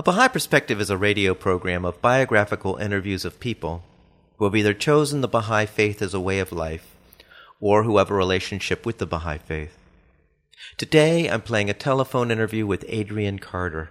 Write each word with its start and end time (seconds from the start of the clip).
A 0.00 0.02
Baha'i 0.02 0.28
Perspective 0.28 0.80
is 0.80 0.88
a 0.88 0.96
radio 0.96 1.34
program 1.34 1.84
of 1.84 2.00
biographical 2.00 2.76
interviews 2.76 3.26
of 3.26 3.38
people 3.38 3.84
who 4.38 4.46
have 4.46 4.56
either 4.56 4.72
chosen 4.72 5.20
the 5.20 5.28
Baha'i 5.28 5.66
faith 5.66 6.00
as 6.00 6.14
a 6.14 6.20
way 6.20 6.38
of 6.38 6.52
life 6.52 6.96
or 7.60 7.82
who 7.82 7.98
have 7.98 8.10
a 8.10 8.14
relationship 8.14 8.86
with 8.86 8.96
the 8.96 9.04
Baha'i 9.04 9.36
faith. 9.36 9.76
Today 10.78 11.28
I'm 11.28 11.42
playing 11.42 11.68
a 11.68 11.74
telephone 11.74 12.30
interview 12.30 12.66
with 12.66 12.88
Adrienne 12.88 13.40
Carter. 13.40 13.90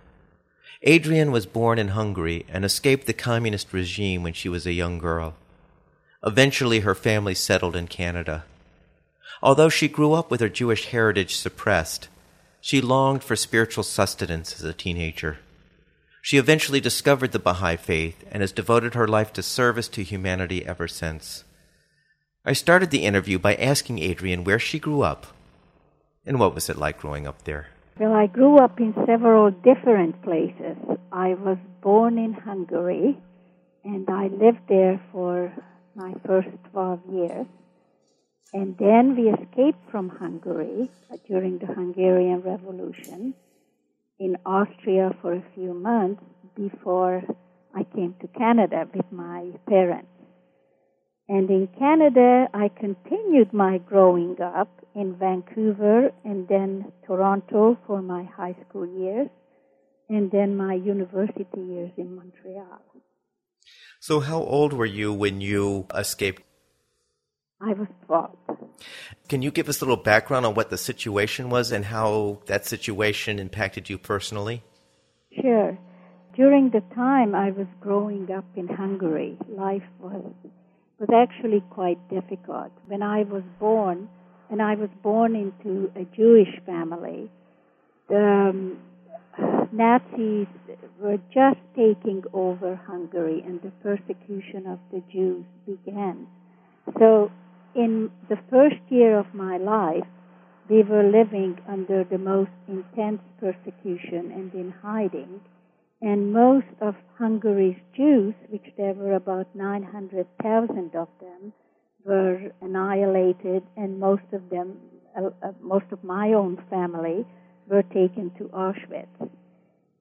Adrienne 0.83 1.31
was 1.31 1.45
born 1.45 1.77
in 1.77 1.89
Hungary 1.89 2.43
and 2.49 2.65
escaped 2.65 3.05
the 3.05 3.13
communist 3.13 3.71
regime 3.71 4.23
when 4.23 4.33
she 4.33 4.49
was 4.49 4.65
a 4.65 4.73
young 4.73 4.97
girl. 4.97 5.35
Eventually 6.25 6.79
her 6.79 6.95
family 6.95 7.35
settled 7.35 7.75
in 7.75 7.85
Canada. 7.85 8.45
Although 9.43 9.69
she 9.69 9.87
grew 9.87 10.13
up 10.13 10.31
with 10.31 10.41
her 10.41 10.49
Jewish 10.49 10.87
heritage 10.87 11.35
suppressed, 11.35 12.07
she 12.59 12.81
longed 12.81 13.23
for 13.23 13.35
spiritual 13.35 13.83
sustenance 13.83 14.55
as 14.55 14.63
a 14.63 14.73
teenager. 14.73 15.37
She 16.21 16.37
eventually 16.37 16.79
discovered 16.79 17.31
the 17.31 17.39
Baha'i 17.39 17.77
faith 17.77 18.23
and 18.31 18.41
has 18.41 18.51
devoted 18.51 18.93
her 18.93 19.07
life 19.07 19.31
to 19.33 19.43
service 19.43 19.87
to 19.89 20.03
humanity 20.03 20.65
ever 20.65 20.87
since. 20.87 21.43
I 22.45 22.53
started 22.53 22.89
the 22.89 23.05
interview 23.05 23.39
by 23.39 23.55
asking 23.55 24.03
Adrienne 24.03 24.43
where 24.43 24.59
she 24.59 24.79
grew 24.79 25.01
up 25.01 25.27
and 26.25 26.39
what 26.39 26.53
was 26.53 26.69
it 26.69 26.77
like 26.77 26.99
growing 26.99 27.25
up 27.25 27.43
there. 27.43 27.67
Well, 27.99 28.13
I 28.13 28.27
grew 28.27 28.57
up 28.57 28.79
in 28.79 28.93
several 29.05 29.51
different 29.51 30.21
places. 30.23 30.77
I 31.11 31.33
was 31.33 31.57
born 31.81 32.17
in 32.17 32.33
Hungary 32.33 33.17
and 33.83 34.09
I 34.09 34.27
lived 34.27 34.67
there 34.67 35.01
for 35.11 35.51
my 35.95 36.13
first 36.25 36.49
12 36.71 36.99
years. 37.11 37.45
And 38.53 38.77
then 38.77 39.15
we 39.15 39.29
escaped 39.29 39.89
from 39.91 40.09
Hungary 40.09 40.89
during 41.27 41.59
the 41.59 41.67
Hungarian 41.67 42.41
Revolution 42.41 43.35
in 44.19 44.37
Austria 44.45 45.11
for 45.21 45.33
a 45.33 45.43
few 45.55 45.73
months 45.73 46.21
before 46.55 47.23
I 47.73 47.83
came 47.95 48.15
to 48.21 48.27
Canada 48.27 48.85
with 48.93 49.05
my 49.11 49.51
parents. 49.67 50.09
And 51.27 51.49
in 51.49 51.69
Canada, 51.77 52.47
I 52.53 52.69
continued 52.69 53.53
my 53.53 53.77
growing 53.77 54.35
up 54.41 54.69
in 54.95 55.15
Vancouver 55.15 56.11
and 56.25 56.47
then 56.47 56.91
Toronto 57.05 57.77
for 57.85 58.01
my 58.01 58.23
high 58.23 58.55
school 58.67 58.87
years 58.87 59.29
and 60.09 60.31
then 60.31 60.57
my 60.57 60.73
university 60.73 61.61
years 61.61 61.91
in 61.97 62.15
Montreal. 62.15 62.81
So, 63.99 64.21
how 64.21 64.41
old 64.41 64.73
were 64.73 64.85
you 64.85 65.13
when 65.13 65.39
you 65.39 65.85
escaped? 65.93 66.41
I 67.61 67.73
was 67.73 67.87
12. 68.05 68.37
Can 69.27 69.41
you 69.41 69.51
give 69.51 69.67
us 69.67 69.81
a 69.81 69.85
little 69.85 70.01
background 70.01 70.45
on 70.45 70.55
what 70.55 70.69
the 70.69 70.77
situation 70.77 71.49
was 71.49 71.71
and 71.71 71.85
how 71.85 72.39
that 72.45 72.65
situation 72.65 73.37
impacted 73.37 73.89
you 73.89 73.97
personally? 73.97 74.63
Sure. 75.41 75.77
During 76.35 76.69
the 76.69 76.81
time 76.95 77.35
I 77.35 77.51
was 77.51 77.67
growing 77.81 78.31
up 78.31 78.45
in 78.55 78.67
Hungary, 78.67 79.37
life 79.49 79.83
was 79.99 80.23
was 80.99 81.09
actually 81.13 81.61
quite 81.69 81.97
difficult. 82.09 82.71
When 82.87 83.01
I 83.01 83.23
was 83.23 83.43
born, 83.57 84.09
and 84.49 84.61
I 84.61 84.75
was 84.75 84.89
born 85.01 85.33
into 85.35 85.91
a 85.95 86.03
Jewish 86.15 86.59
family, 86.65 87.31
the 88.09 88.49
um, 88.49 88.79
Nazis 89.71 90.47
were 90.99 91.17
just 91.33 91.59
taking 91.75 92.23
over 92.33 92.75
Hungary, 92.75 93.41
and 93.45 93.61
the 93.61 93.71
persecution 93.81 94.67
of 94.67 94.79
the 94.91 95.01
Jews 95.11 95.45
began. 95.65 96.27
So 96.97 97.31
in 97.79 98.11
the 98.27 98.37
first 98.49 98.81
year 98.89 99.17
of 99.17 99.33
my 99.33 99.55
life, 99.55 100.07
we 100.69 100.83
were 100.83 101.03
living 101.03 101.57
under 101.67 102.03
the 102.03 102.17
most 102.17 102.51
intense 102.67 103.21
persecution 103.39 104.31
and 104.37 104.53
in 104.53 104.73
hiding. 104.81 105.39
And 106.01 106.33
most 106.33 106.67
of 106.81 106.95
Hungary's 107.17 107.79
Jews, 107.95 108.33
which 108.49 108.67
there 108.77 108.93
were 108.93 109.15
about 109.15 109.47
900,000 109.55 110.95
of 110.95 111.07
them, 111.21 111.53
were 112.03 112.51
annihilated, 112.61 113.63
and 113.77 113.99
most 113.99 114.27
of 114.33 114.49
them, 114.49 114.77
uh, 115.17 115.29
uh, 115.41 115.51
most 115.61 115.85
of 115.91 116.03
my 116.03 116.33
own 116.33 116.61
family, 116.69 117.25
were 117.67 117.83
taken 117.83 118.31
to 118.37 118.43
Auschwitz. 118.63 119.29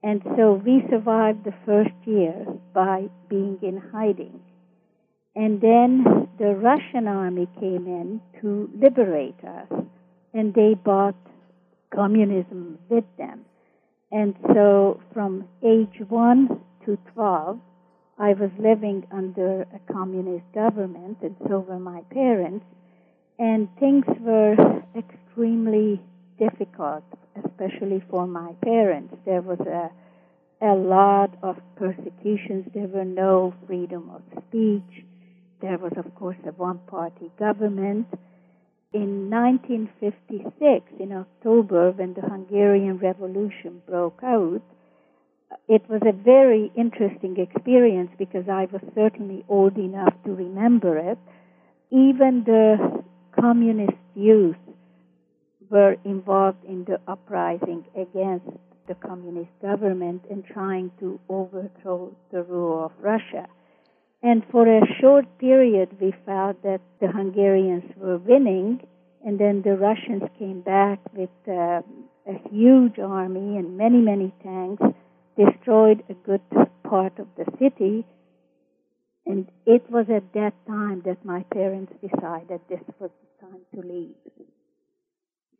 And 0.03 0.21
so 0.35 0.61
we 0.65 0.83
survived 0.89 1.45
the 1.45 1.55
first 1.65 1.95
year 2.05 2.45
by 2.73 3.09
being 3.29 3.57
in 3.61 3.77
hiding. 3.91 4.39
And 5.39 5.61
then 5.61 6.27
the 6.37 6.53
Russian 6.53 7.07
army 7.07 7.47
came 7.61 7.87
in 7.87 8.19
to 8.41 8.69
liberate 8.75 9.41
us, 9.41 9.71
and 10.33 10.53
they 10.53 10.73
brought 10.73 11.15
communism 11.95 12.77
with 12.89 13.05
them. 13.17 13.45
And 14.11 14.35
so 14.53 14.99
from 15.13 15.47
age 15.63 16.01
1 16.09 16.59
to 16.85 16.97
12, 17.13 17.57
I 18.17 18.33
was 18.33 18.49
living 18.59 19.07
under 19.13 19.61
a 19.61 19.93
communist 19.93 20.43
government, 20.53 21.19
and 21.21 21.37
so 21.47 21.59
were 21.59 21.79
my 21.79 22.01
parents, 22.11 22.65
and 23.37 23.69
things 23.79 24.03
were 24.19 24.57
extremely 24.93 26.01
difficult, 26.37 27.05
especially 27.45 28.03
for 28.09 28.27
my 28.27 28.51
parents. 28.61 29.15
There 29.25 29.41
was 29.41 29.61
a, 29.61 29.89
a 30.61 30.75
lot 30.75 31.31
of 31.41 31.55
persecutions, 31.77 32.65
there 32.73 32.89
were 32.89 33.05
no 33.05 33.53
freedom 33.65 34.11
of 34.13 34.21
speech 34.49 35.05
there 35.61 35.77
was, 35.77 35.93
of 35.97 36.13
course, 36.15 36.37
a 36.45 36.51
one 36.51 36.79
party 36.87 37.31
government. 37.37 38.07
In 38.91 39.29
1956, 39.29 40.85
in 40.99 41.11
October, 41.11 41.91
when 41.91 42.13
the 42.13 42.21
Hungarian 42.21 42.97
Revolution 42.97 43.81
broke 43.87 44.19
out, 44.23 44.61
it 45.67 45.87
was 45.89 46.01
a 46.05 46.11
very 46.11 46.71
interesting 46.75 47.37
experience 47.37 48.11
because 48.17 48.47
I 48.49 48.67
was 48.71 48.81
certainly 48.95 49.43
old 49.47 49.77
enough 49.77 50.13
to 50.25 50.31
remember 50.33 50.97
it. 50.97 51.19
Even 51.91 52.43
the 52.45 53.03
communist 53.39 53.97
youth 54.15 54.57
were 55.69 55.95
involved 56.03 56.63
in 56.65 56.85
the 56.85 56.99
uprising 57.07 57.85
against 57.95 58.49
the 58.87 58.95
communist 58.95 59.51
government 59.61 60.23
and 60.29 60.43
trying 60.45 60.91
to 60.99 61.19
overthrow 61.29 62.11
the 62.31 62.41
rule 62.43 62.85
of 62.85 62.91
Russia. 62.99 63.47
And 64.21 64.43
for 64.51 64.67
a 64.67 64.81
short 64.99 65.25
period, 65.39 65.89
we 66.01 66.13
felt 66.25 66.61
that 66.63 66.81
the 66.99 67.07
Hungarians 67.07 67.85
were 67.95 68.17
winning, 68.17 68.81
and 69.25 69.39
then 69.39 69.61
the 69.61 69.77
Russians 69.77 70.23
came 70.37 70.61
back 70.61 70.99
with 71.13 71.29
uh, 71.47 71.81
a 72.27 72.49
huge 72.51 72.99
army 72.99 73.57
and 73.57 73.77
many, 73.77 73.99
many 73.99 74.33
tanks, 74.43 74.83
destroyed 75.37 76.03
a 76.09 76.13
good 76.13 76.41
part 76.83 77.17
of 77.17 77.27
the 77.37 77.45
city. 77.59 78.05
And 79.25 79.47
it 79.65 79.89
was 79.89 80.07
at 80.13 80.33
that 80.33 80.53
time 80.67 81.01
that 81.05 81.23
my 81.23 81.43
parents 81.53 81.93
decided 82.01 82.59
this 82.67 82.81
was 82.99 83.11
the 83.21 83.47
time 83.47 83.61
to 83.75 83.87
leave. 83.87 84.15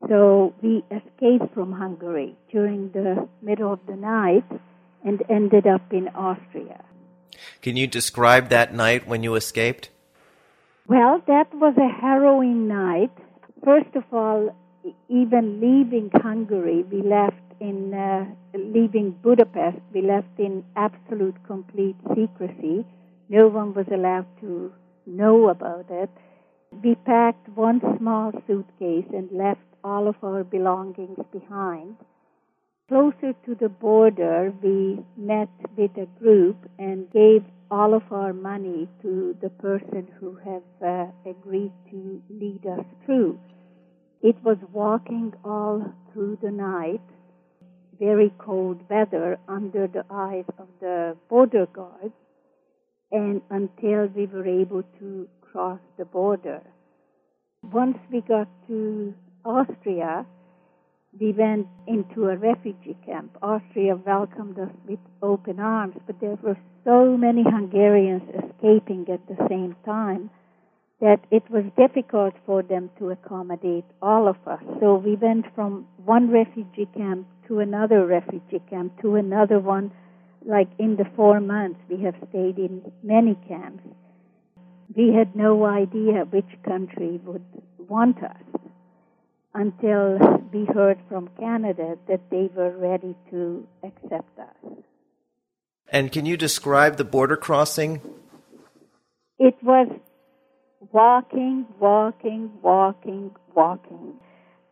So 0.09 0.53
we 0.61 0.83
escaped 0.91 1.53
from 1.53 1.71
Hungary 1.71 2.35
during 2.51 2.91
the 2.91 3.27
middle 3.41 3.71
of 3.71 3.79
the 3.87 3.95
night 3.95 4.45
and 5.05 5.21
ended 5.29 5.67
up 5.67 5.93
in 5.93 6.07
Austria. 6.09 6.83
Can 7.61 7.75
you 7.77 7.87
describe 7.87 8.49
that 8.49 8.73
night 8.73 9.07
when 9.07 9.23
you 9.23 9.35
escaped? 9.35 9.89
Well, 10.87 11.21
that 11.27 11.53
was 11.53 11.75
a 11.77 11.87
harrowing 12.01 12.67
night. 12.67 13.11
First 13.63 13.95
of 13.95 14.03
all, 14.11 14.55
even 15.07 15.59
leaving 15.59 16.09
Hungary, 16.13 16.83
we 16.83 17.01
left 17.01 17.35
in 17.59 17.93
uh, 17.93 18.25
leaving 18.57 19.11
Budapest, 19.21 19.77
we 19.93 20.01
left 20.01 20.39
in 20.39 20.63
absolute 20.75 21.35
complete 21.45 21.95
secrecy. 22.15 22.85
No 23.27 23.47
one 23.47 23.73
was 23.73 23.85
allowed 23.91 24.25
to 24.41 24.71
know 25.05 25.49
about 25.49 25.85
it. 25.89 26.09
We 26.83 26.95
packed 26.95 27.49
one 27.49 27.81
small 27.97 28.31
suitcase 28.47 29.05
and 29.13 29.29
left 29.31 29.61
all 29.83 30.07
of 30.07 30.15
our 30.23 30.43
belongings 30.43 31.19
behind 31.31 31.97
closer 32.89 33.33
to 33.45 33.55
the 33.55 33.69
border, 33.69 34.53
we 34.63 34.99
met 35.15 35.49
with 35.77 35.91
a 35.97 36.07
group 36.19 36.57
and 36.79 37.11
gave 37.11 37.45
all 37.71 37.93
of 37.93 38.03
our 38.11 38.33
money 38.33 38.89
to 39.03 39.37
the 39.41 39.49
person 39.49 40.07
who 40.19 40.35
have 40.43 40.63
uh, 40.85 41.05
agreed 41.29 41.71
to 41.91 42.21
lead 42.29 42.65
us 42.65 42.85
through. 43.05 43.39
It 44.23 44.35
was 44.43 44.57
walking 44.73 45.33
all 45.45 45.93
through 46.13 46.39
the 46.41 46.51
night. 46.51 47.01
very 47.99 48.31
cold 48.39 48.81
weather 48.89 49.37
under 49.47 49.87
the 49.87 50.05
eyes 50.09 50.45
of 50.57 50.67
the 50.79 51.17
border 51.29 51.67
guards 51.67 52.13
and 53.11 53.41
until 53.49 54.07
we 54.15 54.25
were 54.27 54.47
able 54.47 54.83
to 54.99 55.27
cross 55.41 55.79
the 55.97 56.05
border. 56.05 56.61
Once 57.63 57.97
we 58.11 58.21
got 58.21 58.47
to 58.67 59.13
Austria, 59.45 60.25
we 61.17 61.31
went 61.31 61.67
into 61.87 62.29
a 62.29 62.37
refugee 62.37 62.97
camp. 63.05 63.35
Austria 63.41 63.95
welcomed 63.95 64.59
us 64.59 64.69
with 64.87 64.99
open 65.21 65.59
arms, 65.59 65.95
but 66.05 66.19
there 66.21 66.37
were 66.43 66.57
so 66.83 67.17
many 67.17 67.43
Hungarians 67.43 68.23
escaping 68.29 69.07
at 69.11 69.25
the 69.27 69.47
same 69.49 69.75
time 69.85 70.29
that 71.01 71.19
it 71.31 71.49
was 71.49 71.63
difficult 71.77 72.33
for 72.45 72.61
them 72.61 72.89
to 72.99 73.09
accommodate 73.09 73.85
all 74.01 74.27
of 74.27 74.35
us. 74.45 74.61
So 74.79 74.95
we 74.95 75.15
went 75.15 75.45
from 75.55 75.87
one 76.05 76.29
refugee 76.29 76.87
camp 76.95 77.25
to 77.47 77.59
another 77.59 78.05
refugee 78.05 78.61
camp 78.69 79.01
to 79.01 79.15
another 79.15 79.59
one. 79.59 79.91
Like 80.45 80.69
in 80.77 80.95
the 80.95 81.05
four 81.15 81.39
months, 81.39 81.79
we 81.89 82.03
have 82.03 82.15
stayed 82.29 82.57
in 82.59 82.91
many 83.01 83.35
camps. 83.47 83.83
We 84.95 85.13
had 85.13 85.35
no 85.35 85.65
idea 85.65 86.25
which 86.29 86.49
country 86.63 87.19
would 87.23 87.45
want 87.77 88.21
us 88.23 88.59
until 89.53 90.17
we 90.53 90.65
heard 90.65 90.99
from 91.07 91.29
Canada 91.39 91.97
that 92.07 92.29
they 92.29 92.49
were 92.55 92.75
ready 92.77 93.15
to 93.31 93.67
accept 93.83 94.37
us. 94.39 94.73
And 95.91 96.11
can 96.11 96.25
you 96.25 96.37
describe 96.37 96.97
the 96.97 97.03
border 97.03 97.35
crossing? 97.35 98.01
It 99.39 99.55
was 99.63 99.87
walking, 100.91 101.65
walking, 101.79 102.51
walking, 102.61 103.31
walking. 103.55 104.13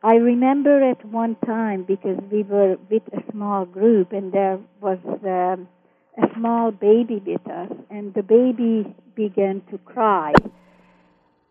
I 0.04 0.16
remember 0.16 0.84
at 0.90 1.04
one 1.06 1.36
time 1.46 1.84
because 1.84 2.20
we 2.32 2.44
were 2.44 2.78
with 2.90 3.04
a 3.14 3.32
small 3.32 3.66
group 3.66 4.12
and 4.12 4.32
there 4.32 4.60
was 4.80 5.00
um, 5.26 5.68
a 6.18 6.28
small 6.36 6.72
baby 6.72 7.22
with 7.26 7.48
us, 7.48 7.72
and 7.90 8.14
the 8.14 8.24
baby 8.24 8.96
began 9.16 9.62
to 9.72 9.78
cry. 9.80 10.34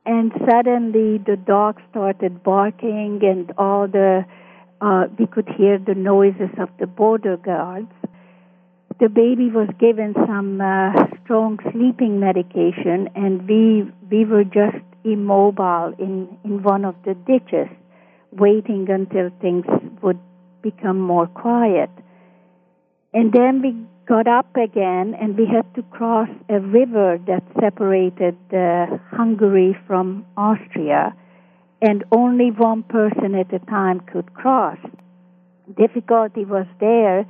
And 0.07 0.33
suddenly 0.49 1.19
the 1.19 1.37
dog 1.37 1.81
started 1.91 2.43
barking, 2.43 3.21
and 3.23 3.53
all 3.59 3.89
the 3.89 4.25
uh, 4.81 5.07
we 5.19 5.27
could 5.27 5.49
hear 5.59 5.79
the 5.79 5.95
noises 5.95 6.51
of 6.59 6.71
the 6.79 6.87
border 6.87 7.37
guards 7.37 7.91
the 8.99 9.09
baby 9.09 9.51
was 9.51 9.69
given 9.79 10.15
some 10.27 10.61
uh, 10.61 10.93
strong 11.23 11.59
sleeping 11.73 12.19
medication, 12.19 13.09
and 13.15 13.47
we 13.49 13.85
we 14.11 14.25
were 14.25 14.45
just 14.45 14.83
immobile 15.05 15.93
in 15.99 16.29
in 16.45 16.63
one 16.63 16.85
of 16.85 16.95
the 17.05 17.15
ditches, 17.27 17.69
waiting 18.33 18.89
until 18.89 19.31
things 19.41 19.67
would 20.03 20.19
become 20.63 20.99
more 20.99 21.27
quiet. 21.27 21.91
And 23.13 23.33
then 23.33 23.61
we 23.61 23.77
got 24.07 24.29
up 24.29 24.57
again, 24.57 25.15
and 25.21 25.37
we 25.37 25.47
had 25.47 25.67
to 25.75 25.83
cross 25.83 26.29
a 26.49 26.61
river 26.61 27.19
that 27.27 27.43
separated 27.61 28.37
uh, 28.53 28.87
Hungary 29.11 29.77
from 29.87 30.25
Austria, 30.37 31.15
and 31.83 32.05
only 32.13 32.51
one 32.51 32.83
person 32.85 33.35
at 33.35 33.53
a 33.53 33.59
time 33.67 34.01
could 34.01 34.33
cross. 34.33 34.79
Difficulty 35.77 36.45
was 36.45 36.67
there 36.79 37.27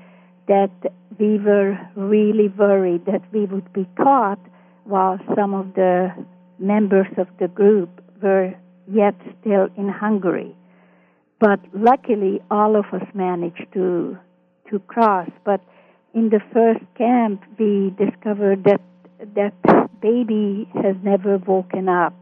that 0.48 0.70
we 1.18 1.38
were 1.38 1.78
really 1.96 2.48
worried 2.48 3.06
that 3.06 3.22
we 3.32 3.46
would 3.46 3.72
be 3.72 3.88
caught 3.96 4.38
while 4.84 5.18
some 5.34 5.54
of 5.54 5.74
the 5.74 6.12
members 6.58 7.08
of 7.16 7.26
the 7.40 7.48
group 7.48 7.88
were 8.22 8.54
yet 8.92 9.14
still 9.40 9.68
in 9.76 9.88
Hungary. 9.88 10.54
But 11.40 11.60
luckily, 11.74 12.40
all 12.50 12.76
of 12.76 12.84
us 12.92 13.06
managed 13.14 13.66
to 13.74 14.18
to 14.70 14.78
cross. 14.80 15.28
But 15.44 15.60
in 16.16 16.30
the 16.30 16.40
first 16.52 16.80
camp, 16.96 17.42
we 17.58 17.94
discovered 17.98 18.64
that 18.64 18.80
that 19.34 19.54
baby 20.00 20.66
has 20.82 20.96
never 21.02 21.36
woken 21.36 21.88
up 21.88 22.14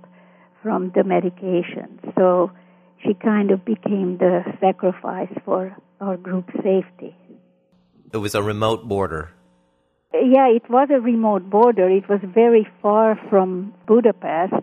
from 0.62 0.91
the 0.96 1.05
medication. 1.05 2.00
So 2.19 2.50
she 3.02 3.14
kind 3.14 3.52
of 3.52 3.64
became 3.64 4.19
the 4.19 4.43
sacrifice 4.61 5.32
for 5.44 5.76
our 6.00 6.17
group 6.17 6.46
safety. 6.56 7.17
It 8.12 8.17
was 8.17 8.35
a 8.35 8.43
remote 8.43 8.88
border. 8.88 9.31
Yeah, 10.12 10.49
it 10.49 10.69
was 10.69 10.88
a 10.91 11.00
remote 11.00 11.49
border. 11.49 11.88
It 11.88 12.08
was 12.08 12.20
very 12.23 12.67
far 12.82 13.19
from 13.31 13.75
Budapest. 13.87 14.55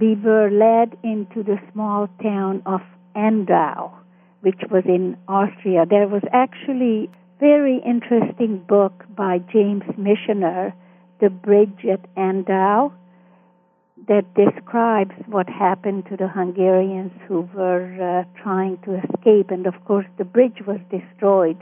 We 0.00 0.14
were 0.16 0.50
led 0.50 0.96
into 1.04 1.42
the 1.42 1.58
small 1.72 2.08
town 2.22 2.62
of 2.66 2.80
Andau, 3.14 3.92
which 4.40 4.60
was 4.70 4.84
in 4.86 5.16
Austria. 5.28 5.84
There 5.88 6.08
was 6.08 6.22
actually 6.32 7.10
very 7.40 7.80
interesting 7.84 8.58
book 8.68 9.04
by 9.16 9.38
James 9.50 9.82
Michener, 9.98 10.74
The 11.20 11.30
Bridge 11.30 11.86
at 11.90 12.14
Andau, 12.14 12.92
that 14.08 14.24
describes 14.34 15.14
what 15.26 15.48
happened 15.48 16.04
to 16.10 16.16
the 16.16 16.28
Hungarians 16.28 17.12
who 17.26 17.48
were 17.54 17.86
uh, 17.98 18.42
trying 18.42 18.78
to 18.84 18.96
escape. 18.96 19.50
And 19.50 19.66
of 19.66 19.74
course, 19.86 20.06
the 20.18 20.24
bridge 20.24 20.58
was 20.66 20.80
destroyed 20.90 21.56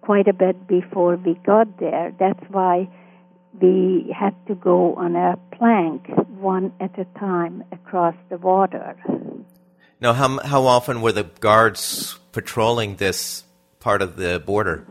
quite 0.00 0.26
a 0.26 0.32
bit 0.32 0.66
before 0.66 1.16
we 1.16 1.34
got 1.46 1.78
there. 1.78 2.12
That's 2.18 2.42
why 2.50 2.88
we 3.60 4.14
had 4.18 4.34
to 4.48 4.54
go 4.56 4.94
on 4.94 5.14
a 5.14 5.38
plank, 5.56 6.08
one 6.38 6.72
at 6.80 6.98
a 6.98 7.04
time, 7.18 7.62
across 7.70 8.14
the 8.28 8.38
water. 8.38 8.96
Now, 10.00 10.14
how, 10.14 10.40
how 10.40 10.66
often 10.66 11.00
were 11.00 11.12
the 11.12 11.24
guards 11.40 12.18
patrolling 12.32 12.96
this 12.96 13.44
part 13.82 14.02
of 14.02 14.16
the 14.16 14.42
border? 14.44 14.86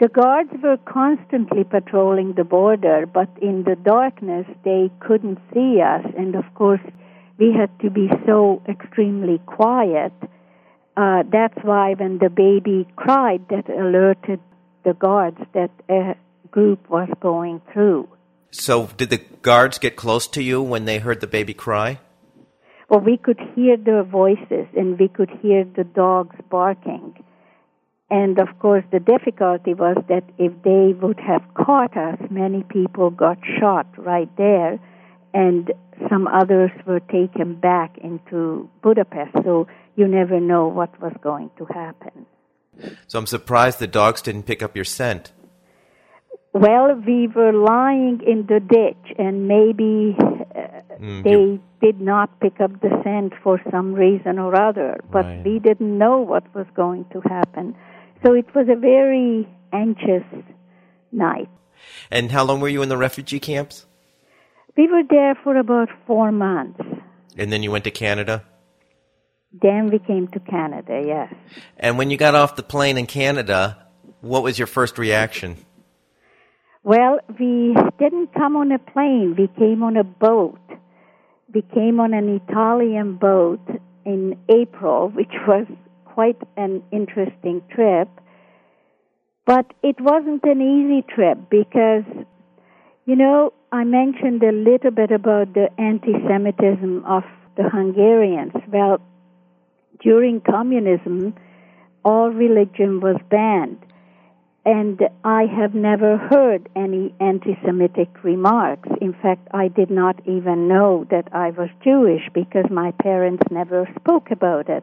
The 0.00 0.08
guards 0.08 0.50
were 0.62 0.78
constantly 0.84 1.64
patrolling 1.64 2.34
the 2.34 2.44
border, 2.44 3.06
but 3.06 3.28
in 3.42 3.64
the 3.64 3.76
darkness 3.76 4.46
they 4.64 4.90
couldn't 5.00 5.38
see 5.52 5.80
us, 5.80 6.04
and 6.16 6.34
of 6.34 6.44
course 6.54 6.84
we 7.38 7.52
had 7.52 7.70
to 7.80 7.90
be 7.90 8.08
so 8.26 8.62
extremely 8.68 9.38
quiet 9.46 10.12
uh, 10.98 11.22
that's 11.30 11.56
why 11.62 11.94
when 11.94 12.18
the 12.18 12.28
baby 12.28 12.84
cried, 12.96 13.40
that 13.50 13.70
alerted 13.70 14.40
the 14.84 14.94
guards 14.94 15.38
that 15.54 15.70
a 15.88 16.16
group 16.50 16.90
was 16.90 17.08
going 17.20 17.60
through. 17.72 18.08
So, 18.50 18.88
did 18.96 19.10
the 19.10 19.22
guards 19.42 19.78
get 19.78 19.94
close 19.94 20.26
to 20.28 20.42
you 20.42 20.60
when 20.60 20.86
they 20.86 20.98
heard 20.98 21.20
the 21.20 21.28
baby 21.28 21.54
cry? 21.54 22.00
Well, 22.90 22.98
we 22.98 23.16
could 23.16 23.38
hear 23.54 23.76
their 23.76 24.02
voices 24.02 24.66
and 24.76 24.98
we 24.98 25.06
could 25.06 25.30
hear 25.40 25.64
the 25.64 25.84
dogs 25.84 26.34
barking. 26.50 27.22
And 28.10 28.38
of 28.38 28.58
course, 28.58 28.84
the 28.90 29.00
difficulty 29.00 29.74
was 29.74 29.96
that 30.08 30.24
if 30.38 30.52
they 30.62 30.94
would 30.98 31.20
have 31.20 31.42
caught 31.54 31.94
us, 31.96 32.18
many 32.30 32.62
people 32.62 33.10
got 33.10 33.38
shot 33.60 33.86
right 33.98 34.34
there, 34.36 34.78
and 35.34 35.70
some 36.08 36.26
others 36.26 36.70
were 36.86 37.00
taken 37.00 37.54
back 37.54 37.98
into 37.98 38.70
Budapest. 38.82 39.32
So 39.44 39.66
you 39.94 40.08
never 40.08 40.40
know 40.40 40.68
what 40.68 40.98
was 41.02 41.12
going 41.20 41.50
to 41.58 41.66
happen. 41.66 42.24
So 43.08 43.18
I'm 43.18 43.26
surprised 43.26 43.78
the 43.78 43.86
dogs 43.86 44.22
didn't 44.22 44.44
pick 44.44 44.62
up 44.62 44.74
your 44.74 44.84
scent. 44.84 45.32
Well, 46.54 46.94
we 47.06 47.28
were 47.28 47.52
lying 47.52 48.22
in 48.26 48.46
the 48.46 48.60
ditch, 48.60 49.18
and 49.18 49.46
maybe 49.46 50.16
uh, 50.18 50.96
mm, 50.98 51.22
they 51.22 51.30
you... 51.30 51.62
did 51.82 52.00
not 52.00 52.40
pick 52.40 52.58
up 52.60 52.80
the 52.80 52.88
scent 53.04 53.34
for 53.42 53.60
some 53.70 53.92
reason 53.92 54.38
or 54.38 54.58
other, 54.58 54.98
but 55.12 55.26
right. 55.26 55.44
we 55.44 55.58
didn't 55.58 55.98
know 55.98 56.18
what 56.20 56.44
was 56.54 56.66
going 56.74 57.04
to 57.12 57.20
happen. 57.28 57.76
So 58.24 58.34
it 58.34 58.46
was 58.54 58.66
a 58.68 58.76
very 58.76 59.48
anxious 59.72 60.24
night. 61.12 61.48
And 62.10 62.30
how 62.30 62.44
long 62.44 62.60
were 62.60 62.68
you 62.68 62.82
in 62.82 62.88
the 62.88 62.96
refugee 62.96 63.40
camps? 63.40 63.86
We 64.76 64.88
were 64.88 65.02
there 65.08 65.34
for 65.42 65.56
about 65.56 65.88
four 66.06 66.32
months. 66.32 66.80
And 67.36 67.52
then 67.52 67.62
you 67.62 67.70
went 67.70 67.84
to 67.84 67.90
Canada? 67.90 68.44
Then 69.52 69.90
we 69.90 69.98
came 69.98 70.28
to 70.28 70.40
Canada, 70.40 71.02
yes. 71.06 71.34
And 71.78 71.96
when 71.96 72.10
you 72.10 72.16
got 72.16 72.34
off 72.34 72.56
the 72.56 72.62
plane 72.62 72.98
in 72.98 73.06
Canada, 73.06 73.88
what 74.20 74.42
was 74.42 74.58
your 74.58 74.66
first 74.66 74.98
reaction? 74.98 75.56
Well, 76.82 77.18
we 77.38 77.76
didn't 77.98 78.34
come 78.34 78.56
on 78.56 78.72
a 78.72 78.78
plane. 78.78 79.34
We 79.38 79.48
came 79.58 79.82
on 79.82 79.96
a 79.96 80.04
boat. 80.04 80.60
We 81.52 81.62
came 81.62 81.98
on 81.98 82.12
an 82.14 82.40
Italian 82.48 83.16
boat 83.16 83.60
in 84.04 84.36
April, 84.48 85.08
which 85.14 85.32
was 85.46 85.66
quite 86.18 86.42
an 86.56 86.82
interesting 86.90 87.62
trip. 87.70 88.08
But 89.46 89.66
it 89.84 90.00
wasn't 90.00 90.42
an 90.42 90.60
easy 90.60 91.06
trip 91.14 91.38
because, 91.48 92.02
you 93.06 93.14
know, 93.14 93.52
I 93.70 93.84
mentioned 93.84 94.42
a 94.42 94.50
little 94.50 94.90
bit 94.90 95.12
about 95.12 95.54
the 95.54 95.68
anti 95.78 96.14
Semitism 96.26 97.04
of 97.04 97.22
the 97.56 97.68
Hungarians. 97.68 98.52
Well, 98.66 99.00
during 100.02 100.40
communism, 100.40 101.34
all 102.04 102.30
religion 102.30 102.98
was 102.98 103.18
banned. 103.30 103.78
And 104.66 105.00
I 105.22 105.44
have 105.46 105.72
never 105.72 106.16
heard 106.16 106.68
any 106.74 107.14
anti 107.20 107.56
Semitic 107.64 108.24
remarks. 108.24 108.88
In 109.00 109.12
fact, 109.12 109.46
I 109.54 109.68
did 109.68 109.88
not 109.88 110.16
even 110.26 110.66
know 110.66 111.06
that 111.12 111.28
I 111.32 111.50
was 111.50 111.68
Jewish 111.84 112.28
because 112.34 112.68
my 112.72 112.90
parents 112.90 113.44
never 113.52 113.88
spoke 114.00 114.32
about 114.32 114.68
it. 114.68 114.82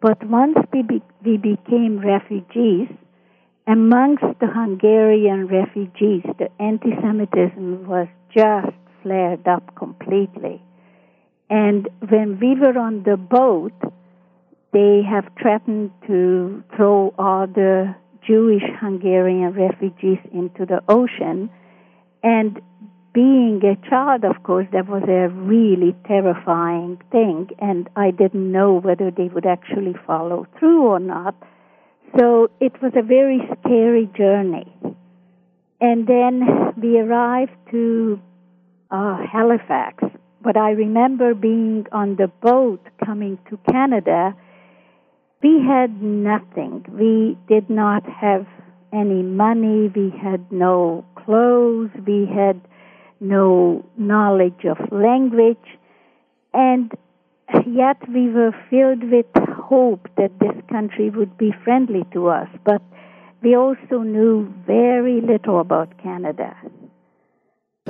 But 0.00 0.24
once 0.24 0.56
we, 0.72 0.82
be, 0.82 1.02
we 1.24 1.36
became 1.36 2.00
refugees, 2.00 2.88
amongst 3.66 4.24
the 4.40 4.46
Hungarian 4.46 5.46
refugees, 5.46 6.24
the 6.38 6.48
anti 6.58 6.90
Semitism 7.02 7.86
was 7.86 8.08
just 8.34 8.74
flared 9.02 9.46
up 9.46 9.74
completely. 9.76 10.62
And 11.50 11.88
when 12.08 12.38
we 12.40 12.58
were 12.58 12.78
on 12.78 13.02
the 13.02 13.16
boat, 13.16 13.72
they 14.72 15.02
have 15.08 15.24
threatened 15.40 15.90
to 16.06 16.62
throw 16.76 17.12
all 17.18 17.46
the 17.46 17.94
Jewish 18.26 18.62
Hungarian 18.80 19.52
refugees 19.52 20.18
into 20.32 20.64
the 20.64 20.80
ocean. 20.88 21.50
And 22.22 22.60
being 23.12 23.60
a 23.64 23.76
child, 23.88 24.24
of 24.24 24.42
course, 24.42 24.66
that 24.72 24.88
was 24.88 25.02
a 25.08 25.28
really 25.28 25.94
terrifying 26.06 27.00
thing, 27.10 27.48
and 27.58 27.88
I 27.96 28.10
didn't 28.10 28.52
know 28.52 28.74
whether 28.74 29.10
they 29.10 29.28
would 29.28 29.46
actually 29.46 29.94
follow 30.06 30.46
through 30.58 30.82
or 30.82 31.00
not. 31.00 31.34
So 32.18 32.50
it 32.60 32.80
was 32.82 32.92
a 32.96 33.02
very 33.02 33.40
scary 33.58 34.08
journey. 34.16 34.72
And 35.80 36.06
then 36.06 36.42
we 36.80 36.98
arrived 36.98 37.56
to 37.70 38.20
uh, 38.90 39.18
Halifax. 39.30 40.04
But 40.42 40.56
I 40.56 40.70
remember 40.70 41.34
being 41.34 41.86
on 41.92 42.16
the 42.16 42.28
boat 42.28 42.80
coming 43.04 43.38
to 43.50 43.58
Canada. 43.70 44.34
We 45.42 45.60
had 45.66 46.02
nothing. 46.02 46.84
We 46.88 47.38
did 47.48 47.70
not 47.70 48.04
have 48.08 48.46
any 48.92 49.22
money. 49.22 49.90
We 49.94 50.12
had 50.22 50.50
no 50.50 51.04
clothes. 51.14 51.90
We 52.06 52.26
had 52.26 52.60
no 53.20 53.84
knowledge 53.96 54.64
of 54.64 54.78
language. 54.90 55.78
And 56.52 56.92
yet 57.66 57.96
we 58.08 58.30
were 58.30 58.52
filled 58.68 59.04
with 59.10 59.26
hope 59.36 60.08
that 60.16 60.38
this 60.40 60.56
country 60.68 61.10
would 61.10 61.36
be 61.38 61.52
friendly 61.64 62.04
to 62.12 62.28
us. 62.28 62.48
But 62.64 62.82
we 63.42 63.54
also 63.54 64.00
knew 64.00 64.52
very 64.66 65.20
little 65.20 65.60
about 65.60 65.96
Canada. 66.02 66.56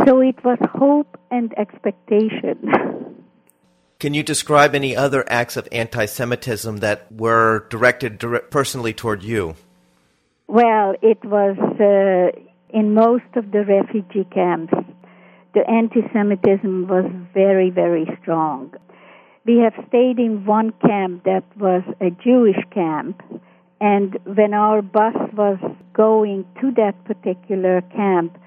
So 0.07 0.21
it 0.21 0.43
was 0.45 0.59
hope 0.73 1.19
and 1.31 1.53
expectation. 1.59 3.17
Can 3.99 4.15
you 4.15 4.23
describe 4.23 4.75
any 4.75 4.97
other 4.97 5.31
acts 5.31 5.59
of 5.59 5.69
anti 5.71 6.07
Semitism 6.07 6.79
that 6.79 7.13
were 7.13 7.67
directed 7.69 8.19
personally 8.51 8.95
toward 8.95 9.23
you? 9.23 9.57
Well, 10.47 10.95
it 11.03 11.23
was 11.23 11.57
uh, 11.79 12.41
in 12.71 12.95
most 12.95 13.37
of 13.37 13.53
the 13.53 13.63
refugee 13.65 14.27
camps. 14.33 14.73
The 15.55 15.69
anti 15.69 16.03
Semitism 16.13 16.87
was 16.87 17.11
very, 17.35 17.71
very 17.71 18.07
strong. 18.21 18.73
We 19.45 19.59
have 19.59 19.75
stayed 19.89 20.19
in 20.19 20.45
one 20.45 20.73
camp 20.87 21.25
that 21.25 21.45
was 21.59 21.83
a 22.01 22.11
Jewish 22.11 22.63
camp, 22.73 23.23
and 23.81 24.19
when 24.25 24.55
our 24.55 24.83
bus 24.83 25.17
was 25.35 25.59
going 25.93 26.45
to 26.61 26.71
that 26.77 27.05
particular 27.05 27.81
camp, 27.97 28.39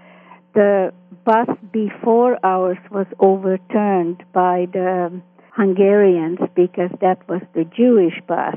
the 0.53 0.93
bus 1.25 1.49
before 1.71 2.37
ours 2.43 2.77
was 2.91 3.07
overturned 3.19 4.23
by 4.33 4.67
the 4.71 5.21
Hungarians 5.51 6.39
because 6.55 6.91
that 7.01 7.27
was 7.27 7.41
the 7.53 7.65
Jewish 7.65 8.19
bus. 8.27 8.55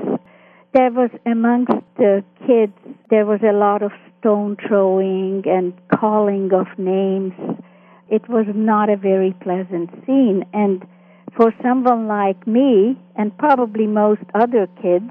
There 0.73 0.91
was 0.91 1.09
amongst 1.25 1.73
the 1.97 2.23
kids, 2.45 2.73
there 3.09 3.25
was 3.25 3.39
a 3.41 3.53
lot 3.53 3.81
of 3.81 3.91
stone 4.19 4.57
throwing 4.67 5.43
and 5.45 5.73
calling 5.99 6.51
of 6.53 6.67
names. 6.77 7.33
It 8.09 8.27
was 8.29 8.45
not 8.53 8.89
a 8.89 8.97
very 8.97 9.33
pleasant 9.41 9.89
scene. 10.05 10.45
And 10.53 10.85
for 11.35 11.53
someone 11.61 12.07
like 12.07 12.47
me, 12.47 12.97
and 13.15 13.37
probably 13.37 13.87
most 13.87 14.21
other 14.33 14.67
kids, 14.81 15.09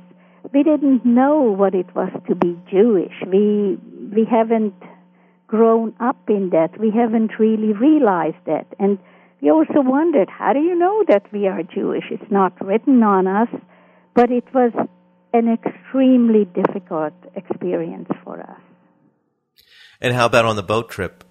we 0.53 0.63
didn't 0.63 1.05
know 1.05 1.41
what 1.41 1.75
it 1.75 1.95
was 1.95 2.11
to 2.29 2.35
be 2.35 2.59
Jewish. 2.71 3.15
We 3.27 3.79
we 4.15 4.25
haven't 4.25 4.75
grown 5.47 5.95
up 6.01 6.19
in 6.29 6.51
that. 6.51 6.79
We 6.79 6.91
haven't 6.91 7.39
really 7.39 7.73
realized 7.73 8.43
that. 8.47 8.67
And 8.79 8.99
we 9.41 9.51
also 9.51 9.81
wondered, 9.81 10.29
how 10.29 10.53
do 10.53 10.61
you 10.61 10.75
know 10.75 11.05
that 11.09 11.31
we 11.33 11.47
are 11.47 11.63
Jewish? 11.63 12.05
It's 12.11 12.31
not 12.31 12.53
written 12.65 13.03
on 13.03 13.27
us, 13.27 13.49
but 14.15 14.31
it 14.31 14.45
was 14.55 14.73
an 15.33 15.53
extremely 15.53 16.47
difficult 16.47 17.13
experience 17.35 18.09
for 18.25 18.41
us. 18.41 18.61
And 20.01 20.15
how 20.15 20.27
about 20.27 20.45
on 20.45 20.57
the 20.57 20.63
boat 20.63 20.89
trip? 20.89 21.26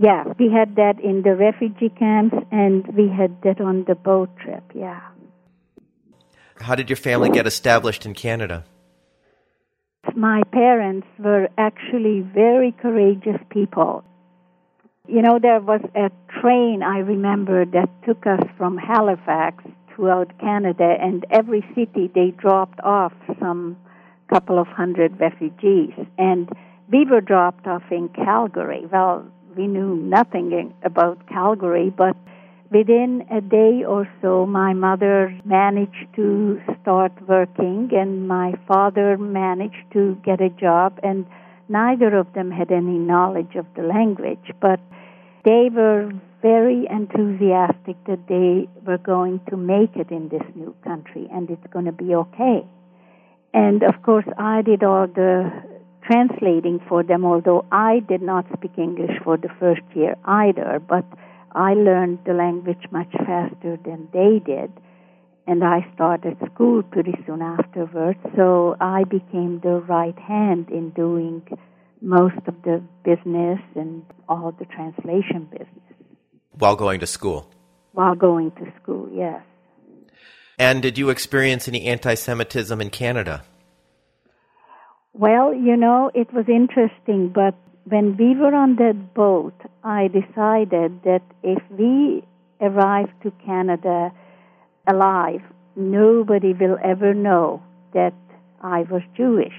Yeah, 0.00 0.24
we 0.38 0.50
had 0.50 0.76
that 0.76 1.00
in 1.02 1.22
the 1.22 1.34
refugee 1.34 1.88
camps 1.88 2.36
and 2.52 2.86
we 2.96 3.08
had 3.08 3.42
that 3.42 3.60
on 3.60 3.84
the 3.88 3.96
boat 3.96 4.30
trip, 4.38 4.62
yeah. 4.74 5.00
How 6.60 6.74
did 6.74 6.88
your 6.88 6.96
family 6.96 7.30
get 7.30 7.46
established 7.46 8.06
in 8.06 8.14
Canada? 8.14 8.64
my 10.16 10.42
parents 10.52 11.06
were 11.18 11.48
actually 11.58 12.20
very 12.20 12.72
courageous 12.72 13.40
people. 13.50 14.04
You 15.06 15.22
know, 15.22 15.38
there 15.40 15.60
was 15.60 15.80
a 15.94 16.10
train 16.40 16.82
I 16.82 16.98
remember 16.98 17.64
that 17.64 17.88
took 18.06 18.26
us 18.26 18.42
from 18.56 18.76
Halifax 18.76 19.64
throughout 19.94 20.38
Canada, 20.38 20.96
and 21.00 21.24
every 21.30 21.64
city 21.74 22.10
they 22.14 22.30
dropped 22.30 22.80
off 22.80 23.12
some 23.40 23.76
couple 24.28 24.58
of 24.58 24.66
hundred 24.66 25.18
refugees. 25.18 25.94
And 26.18 26.50
we 26.92 27.06
were 27.06 27.20
dropped 27.20 27.66
off 27.66 27.84
in 27.90 28.08
Calgary. 28.10 28.86
Well, 28.90 29.26
we 29.58 29.66
knew 29.66 29.96
nothing 29.96 30.72
about 30.82 31.28
Calgary, 31.28 31.90
but 31.90 32.16
Within 32.70 33.26
a 33.30 33.40
day 33.40 33.82
or 33.82 34.06
so, 34.20 34.44
my 34.44 34.74
mother 34.74 35.34
managed 35.46 36.06
to 36.16 36.60
start 36.82 37.12
working, 37.26 37.88
and 37.92 38.28
my 38.28 38.52
father 38.66 39.16
managed 39.16 39.90
to 39.94 40.20
get 40.22 40.42
a 40.42 40.50
job, 40.50 41.00
and 41.02 41.24
neither 41.70 42.14
of 42.14 42.30
them 42.34 42.50
had 42.50 42.70
any 42.70 42.98
knowledge 42.98 43.54
of 43.54 43.64
the 43.74 43.82
language, 43.82 44.52
but 44.60 44.80
they 45.46 45.70
were 45.72 46.12
very 46.42 46.86
enthusiastic 46.90 47.96
that 48.04 48.28
they 48.28 48.68
were 48.86 48.98
going 48.98 49.40
to 49.48 49.56
make 49.56 49.96
it 49.96 50.10
in 50.10 50.28
this 50.28 50.44
new 50.54 50.74
country 50.84 51.26
and 51.32 51.50
it's 51.50 51.66
going 51.72 51.84
to 51.86 51.92
be 51.92 52.14
okay. 52.14 52.64
And 53.52 53.82
of 53.82 54.02
course, 54.02 54.26
I 54.38 54.62
did 54.62 54.84
all 54.84 55.08
the 55.08 55.50
translating 56.08 56.80
for 56.88 57.02
them, 57.02 57.24
although 57.24 57.64
I 57.70 58.00
did 58.08 58.22
not 58.22 58.46
speak 58.56 58.72
English 58.78 59.18
for 59.22 59.36
the 59.36 59.50
first 59.60 59.82
year 59.94 60.16
either, 60.24 60.80
but 60.86 61.04
I 61.52 61.74
learned 61.74 62.20
the 62.24 62.32
language 62.32 62.84
much 62.90 63.12
faster 63.12 63.78
than 63.84 64.08
they 64.12 64.40
did, 64.44 64.72
and 65.46 65.64
I 65.64 65.86
started 65.94 66.36
school 66.52 66.82
pretty 66.82 67.14
soon 67.26 67.42
afterwards, 67.42 68.18
so 68.36 68.76
I 68.80 69.04
became 69.04 69.60
the 69.62 69.80
right 69.88 70.18
hand 70.18 70.70
in 70.70 70.90
doing 70.90 71.42
most 72.00 72.36
of 72.46 72.54
the 72.62 72.82
business 73.04 73.58
and 73.74 74.04
all 74.28 74.52
the 74.58 74.66
translation 74.66 75.48
business. 75.50 75.68
While 76.52 76.76
going 76.76 77.00
to 77.00 77.06
school? 77.06 77.50
While 77.92 78.14
going 78.14 78.50
to 78.52 78.72
school, 78.82 79.08
yes. 79.12 79.42
And 80.58 80.82
did 80.82 80.98
you 80.98 81.10
experience 81.10 81.68
any 81.68 81.86
anti 81.86 82.14
Semitism 82.14 82.80
in 82.80 82.90
Canada? 82.90 83.42
Well, 85.18 85.52
you 85.52 85.76
know, 85.76 86.12
it 86.14 86.32
was 86.32 86.44
interesting, 86.48 87.30
but 87.34 87.56
when 87.88 88.16
we 88.16 88.36
were 88.36 88.54
on 88.54 88.76
that 88.76 89.14
boat, 89.14 89.54
I 89.82 90.06
decided 90.06 91.02
that 91.02 91.22
if 91.42 91.60
we 91.76 92.22
arrive 92.60 93.08
to 93.24 93.32
Canada 93.44 94.12
alive, 94.86 95.40
nobody 95.74 96.52
will 96.52 96.78
ever 96.84 97.14
know 97.14 97.60
that 97.94 98.14
I 98.62 98.82
was 98.82 99.02
Jewish. 99.16 99.58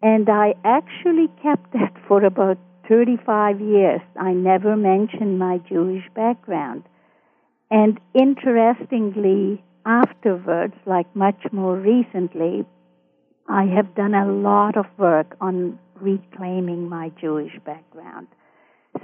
And 0.00 0.26
I 0.30 0.54
actually 0.64 1.28
kept 1.42 1.74
that 1.74 1.92
for 2.08 2.24
about 2.24 2.56
35 2.88 3.60
years. 3.60 4.00
I 4.18 4.32
never 4.32 4.74
mentioned 4.74 5.38
my 5.38 5.58
Jewish 5.68 6.04
background. 6.14 6.84
And 7.70 8.00
interestingly, 8.14 9.62
afterwards, 9.84 10.76
like 10.86 11.14
much 11.14 11.42
more 11.52 11.76
recently, 11.76 12.64
I 13.48 13.64
have 13.64 13.94
done 13.94 14.14
a 14.14 14.26
lot 14.26 14.76
of 14.76 14.86
work 14.98 15.36
on 15.40 15.78
reclaiming 16.00 16.88
my 16.88 17.10
Jewish 17.20 17.52
background. 17.64 18.28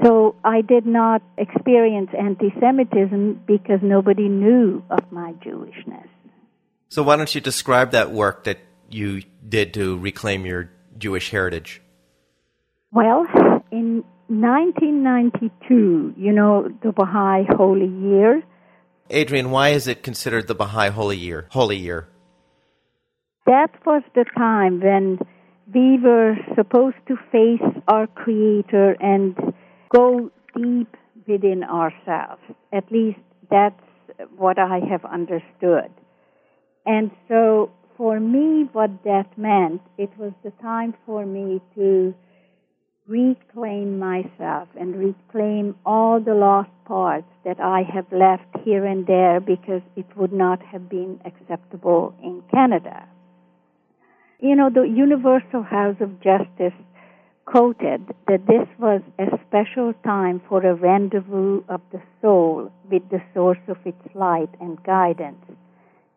So 0.02 0.34
I 0.44 0.62
did 0.62 0.86
not 0.86 1.22
experience 1.36 2.10
anti 2.18 2.50
Semitism 2.58 3.42
because 3.46 3.80
nobody 3.82 4.28
knew 4.28 4.82
of 4.90 5.00
my 5.12 5.32
Jewishness. 5.44 6.08
So 6.88 7.02
why 7.02 7.16
don't 7.16 7.34
you 7.34 7.40
describe 7.40 7.92
that 7.92 8.10
work 8.10 8.44
that 8.44 8.58
you 8.90 9.22
did 9.46 9.74
to 9.74 9.98
reclaim 9.98 10.46
your 10.46 10.70
Jewish 10.98 11.30
heritage? 11.30 11.82
Well, 12.90 13.26
in 13.70 14.04
1992, 14.28 16.14
you 16.16 16.32
know, 16.32 16.68
the 16.82 16.92
Baha'i 16.92 17.44
Holy 17.56 17.88
Year. 17.88 18.42
Adrienne, 19.12 19.50
why 19.50 19.70
is 19.70 19.86
it 19.86 20.02
considered 20.02 20.48
the 20.48 20.54
Baha'i 20.54 20.90
Holy 20.90 21.16
Year? 21.16 21.46
Holy 21.50 21.76
Year. 21.76 22.08
That 23.46 23.70
was 23.84 24.02
the 24.14 24.24
time 24.36 24.80
when 24.80 25.18
we 25.74 25.98
were 25.98 26.36
supposed 26.54 26.96
to 27.08 27.16
face 27.30 27.82
our 27.88 28.06
Creator 28.06 28.96
and 29.00 29.36
go 29.94 30.30
deep 30.56 30.96
within 31.26 31.64
ourselves. 31.64 32.42
At 32.72 32.90
least 32.92 33.18
that's 33.50 33.74
what 34.36 34.58
I 34.58 34.80
have 34.88 35.04
understood. 35.04 35.90
And 36.86 37.10
so 37.28 37.70
for 37.96 38.20
me, 38.20 38.68
what 38.72 38.90
that 39.04 39.36
meant, 39.36 39.82
it 39.98 40.10
was 40.18 40.32
the 40.44 40.52
time 40.62 40.94
for 41.04 41.26
me 41.26 41.60
to 41.74 42.14
reclaim 43.08 43.98
myself 43.98 44.68
and 44.78 44.94
reclaim 44.96 45.74
all 45.84 46.20
the 46.20 46.34
lost 46.34 46.70
parts 46.84 47.26
that 47.44 47.58
I 47.60 47.82
have 47.92 48.06
left 48.12 48.64
here 48.64 48.84
and 48.86 49.06
there 49.06 49.40
because 49.40 49.82
it 49.96 50.06
would 50.16 50.32
not 50.32 50.62
have 50.62 50.88
been 50.88 51.20
acceptable 51.24 52.14
in 52.22 52.42
Canada. 52.52 53.08
You 54.42 54.56
know, 54.56 54.70
the 54.70 54.82
Universal 54.82 55.62
House 55.62 55.94
of 56.00 56.20
Justice 56.20 56.74
quoted 57.44 58.04
that 58.26 58.44
this 58.48 58.66
was 58.76 59.00
a 59.16 59.26
special 59.46 59.94
time 60.04 60.42
for 60.48 60.66
a 60.66 60.74
rendezvous 60.74 61.62
of 61.68 61.80
the 61.92 62.02
soul 62.20 62.72
with 62.90 63.08
the 63.08 63.22
source 63.34 63.62
of 63.68 63.76
its 63.84 64.02
light 64.16 64.48
and 64.60 64.82
guidance. 64.82 65.44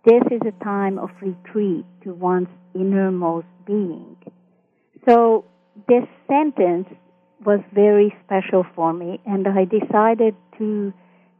This 0.05 0.23
is 0.31 0.41
a 0.41 0.63
time 0.63 0.97
of 0.97 1.11
retreat 1.21 1.85
to 2.03 2.15
one's 2.15 2.47
innermost 2.73 3.45
being. 3.67 4.17
So 5.07 5.45
this 5.87 6.05
sentence 6.27 6.87
was 7.45 7.59
very 7.75 8.15
special 8.25 8.65
for 8.75 8.91
me, 8.91 9.21
and 9.27 9.47
I 9.47 9.65
decided 9.65 10.35
to 10.57 10.91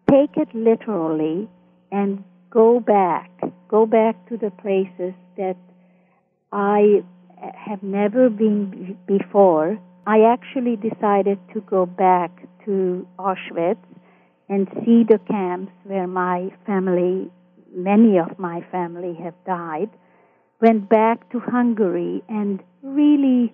take 0.07 0.37
it 0.37 0.53
literally 0.53 1.49
and 1.91 2.23
go 2.51 2.79
back, 2.79 3.31
go 3.69 3.87
back 3.87 4.29
to 4.29 4.37
the 4.37 4.51
places 4.51 5.15
that 5.37 5.57
I 6.55 7.03
have 7.67 7.83
never 7.83 8.29
been 8.29 8.97
before. 9.05 9.77
I 10.07 10.21
actually 10.21 10.77
decided 10.77 11.37
to 11.53 11.59
go 11.59 11.85
back 11.85 12.31
to 12.63 13.05
Auschwitz 13.19 13.83
and 14.47 14.65
see 14.85 15.03
the 15.03 15.19
camps 15.27 15.73
where 15.83 16.07
my 16.07 16.51
family, 16.65 17.29
many 17.75 18.17
of 18.19 18.39
my 18.39 18.65
family 18.71 19.15
have 19.21 19.33
died. 19.45 19.89
Went 20.61 20.87
back 20.87 21.29
to 21.33 21.41
Hungary 21.41 22.23
and 22.29 22.63
really 22.81 23.53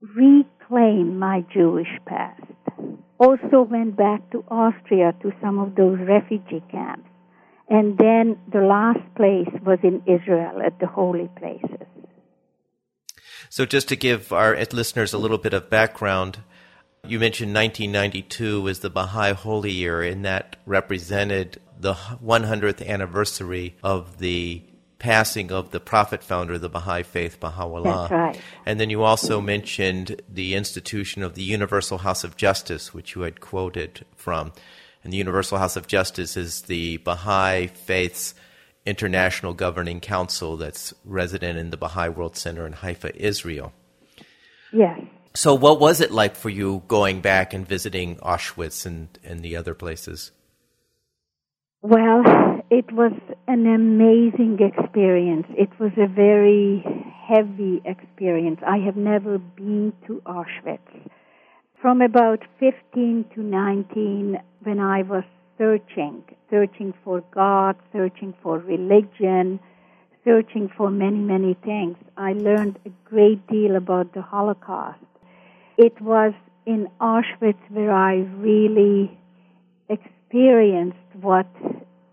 reclaim 0.00 1.20
my 1.20 1.44
Jewish 1.54 2.00
past. 2.04 2.42
Also 3.20 3.62
went 3.62 3.96
back 3.96 4.28
to 4.32 4.44
Austria 4.48 5.14
to 5.22 5.30
some 5.40 5.60
of 5.60 5.76
those 5.76 6.00
refugee 6.00 6.64
camps. 6.68 7.08
And 7.68 7.98
then 7.98 8.38
the 8.52 8.60
last 8.60 9.14
place 9.16 9.48
was 9.64 9.78
in 9.82 10.02
Israel 10.06 10.62
at 10.64 10.78
the 10.78 10.86
holy 10.86 11.28
places. 11.36 11.86
So, 13.48 13.66
just 13.66 13.88
to 13.88 13.96
give 13.96 14.32
our 14.32 14.56
listeners 14.72 15.12
a 15.12 15.18
little 15.18 15.38
bit 15.38 15.54
of 15.54 15.70
background, 15.70 16.38
you 17.06 17.18
mentioned 17.18 17.54
1992 17.54 18.60
was 18.60 18.80
the 18.80 18.90
Baha'i 18.90 19.32
Holy 19.32 19.70
Year, 19.70 20.02
and 20.02 20.24
that 20.24 20.56
represented 20.66 21.60
the 21.78 21.94
100th 21.94 22.86
anniversary 22.86 23.76
of 23.82 24.18
the 24.18 24.62
passing 24.98 25.52
of 25.52 25.70
the 25.70 25.80
prophet 25.80 26.22
founder 26.22 26.54
of 26.54 26.60
the 26.60 26.68
Baha'i 26.68 27.02
faith, 27.02 27.38
Baha'u'llah. 27.38 28.08
That's 28.08 28.10
right. 28.10 28.40
And 28.64 28.80
then 28.80 28.90
you 28.90 29.02
also 29.02 29.40
mentioned 29.40 30.22
the 30.28 30.54
institution 30.54 31.22
of 31.22 31.34
the 31.34 31.42
Universal 31.42 31.98
House 31.98 32.24
of 32.24 32.36
Justice, 32.36 32.94
which 32.94 33.14
you 33.14 33.22
had 33.22 33.40
quoted 33.40 34.04
from. 34.16 34.52
And 35.06 35.12
the 35.12 35.18
Universal 35.18 35.58
House 35.58 35.76
of 35.76 35.86
Justice 35.86 36.36
is 36.36 36.62
the 36.62 36.96
Baha'i 36.96 37.68
faith's 37.68 38.34
international 38.84 39.54
governing 39.54 40.00
council 40.00 40.56
that's 40.56 40.92
resident 41.04 41.60
in 41.60 41.70
the 41.70 41.76
Baha'i 41.76 42.08
World 42.08 42.36
Center 42.36 42.66
in 42.66 42.72
Haifa, 42.72 43.14
Israel. 43.14 43.72
Yes. 44.72 44.98
So, 45.32 45.54
what 45.54 45.78
was 45.78 46.00
it 46.00 46.10
like 46.10 46.34
for 46.34 46.50
you 46.50 46.82
going 46.88 47.20
back 47.20 47.54
and 47.54 47.64
visiting 47.64 48.16
Auschwitz 48.16 48.84
and, 48.84 49.16
and 49.22 49.44
the 49.44 49.54
other 49.54 49.74
places? 49.74 50.32
Well, 51.82 52.24
it 52.68 52.90
was 52.90 53.12
an 53.46 53.72
amazing 53.72 54.58
experience. 54.58 55.46
It 55.50 55.70
was 55.78 55.92
a 55.98 56.08
very 56.08 56.84
heavy 57.28 57.80
experience. 57.84 58.58
I 58.66 58.78
have 58.78 58.96
never 58.96 59.38
been 59.38 59.92
to 60.08 60.20
Auschwitz. 60.26 61.10
From 61.86 62.02
about 62.02 62.40
15 62.58 63.26
to 63.36 63.40
19, 63.40 64.40
when 64.64 64.80
I 64.80 65.02
was 65.02 65.22
searching, 65.56 66.24
searching 66.50 66.92
for 67.04 67.22
God, 67.32 67.76
searching 67.92 68.34
for 68.42 68.58
religion, 68.58 69.60
searching 70.24 70.68
for 70.76 70.90
many, 70.90 71.18
many 71.20 71.54
things, 71.64 71.96
I 72.16 72.32
learned 72.32 72.80
a 72.86 72.90
great 73.08 73.46
deal 73.46 73.76
about 73.76 74.14
the 74.14 74.22
Holocaust. 74.22 74.98
It 75.78 76.00
was 76.00 76.32
in 76.66 76.88
Auschwitz 77.00 77.62
where 77.70 77.92
I 77.92 78.14
really 78.36 79.16
experienced 79.88 81.14
what 81.20 81.46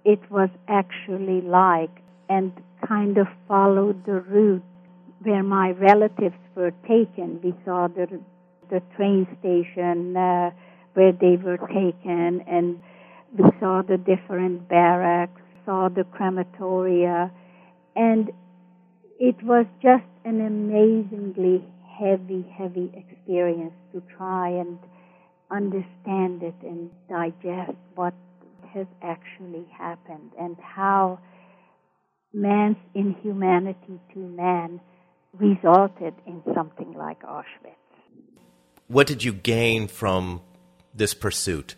it 0.05 0.19
was 0.29 0.49
actually 0.67 1.41
like 1.41 2.03
and 2.29 2.51
kind 2.87 3.17
of 3.17 3.25
followed 3.47 4.05
the 4.05 4.21
route 4.21 4.61
where 5.23 5.41
my 5.41 5.71
relatives 5.71 6.37
were 6.53 6.73
taken. 6.87 7.39
We 7.41 7.55
saw 7.65 7.87
the 7.87 8.19
the 8.73 8.81
train 8.97 9.27
station 9.39 10.17
uh, 10.17 10.49
where 10.95 11.11
they 11.11 11.37
were 11.37 11.57
taken, 11.57 12.41
and 12.47 12.81
we 13.37 13.45
saw 13.59 13.83
the 13.87 13.97
different 13.97 14.67
barracks, 14.67 15.41
saw 15.63 15.89
the 15.89 16.03
crematoria, 16.03 17.31
and 17.95 18.31
it 19.19 19.35
was 19.43 19.67
just 19.81 20.09
an 20.25 20.41
amazingly 20.41 21.63
heavy, 21.99 22.43
heavy 22.57 22.91
experience 22.95 23.73
to 23.93 24.01
try 24.17 24.49
and 24.49 24.79
understand 25.51 26.41
it 26.41 26.55
and 26.63 26.89
digest 27.07 27.77
what 27.93 28.15
has 28.73 28.87
actually 29.03 29.65
happened 29.77 30.31
and 30.39 30.57
how 30.59 31.19
man's 32.33 32.77
inhumanity 32.95 33.99
to 34.11 34.19
man 34.19 34.81
resulted 35.33 36.15
in 36.25 36.41
something 36.55 36.93
like 36.93 37.21
Auschwitz. 37.21 37.82
What 38.93 39.07
did 39.07 39.23
you 39.23 39.33
gain 39.33 39.87
from 39.87 40.41
this 40.93 41.15
pursuit? 41.15 41.73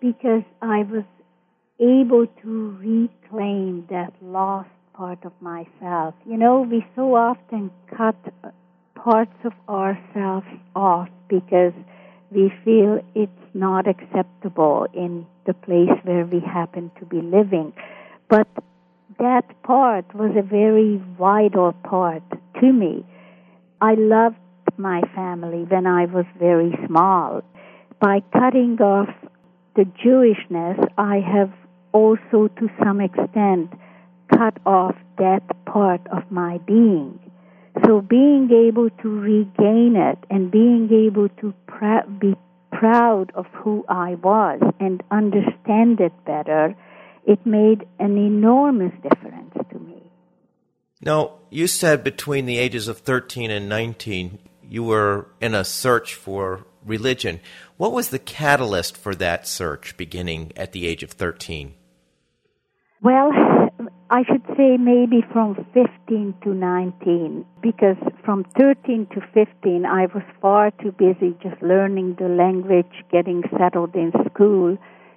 Because 0.00 0.42
I 0.62 0.84
was 0.84 1.04
able 1.78 2.26
to 2.40 2.70
reclaim 2.80 3.86
that 3.90 4.14
lost 4.22 4.70
part 4.94 5.18
of 5.26 5.32
myself. 5.42 6.14
You 6.24 6.38
know, 6.38 6.62
we 6.62 6.82
so 6.96 7.14
often 7.14 7.70
cut 7.94 8.16
parts 8.94 9.36
of 9.44 9.52
ourselves 9.68 10.46
off 10.74 11.10
because 11.28 11.74
we 12.30 12.50
feel 12.64 13.00
it's 13.14 13.46
not 13.52 13.86
acceptable 13.86 14.86
in 14.94 15.26
the 15.44 15.52
place 15.52 15.92
where 16.04 16.24
we 16.24 16.40
happen 16.40 16.90
to 17.00 17.04
be 17.04 17.20
living. 17.20 17.74
But 18.30 18.48
that 19.18 19.44
part 19.62 20.06
was 20.14 20.34
a 20.38 20.42
very 20.42 21.02
vital 21.18 21.74
part 21.84 22.22
to 22.62 22.72
me. 22.72 23.04
I 23.82 23.92
loved 23.98 24.36
my 24.82 25.00
family 25.14 25.64
when 25.68 25.86
I 25.86 26.06
was 26.06 26.26
very 26.38 26.76
small. 26.86 27.42
By 28.00 28.20
cutting 28.32 28.76
off 28.80 29.08
the 29.76 29.84
Jewishness, 29.84 30.84
I 30.98 31.20
have 31.20 31.52
also 31.92 32.48
to 32.58 32.68
some 32.82 33.00
extent 33.00 33.72
cut 34.36 34.58
off 34.66 34.96
that 35.18 35.42
part 35.64 36.00
of 36.08 36.30
my 36.30 36.58
being. 36.66 37.20
So 37.86 38.00
being 38.00 38.50
able 38.50 38.90
to 39.02 39.08
regain 39.08 39.94
it 39.96 40.18
and 40.28 40.50
being 40.50 40.88
able 40.92 41.28
to 41.40 41.54
pr- 41.66 42.08
be 42.20 42.34
proud 42.70 43.32
of 43.34 43.46
who 43.52 43.84
I 43.88 44.16
was 44.16 44.60
and 44.80 45.02
understand 45.10 46.00
it 46.00 46.12
better, 46.26 46.74
it 47.26 47.46
made 47.46 47.86
an 47.98 48.18
enormous 48.18 48.92
difference 49.02 49.54
to 49.70 49.78
me. 49.78 50.02
Now, 51.00 51.38
you 51.50 51.66
said 51.66 52.04
between 52.04 52.46
the 52.46 52.58
ages 52.58 52.88
of 52.88 52.98
13 52.98 53.50
and 53.50 53.68
19, 53.68 54.38
you 54.68 54.84
were 54.84 55.28
in 55.40 55.54
a 55.54 55.64
search 55.64 56.14
for 56.14 56.64
religion. 56.84 57.40
What 57.76 57.92
was 57.92 58.08
the 58.08 58.18
catalyst 58.18 58.96
for 58.96 59.14
that 59.16 59.46
search 59.46 59.96
beginning 59.96 60.52
at 60.56 60.72
the 60.72 60.86
age 60.86 61.02
of 61.02 61.10
13? 61.10 61.74
Well, 63.02 63.32
I 64.10 64.22
should 64.24 64.44
say 64.56 64.76
maybe 64.76 65.24
from 65.32 65.54
15 65.74 66.34
to 66.44 66.54
19, 66.54 67.44
because 67.62 67.96
from 68.24 68.44
13 68.58 69.06
to 69.14 69.20
15, 69.32 69.86
I 69.86 70.06
was 70.14 70.22
far 70.40 70.70
too 70.70 70.92
busy 70.92 71.34
just 71.42 71.60
learning 71.62 72.16
the 72.18 72.28
language, 72.28 72.92
getting 73.10 73.42
settled 73.58 73.94
in 73.94 74.12
school, 74.30 74.76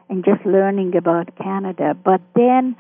and 0.10 0.24
just 0.24 0.46
learning 0.46 0.96
about 0.96 1.36
Canada. 1.38 1.94
But 1.94 2.22
then 2.36 2.76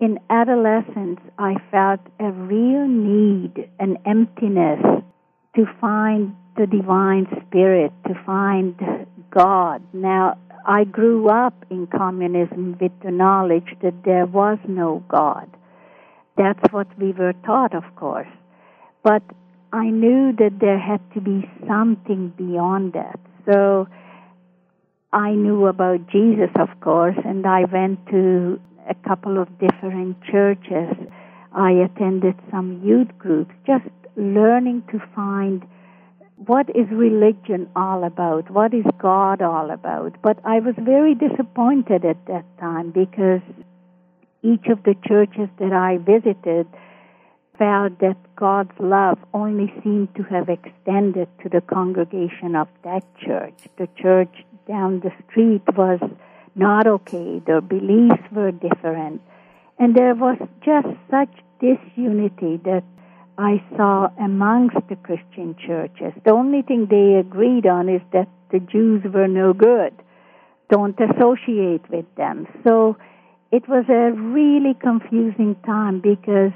in 0.00 0.18
adolescence, 0.30 1.20
I 1.38 1.54
felt 1.70 2.00
a 2.18 2.32
real 2.32 2.88
need, 2.88 3.70
an 3.78 3.98
emptiness 4.04 4.80
to 5.56 5.66
find 5.80 6.34
the 6.56 6.66
divine 6.66 7.26
spirit, 7.46 7.92
to 8.06 8.14
find 8.24 8.74
God. 9.30 9.82
Now, 9.92 10.38
I 10.66 10.84
grew 10.84 11.28
up 11.28 11.54
in 11.70 11.86
communism 11.86 12.76
with 12.80 12.92
the 13.02 13.10
knowledge 13.10 13.74
that 13.82 14.04
there 14.04 14.26
was 14.26 14.58
no 14.66 15.02
God. 15.08 15.50
That's 16.36 16.72
what 16.72 16.86
we 16.98 17.12
were 17.12 17.34
taught, 17.44 17.74
of 17.74 17.84
course. 17.96 18.28
But 19.02 19.22
I 19.72 19.90
knew 19.90 20.32
that 20.38 20.58
there 20.60 20.78
had 20.78 21.00
to 21.14 21.20
be 21.20 21.50
something 21.66 22.32
beyond 22.36 22.92
that. 22.92 23.18
So 23.50 23.88
I 25.12 25.32
knew 25.32 25.66
about 25.66 26.06
Jesus, 26.08 26.50
of 26.58 26.68
course, 26.80 27.16
and 27.24 27.46
I 27.46 27.64
went 27.64 28.06
to 28.06 28.60
a 28.88 28.94
couple 29.06 29.40
of 29.40 29.48
different 29.58 30.16
churches. 30.30 30.94
I 31.52 31.72
attended 31.72 32.36
some 32.50 32.82
youth 32.84 33.08
groups, 33.18 33.54
just 33.66 33.84
learning 34.16 34.84
to 34.92 35.00
find 35.14 35.64
what 36.46 36.68
is 36.70 36.88
religion 36.90 37.68
all 37.76 38.04
about? 38.04 38.50
What 38.50 38.74
is 38.74 38.84
God 38.98 39.42
all 39.42 39.70
about? 39.70 40.16
But 40.22 40.38
I 40.44 40.58
was 40.58 40.74
very 40.78 41.14
disappointed 41.14 42.04
at 42.04 42.26
that 42.26 42.44
time 42.58 42.90
because 42.90 43.42
each 44.42 44.66
of 44.66 44.82
the 44.82 44.96
churches 45.06 45.48
that 45.58 45.72
I 45.72 45.98
visited 45.98 46.66
felt 47.58 47.98
that 48.00 48.16
God's 48.34 48.72
love 48.80 49.18
only 49.32 49.72
seemed 49.84 50.14
to 50.16 50.22
have 50.24 50.48
extended 50.48 51.28
to 51.42 51.48
the 51.48 51.60
congregation 51.60 52.56
of 52.56 52.68
that 52.82 53.04
church. 53.24 53.54
The 53.78 53.88
church 53.96 54.44
down 54.66 55.00
the 55.00 55.12
street 55.28 55.62
was 55.76 56.00
not 56.54 56.86
okay, 56.86 57.40
their 57.46 57.60
beliefs 57.60 58.22
were 58.32 58.50
different. 58.50 59.22
And 59.78 59.94
there 59.94 60.14
was 60.14 60.38
just 60.64 60.88
such 61.10 61.32
disunity 61.60 62.60
that 62.64 62.84
I 63.38 63.62
saw 63.76 64.08
amongst 64.20 64.76
the 64.88 64.96
Christian 64.96 65.56
churches. 65.66 66.12
The 66.24 66.32
only 66.32 66.62
thing 66.62 66.86
they 66.90 67.18
agreed 67.18 67.66
on 67.66 67.88
is 67.88 68.02
that 68.12 68.28
the 68.50 68.60
Jews 68.60 69.02
were 69.12 69.28
no 69.28 69.52
good. 69.52 69.94
Don't 70.70 70.98
associate 71.00 71.88
with 71.90 72.06
them. 72.16 72.46
So 72.66 72.96
it 73.50 73.68
was 73.68 73.84
a 73.88 74.12
really 74.12 74.74
confusing 74.74 75.56
time 75.66 76.00
because 76.00 76.52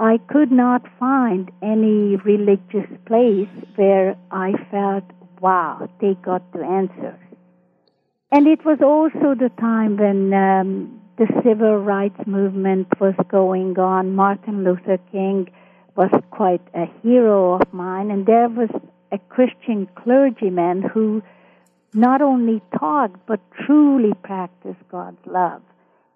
I 0.00 0.18
could 0.28 0.50
not 0.50 0.82
find 0.98 1.50
any 1.62 2.16
religious 2.16 2.88
place 3.06 3.48
where 3.76 4.16
I 4.30 4.52
felt, 4.70 5.04
wow, 5.40 5.88
they 6.00 6.14
got 6.14 6.52
the 6.52 6.64
answers. 6.64 7.20
And 8.32 8.46
it 8.48 8.64
was 8.64 8.78
also 8.82 9.34
the 9.34 9.50
time 9.60 9.96
when 9.96 10.34
um, 10.34 11.00
the 11.18 11.26
civil 11.44 11.76
rights 11.78 12.18
movement 12.26 12.88
was 13.00 13.14
going 13.28 13.78
on. 13.78 14.16
Martin 14.16 14.64
Luther 14.64 14.98
King 15.12 15.48
was 15.96 16.10
quite 16.30 16.62
a 16.74 16.86
hero 17.02 17.54
of 17.54 17.72
mine, 17.72 18.10
and 18.10 18.26
there 18.26 18.48
was 18.48 18.70
a 19.12 19.18
Christian 19.18 19.86
clergyman 19.94 20.82
who 20.82 21.22
not 21.92 22.20
only 22.20 22.60
taught 22.78 23.26
but 23.26 23.40
truly 23.64 24.12
practiced 24.22 24.80
God's 24.90 25.24
love. 25.26 25.62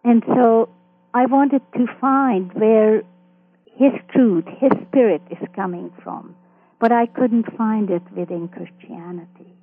And 0.04 0.22
so 0.26 0.68
I 1.14 1.26
wanted 1.26 1.62
to 1.74 1.86
find 2.00 2.52
where 2.52 3.02
his 3.76 3.92
truth, 4.12 4.44
his 4.58 4.72
spirit 4.88 5.22
is 5.30 5.38
coming 5.54 5.92
from, 6.02 6.34
but 6.80 6.90
I 6.90 7.06
couldn't 7.06 7.56
find 7.56 7.90
it 7.90 8.02
within 8.14 8.48
Christianity. 8.48 9.54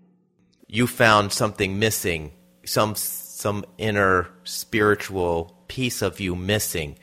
You 0.67 0.87
found 0.87 1.33
something 1.33 1.77
missing, 1.77 2.31
some 2.65 2.95
some 2.95 3.65
inner 3.77 4.29
spiritual 4.45 5.57
piece 5.67 6.01
of 6.01 6.21
you 6.21 6.35
missing. 6.35 6.97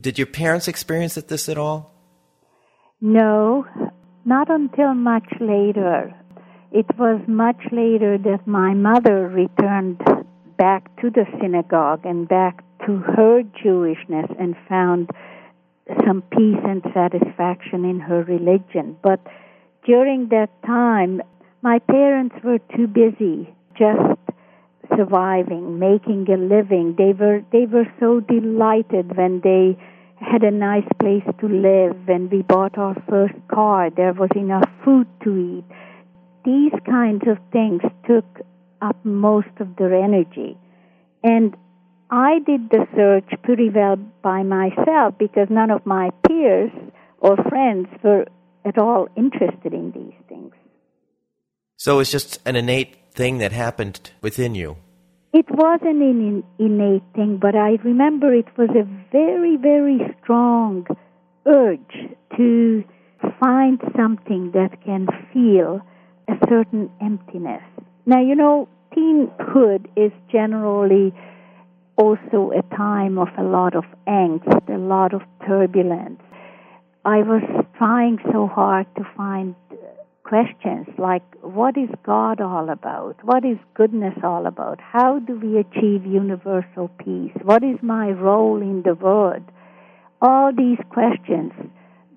Did 0.00 0.18
your 0.18 0.28
parents 0.28 0.68
experience 0.68 1.14
this 1.14 1.48
at 1.48 1.58
all? 1.58 1.97
No, 3.00 3.64
not 4.24 4.50
until 4.50 4.92
much 4.94 5.28
later. 5.40 6.12
It 6.72 6.86
was 6.98 7.20
much 7.28 7.62
later 7.70 8.18
that 8.18 8.46
my 8.46 8.74
mother 8.74 9.28
returned 9.28 10.02
back 10.56 10.94
to 11.00 11.10
the 11.10 11.24
synagogue 11.40 12.04
and 12.04 12.28
back 12.28 12.64
to 12.86 12.96
her 12.96 13.42
Jewishness 13.42 14.34
and 14.40 14.56
found 14.68 15.10
some 16.04 16.22
peace 16.22 16.58
and 16.64 16.82
satisfaction 16.92 17.84
in 17.84 18.00
her 18.00 18.24
religion. 18.24 18.96
But 19.02 19.20
during 19.86 20.28
that 20.30 20.50
time, 20.66 21.22
my 21.62 21.78
parents 21.78 22.34
were 22.42 22.58
too 22.76 22.88
busy 22.88 23.54
just 23.78 24.18
surviving, 24.96 25.78
making 25.78 26.26
a 26.30 26.36
living. 26.36 26.96
They 26.98 27.12
were 27.12 27.42
they 27.52 27.66
were 27.66 27.86
so 28.00 28.20
delighted 28.20 29.16
when 29.16 29.40
they 29.42 29.78
had 30.20 30.42
a 30.42 30.50
nice 30.50 30.88
place 31.00 31.24
to 31.40 31.48
live. 31.48 31.96
When 32.06 32.28
we 32.30 32.42
bought 32.42 32.78
our 32.78 32.94
first 33.08 33.34
car, 33.48 33.90
there 33.90 34.12
was 34.12 34.30
enough 34.34 34.68
food 34.84 35.06
to 35.24 35.36
eat. 35.36 35.64
These 36.44 36.72
kinds 36.86 37.22
of 37.26 37.38
things 37.52 37.82
took 38.06 38.24
up 38.80 38.96
most 39.04 39.48
of 39.60 39.76
their 39.76 39.94
energy. 39.94 40.56
And 41.22 41.56
I 42.10 42.38
did 42.46 42.70
the 42.70 42.86
search 42.94 43.30
pretty 43.42 43.70
well 43.70 43.96
by 44.22 44.42
myself 44.42 45.14
because 45.18 45.48
none 45.50 45.70
of 45.70 45.84
my 45.84 46.10
peers 46.26 46.70
or 47.18 47.36
friends 47.48 47.88
were 48.02 48.26
at 48.64 48.78
all 48.78 49.08
interested 49.16 49.72
in 49.72 49.92
these 49.92 50.14
things. 50.28 50.54
So 51.76 52.00
it's 52.00 52.10
just 52.10 52.40
an 52.46 52.56
innate 52.56 52.96
thing 53.12 53.38
that 53.38 53.52
happened 53.52 54.10
within 54.20 54.54
you. 54.54 54.76
It 55.32 55.44
wasn't 55.50 56.02
an 56.02 56.42
innate 56.58 57.02
thing, 57.14 57.36
but 57.36 57.54
I 57.54 57.78
remember 57.84 58.32
it 58.32 58.48
was 58.56 58.70
a 58.70 58.84
very, 59.12 59.56
very 59.56 59.98
strong 60.22 60.86
urge 61.44 62.16
to 62.36 62.84
find 63.38 63.78
something 63.94 64.52
that 64.52 64.82
can 64.84 65.06
feel 65.32 65.82
a 66.28 66.34
certain 66.48 66.90
emptiness. 67.02 67.62
Now, 68.06 68.20
you 68.22 68.34
know, 68.34 68.68
teenhood 68.96 69.86
is 69.96 70.12
generally 70.32 71.12
also 71.96 72.52
a 72.56 72.62
time 72.74 73.18
of 73.18 73.28
a 73.36 73.42
lot 73.42 73.74
of 73.76 73.84
angst, 74.06 74.74
a 74.74 74.78
lot 74.78 75.12
of 75.12 75.20
turbulence. 75.46 76.22
I 77.04 77.18
was 77.18 77.42
trying 77.76 78.18
so 78.32 78.46
hard 78.46 78.86
to 78.96 79.04
find 79.16 79.54
questions 80.28 80.86
like 80.98 81.22
what 81.40 81.76
is 81.78 81.88
God 82.04 82.40
all 82.40 82.68
about? 82.68 83.16
What 83.24 83.44
is 83.44 83.56
goodness 83.74 84.14
all 84.22 84.46
about? 84.46 84.78
How 84.80 85.20
do 85.20 85.38
we 85.38 85.58
achieve 85.58 86.04
universal 86.04 86.88
peace? 87.02 87.32
What 87.42 87.64
is 87.64 87.78
my 87.82 88.10
role 88.10 88.60
in 88.60 88.82
the 88.82 88.94
world? 88.94 89.42
All 90.20 90.52
these 90.54 90.78
questions 90.90 91.52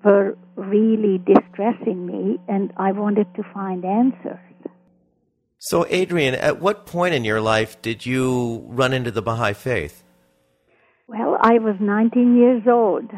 were 0.04 0.36
really 0.56 1.18
distressing 1.18 2.04
me, 2.06 2.38
and 2.48 2.72
I 2.76 2.92
wanted 2.92 3.32
to 3.36 3.42
find 3.54 3.84
answers. 3.84 4.40
So, 5.58 5.86
Adrienne, 5.86 6.34
at 6.34 6.60
what 6.60 6.86
point 6.86 7.14
in 7.14 7.24
your 7.24 7.40
life 7.40 7.80
did 7.80 8.04
you 8.04 8.64
run 8.66 8.92
into 8.92 9.10
the 9.10 9.22
Baha'i 9.22 9.54
faith? 9.54 10.02
Well, 11.06 11.38
I 11.40 11.58
was 11.60 11.76
19 11.80 12.36
years 12.36 12.62
old. 12.66 13.08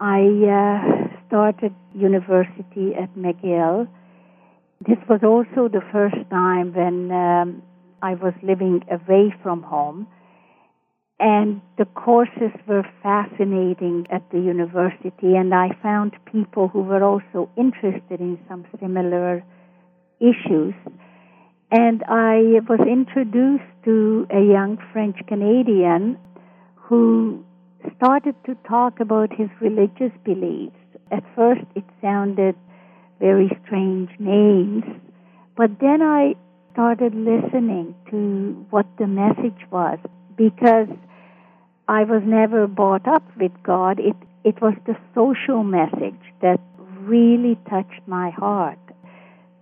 I 0.00 0.20
uh, 0.58 1.26
started 1.28 1.72
university 1.94 2.94
at 3.00 3.14
McGill 3.14 3.88
this 4.80 4.98
was 5.08 5.20
also 5.22 5.68
the 5.68 5.82
first 5.92 6.16
time 6.30 6.74
when 6.74 7.10
um, 7.10 7.62
I 8.02 8.14
was 8.14 8.34
living 8.42 8.82
away 8.90 9.34
from 9.42 9.62
home. 9.62 10.06
And 11.20 11.62
the 11.78 11.84
courses 11.84 12.52
were 12.66 12.84
fascinating 13.02 14.06
at 14.10 14.28
the 14.30 14.40
university, 14.40 15.36
and 15.36 15.54
I 15.54 15.68
found 15.80 16.12
people 16.30 16.68
who 16.68 16.82
were 16.82 17.04
also 17.04 17.48
interested 17.56 18.20
in 18.20 18.38
some 18.48 18.66
similar 18.80 19.44
issues. 20.20 20.74
And 21.70 22.02
I 22.08 22.60
was 22.68 22.80
introduced 22.86 23.70
to 23.84 24.26
a 24.30 24.40
young 24.40 24.76
French 24.92 25.16
Canadian 25.26 26.18
who 26.74 27.44
started 27.96 28.34
to 28.46 28.54
talk 28.68 29.00
about 29.00 29.32
his 29.32 29.48
religious 29.60 30.12
beliefs. 30.24 30.76
At 31.10 31.22
first, 31.34 31.64
it 31.74 31.84
sounded 32.02 32.56
very 33.24 33.48
strange 33.64 34.10
names. 34.18 34.84
But 35.56 35.70
then 35.80 36.02
I 36.02 36.34
started 36.72 37.14
listening 37.14 37.94
to 38.10 38.66
what 38.68 38.86
the 38.98 39.06
message 39.06 39.62
was 39.70 39.98
because 40.36 40.88
I 41.88 42.04
was 42.04 42.22
never 42.26 42.66
brought 42.66 43.08
up 43.08 43.24
with 43.40 43.52
God. 43.62 43.98
It, 43.98 44.16
it 44.44 44.60
was 44.60 44.74
the 44.84 44.96
social 45.14 45.64
message 45.64 46.20
that 46.42 46.60
really 47.00 47.56
touched 47.70 48.02
my 48.06 48.28
heart. 48.28 48.84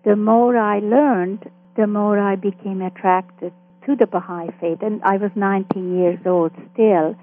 The 0.05 0.17
more 0.17 0.57
I 0.57 0.81
learned, 0.81 1.49
the 1.77 1.87
more 1.87 2.19
I 2.19 2.35
became 2.35 2.83
attracted 2.83 3.53
to 3.87 3.95
the 3.95 4.09
Baha'i 4.09 4.49
faith. 4.61 4.79
And 4.83 5.01
I 5.05 5.19
was 5.19 5.31
19 5.37 5.99
years 5.99 6.19
old 6.27 6.51
still. 6.73 7.15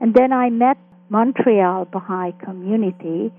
And 0.00 0.12
then 0.12 0.34
I 0.34 0.50
met 0.50 0.76
Montreal 1.08 1.86
Baha'i 1.86 2.32
community 2.44 3.32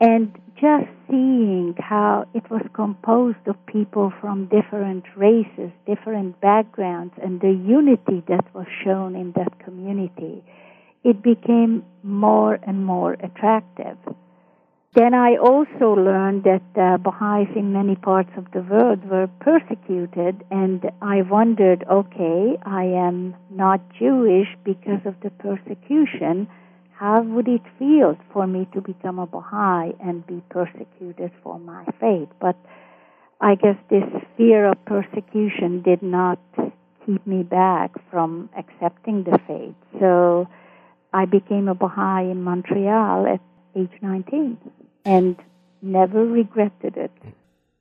and 0.00 0.34
just 0.60 0.88
seeing 1.08 1.74
how 1.78 2.26
it 2.34 2.48
was 2.50 2.62
composed 2.72 3.46
of 3.46 3.56
people 3.66 4.12
from 4.20 4.46
different 4.46 5.04
races, 5.16 5.70
different 5.86 6.40
backgrounds, 6.40 7.14
and 7.22 7.40
the 7.40 7.52
unity 7.52 8.22
that 8.28 8.46
was 8.54 8.66
shown 8.84 9.14
in 9.14 9.32
that 9.32 9.58
community, 9.58 10.42
it 11.02 11.22
became 11.22 11.84
more 12.02 12.58
and 12.62 12.84
more 12.84 13.14
attractive. 13.14 13.98
Then 14.94 15.12
I 15.12 15.36
also 15.36 15.92
learned 15.94 16.44
that 16.44 16.62
uh, 16.76 16.98
Baha'is 16.98 17.48
in 17.56 17.72
many 17.72 17.96
parts 17.96 18.30
of 18.36 18.46
the 18.52 18.62
world 18.62 19.04
were 19.10 19.26
persecuted, 19.40 20.44
and 20.52 20.88
I 21.02 21.22
wondered 21.22 21.84
okay, 21.90 22.56
I 22.64 22.84
am 22.84 23.34
not 23.50 23.80
Jewish 23.98 24.46
because 24.64 25.04
of 25.04 25.16
the 25.20 25.30
persecution 25.30 26.46
how 26.96 27.22
would 27.22 27.48
it 27.48 27.62
feel 27.78 28.16
for 28.32 28.46
me 28.46 28.68
to 28.72 28.80
become 28.80 29.18
a 29.18 29.26
Baha'i 29.26 29.92
and 30.00 30.26
be 30.26 30.42
persecuted 30.48 31.32
for 31.42 31.58
my 31.58 31.84
faith? 32.00 32.28
But 32.40 32.56
I 33.40 33.56
guess 33.56 33.76
this 33.90 34.04
fear 34.36 34.70
of 34.70 34.84
persecution 34.84 35.82
did 35.82 36.02
not 36.02 36.38
keep 37.04 37.26
me 37.26 37.42
back 37.42 37.90
from 38.10 38.48
accepting 38.56 39.24
the 39.24 39.38
faith. 39.46 39.74
So 40.00 40.48
I 41.12 41.24
became 41.26 41.68
a 41.68 41.74
Baha'i 41.74 42.30
in 42.30 42.42
Montreal 42.42 43.26
at 43.26 43.40
age 43.76 43.92
19 44.00 44.58
and 45.04 45.36
never 45.82 46.24
regretted 46.24 46.96
it. 46.96 47.12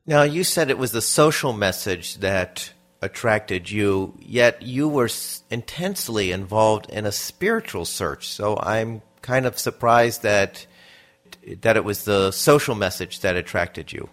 Now, 0.05 0.23
you 0.23 0.43
said 0.43 0.69
it 0.69 0.77
was 0.77 0.91
the 0.91 1.01
social 1.01 1.53
message 1.53 2.17
that 2.17 2.73
attracted 3.03 3.69
you, 3.69 4.13
yet 4.19 4.61
you 4.61 4.87
were 4.87 5.09
intensely 5.51 6.31
involved 6.31 6.89
in 6.89 7.05
a 7.05 7.11
spiritual 7.11 7.85
search. 7.85 8.29
So 8.29 8.57
I'm 8.57 9.01
kind 9.21 9.45
of 9.45 9.59
surprised 9.59 10.23
that 10.23 10.65
that 11.61 11.75
it 11.75 11.83
was 11.83 12.05
the 12.05 12.31
social 12.31 12.75
message 12.75 13.19
that 13.19 13.35
attracted 13.35 13.91
you. 13.91 14.09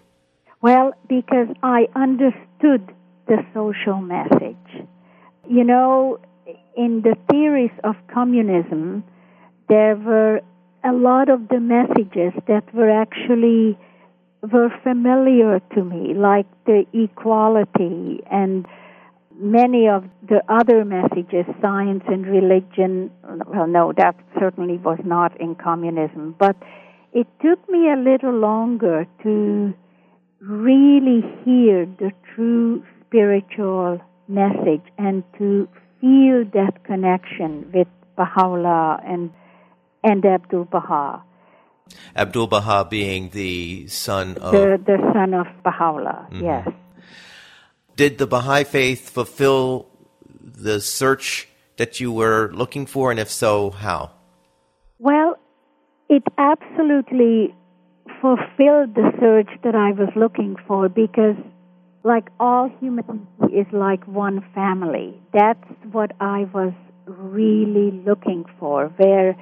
Well, 0.63 0.93
because 1.09 1.49
I 1.63 1.87
understood 1.95 2.93
the 3.27 3.39
social 3.55 4.01
message. 4.01 4.87
You 5.49 5.65
know, 5.65 6.19
in 6.77 7.03
the 7.03 7.17
theories 7.31 7.71
of 7.85 7.95
communism, 8.13 9.05
there 9.69 9.97
were 9.97 10.41
a 10.85 10.93
lot 10.93 11.29
of 11.29 11.49
the 11.49 11.61
messages 11.61 12.33
that 12.49 12.75
were 12.75 12.91
actually 12.91 13.79
were 14.43 14.71
familiar 14.83 15.61
to 15.75 15.85
me, 15.85 16.15
like 16.15 16.47
the 16.65 16.85
equality 16.93 18.21
and 18.31 18.67
many 19.41 19.89
of 19.89 20.05
the 20.29 20.43
other 20.49 20.85
messages, 20.85 21.47
science 21.61 22.05
and 22.07 22.27
religion. 22.27 23.11
Well, 23.47 23.67
no, 23.67 23.93
that 23.97 24.15
certainly 24.39 24.77
was 24.77 24.99
not 25.05 25.39
in 25.41 25.55
communism, 25.55 26.37
but 26.39 26.57
it 27.13 27.27
took 27.43 27.69
me 27.69 27.91
a 27.91 27.97
little 27.97 28.39
longer 28.39 29.07
to 29.23 29.75
really 30.41 31.23
hear 31.45 31.87
the 31.87 32.13
true 32.35 32.85
spiritual 33.07 34.01
message 34.29 34.85
and 34.99 35.25
to 35.39 35.69
feel 36.01 36.45
that 36.55 36.85
connection 36.85 37.71
with 37.75 37.89
Baha'u'llah 38.17 39.01
and 39.05 39.31
and 40.03 40.25
Abdul 40.25 40.65
Baha. 40.65 41.23
Abdul 42.17 42.47
Baha 42.47 42.87
being 42.89 43.31
the 43.31 43.87
son 43.89 44.37
of 44.39 44.53
the, 44.53 44.81
the 44.85 44.99
son 45.13 45.35
of 45.35 45.47
Baha'u'llah. 45.63 46.29
Mm-hmm. 46.31 46.45
Yes. 46.45 46.69
Did 48.01 48.17
the 48.17 48.27
Baha'i 48.27 48.65
faith 48.65 49.11
fulfill 49.11 49.87
the 50.41 50.81
search 50.81 51.47
that 51.77 52.01
you 52.01 52.11
were 52.11 52.51
looking 52.55 52.87
for, 52.87 53.11
and 53.11 53.21
if 53.21 53.29
so, 53.29 53.69
how? 53.69 54.13
Well, 54.99 55.37
it 56.09 56.23
absolutely 56.39 57.55
fulfilled 58.23 58.95
the 58.95 59.13
search 59.21 59.51
that 59.65 59.75
I 59.75 59.93
was 59.93 60.09
looking 60.17 60.57
for 60.67 60.89
because, 60.89 61.37
like 62.03 62.29
all 62.41 62.71
humanity, 62.81 63.53
is 63.53 63.67
like 63.71 64.03
one 64.07 64.47
family. 64.55 65.21
That's 65.35 65.69
what 65.93 66.13
I 66.21 66.49
was 66.55 66.73
really 67.05 67.91
looking 68.07 68.47
for, 68.59 68.87
where 68.97 69.37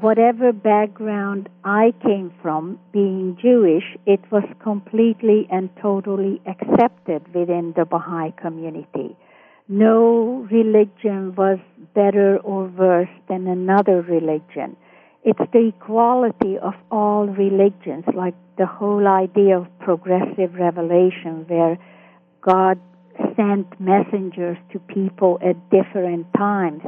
whatever 0.00 0.52
background 0.52 1.48
I 1.64 1.92
came 2.02 2.32
from, 2.40 2.78
being 2.92 3.36
Jewish, 3.40 3.84
it 4.06 4.20
was 4.30 4.44
completely 4.62 5.48
and 5.50 5.70
totally 5.80 6.40
accepted 6.46 7.34
within 7.34 7.74
the 7.76 7.84
Baha'i 7.84 8.32
community. 8.40 9.16
No 9.68 10.46
religion 10.50 11.34
was 11.34 11.58
better 11.94 12.38
or 12.38 12.66
worse 12.66 13.10
than 13.28 13.46
another 13.46 14.00
religion. 14.02 14.76
It's 15.24 15.52
the 15.52 15.72
equality 15.76 16.56
of 16.58 16.74
all 16.90 17.26
religions, 17.26 18.04
like 18.14 18.34
the 18.56 18.66
whole 18.66 19.06
idea 19.06 19.58
of 19.58 19.66
progressive 19.80 20.54
revelation, 20.54 21.44
where 21.48 21.76
God 22.40 22.78
sent 23.36 23.80
messengers 23.80 24.56
to 24.72 24.78
people 24.78 25.38
at 25.42 25.56
different 25.70 26.26
times 26.34 26.82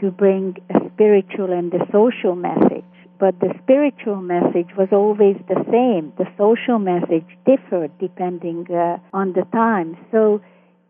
to 0.00 0.10
bring 0.10 0.56
a 0.70 0.80
spiritual 0.92 1.52
and 1.52 1.72
a 1.74 1.86
social 1.92 2.34
message. 2.34 2.84
But 3.18 3.40
the 3.40 3.54
spiritual 3.62 4.20
message 4.20 4.68
was 4.76 4.88
always 4.92 5.36
the 5.48 5.64
same. 5.70 6.12
The 6.18 6.28
social 6.36 6.78
message 6.78 7.26
differed 7.46 7.90
depending 7.98 8.66
uh, 8.70 8.98
on 9.12 9.32
the 9.32 9.46
time. 9.52 9.96
So 10.12 10.42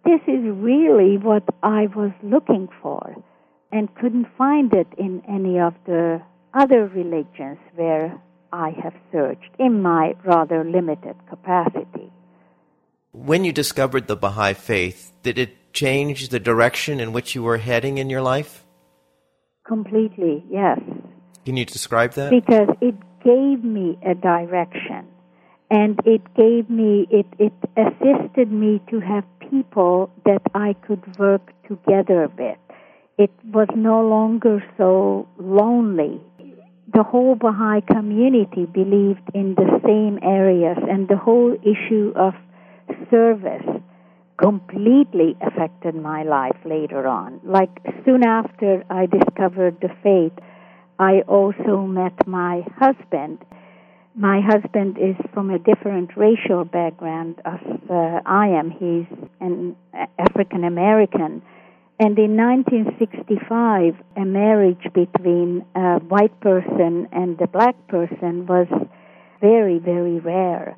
this 0.05 0.21
is 0.27 0.43
really 0.45 1.19
what 1.19 1.45
I 1.63 1.87
was 1.95 2.13
looking 2.23 2.69
for 2.83 3.15
and 3.71 3.95
couldn't 3.97 4.27
find 4.37 4.73
it 4.73 4.89
in 4.99 5.23
any 5.29 5.59
of 5.59 5.75
the 5.87 6.21
other 6.55 6.87
religions 6.87 7.59
where 7.75 8.21
I 8.53 8.71
have 8.83 8.95
searched 9.13 9.51
in 9.59 9.83
my 9.83 10.15
rather 10.25 10.65
limited 10.65 11.17
capacity. 11.29 12.11
When 13.13 13.45
you 13.45 13.53
discovered 13.53 14.09
the 14.09 14.17
Baha'i 14.17 14.55
faith, 14.55 15.13
did 15.23 15.39
it 15.39 15.73
change 15.73 16.29
the 16.29 16.41
direction 16.41 17.01
in 17.01 17.13
which 17.13 17.35
you 17.35 17.43
were 17.43 17.59
heading 17.59 17.99
in 17.99 18.11
your 18.11 18.23
life? 18.23 18.66
Completely, 19.67 20.45
yes. 20.51 20.81
Can 21.45 21.57
you 21.57 21.65
describe 21.65 22.13
that? 22.13 22.31
Because 22.31 22.69
it 22.81 22.95
gave 23.25 23.65
me 23.65 23.99
a 24.07 24.15
direction 24.15 25.07
and 25.71 25.99
it 26.05 26.23
gave 26.35 26.71
me 26.71 27.07
it 27.11 27.27
it 27.39 27.53
assisted 27.77 28.53
me 28.53 28.81
to 28.91 29.01
have 29.01 29.25
people 29.51 30.11
that 30.25 30.43
I 30.55 30.75
could 30.87 31.03
work 31.19 31.53
together 31.69 32.31
with. 32.39 32.59
It 33.19 33.33
was 33.53 33.69
no 33.75 34.07
longer 34.07 34.63
so 34.77 35.27
lonely. 35.39 36.21
The 36.93 37.03
whole 37.03 37.35
Baha'i 37.35 37.81
community 37.81 38.67
believed 38.67 39.29
in 39.35 39.55
the 39.57 39.81
same 39.85 40.19
areas 40.23 40.79
and 40.89 41.09
the 41.09 41.17
whole 41.17 41.57
issue 41.63 42.13
of 42.15 42.35
service 43.11 43.67
completely 44.37 45.37
affected 45.41 45.95
my 45.95 46.23
life 46.23 46.57
later 46.65 47.07
on. 47.07 47.41
Like 47.45 47.71
soon 48.05 48.23
after 48.25 48.85
I 48.91 49.07
discovered 49.07 49.79
the 49.81 49.91
faith, 50.03 50.33
I 50.99 51.21
also 51.29 51.87
met 51.87 52.27
my 52.27 52.63
husband. 52.77 53.39
My 54.15 54.41
husband 54.41 54.97
is 54.99 55.17
from 55.35 55.51
a 55.51 55.59
different 55.59 56.17
racial 56.17 56.65
background 56.65 57.41
as 57.45 57.61
uh, 57.91 58.21
I 58.25 58.49
am. 58.49 58.71
He's 58.71 59.07
an 59.41 59.77
African 60.19 60.65
American. 60.65 61.43
And 61.99 62.19
in 62.19 62.37
1965, 62.37 63.95
a 64.17 64.25
marriage 64.25 64.87
between 64.93 65.65
a 65.75 65.99
white 65.99 66.39
person 66.41 67.09
and 67.13 67.41
a 67.41 67.47
black 67.47 67.75
person 67.89 68.47
was 68.47 68.67
very, 69.41 69.79
very 69.79 70.19
rare 70.19 70.77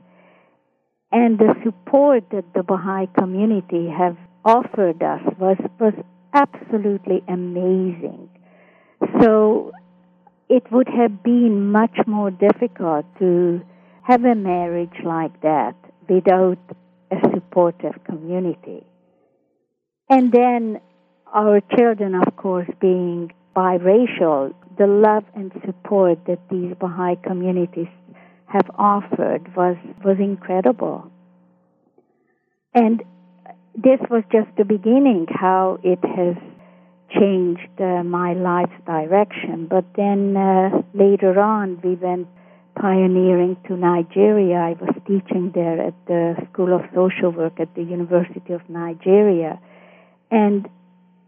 and 1.11 1.39
the 1.39 1.55
support 1.65 2.25
that 2.31 2.45
the 2.55 2.63
Baha'i 2.63 3.07
community 3.19 3.89
have 3.89 4.17
offered 4.45 5.03
us 5.03 5.23
was 5.39 5.57
was 5.81 5.95
absolutely 6.35 7.23
amazing. 7.29 8.29
So 9.21 9.73
it 10.49 10.71
would 10.71 10.89
have 10.89 11.23
been 11.23 11.71
much 11.71 11.97
more 12.07 12.31
difficult 12.31 13.07
to 13.19 13.61
have 14.03 14.25
a 14.25 14.35
marriage 14.35 14.99
like 15.05 15.41
that 15.43 15.75
without 16.09 16.59
a 17.11 17.17
supportive 17.35 18.03
community. 18.05 18.85
And 20.09 20.33
then 20.33 20.81
our 21.27 21.61
children, 21.77 22.15
of 22.15 22.37
course, 22.37 22.69
being 22.81 23.33
biracial, 23.55 24.55
the 24.79 24.87
love 24.87 25.25
and 25.35 25.53
support 25.67 26.25
that 26.27 26.39
these 26.51 26.75
Baha'i 26.79 27.17
communities 27.17 27.89
have 28.49 28.71
offered 28.77 29.55
was 29.57 29.77
was 30.05 30.19
incredible. 30.19 31.11
And 32.75 33.03
this 33.75 34.01
was 34.11 34.25
just 34.33 34.49
the 34.57 34.65
beginning 34.65 35.27
how 35.31 35.79
it 35.83 35.99
has 36.05 36.37
changed 37.11 37.81
uh, 37.81 38.03
my 38.05 38.35
life's 38.35 38.81
direction. 38.87 39.67
But 39.69 39.85
then 39.97 40.37
uh, 40.37 40.83
later 40.95 41.41
on, 41.41 41.81
we 41.83 41.95
went 41.95 42.29
pioneering 42.75 43.57
to 43.67 43.77
Nigeria. 43.77 44.57
I 44.57 44.77
was 44.81 44.95
teaching 45.07 45.53
there 45.55 45.81
at 45.81 45.95
the 46.07 46.37
School 46.53 46.75
of 46.75 46.83
Social 46.95 47.31
Work 47.31 47.61
at 47.61 47.75
the 47.75 47.83
University 47.83 48.53
of 48.53 48.69
Nigeria. 48.69 49.59
And 50.31 50.69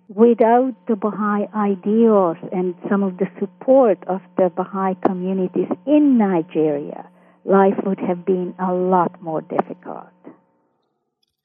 without 0.09 0.75
the 0.87 0.97
Baha'i 0.97 1.47
ideals 1.55 2.37
and 2.53 2.75
some 2.89 3.03
of 3.03 3.19
the 3.19 3.29
support 3.39 3.99
of 4.07 4.21
the 4.37 4.51
Baha'i 4.51 4.95
communities 5.07 5.69
in 5.87 6.19
Nigeria, 6.19 7.09
life 7.45 7.75
would 7.85 7.99
have 7.99 8.25
been 8.25 8.55
a 8.59 8.73
lot 8.73 9.21
more 9.23 9.41
difficult. 9.41 10.09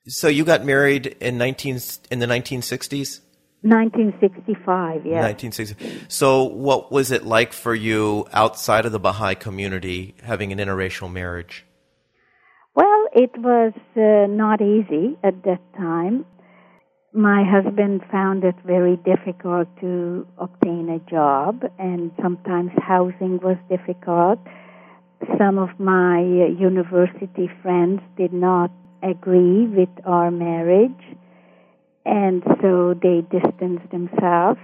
So 0.07 0.27
you 0.27 0.45
got 0.45 0.63
married 0.65 1.07
in 1.19 1.37
19 1.37 1.79
in 2.11 2.19
the 2.19 2.27
1960s? 2.27 3.21
1965, 3.61 5.05
yeah. 5.05 5.21
1960. 5.21 6.05
So 6.07 6.43
what 6.43 6.91
was 6.91 7.09
it 7.09 7.25
like 7.25 7.51
for 7.51 7.73
you 7.73 8.27
outside 8.31 8.85
of 8.85 8.91
the 8.91 8.99
Baha'i 8.99 9.33
community 9.33 10.13
having 10.21 10.51
an 10.51 10.59
interracial 10.59 11.11
marriage? 11.11 11.65
Well, 12.75 13.07
it 13.13 13.31
was 13.37 13.73
uh, 13.95 14.27
not 14.31 14.61
easy 14.61 15.17
at 15.23 15.43
that 15.43 15.61
time 15.75 16.25
my 17.15 17.45
husband 17.49 18.01
found 18.11 18.43
it 18.43 18.55
very 18.65 18.97
difficult 18.97 19.69
to 19.79 20.27
obtain 20.37 20.89
a 20.89 20.99
job, 21.09 21.63
and 21.79 22.11
sometimes 22.21 22.71
housing 22.77 23.39
was 23.41 23.55
difficult. 23.69 24.37
Some 25.37 25.57
of 25.57 25.69
my 25.79 26.19
uh, 26.19 26.47
university 26.59 27.49
friends 27.61 28.01
did 28.17 28.33
not 28.33 28.71
agree 29.01 29.67
with 29.67 29.89
our 30.05 30.31
marriage, 30.31 30.91
and 32.05 32.43
so 32.61 32.93
they 33.01 33.21
distanced 33.31 33.89
themselves. 33.91 34.59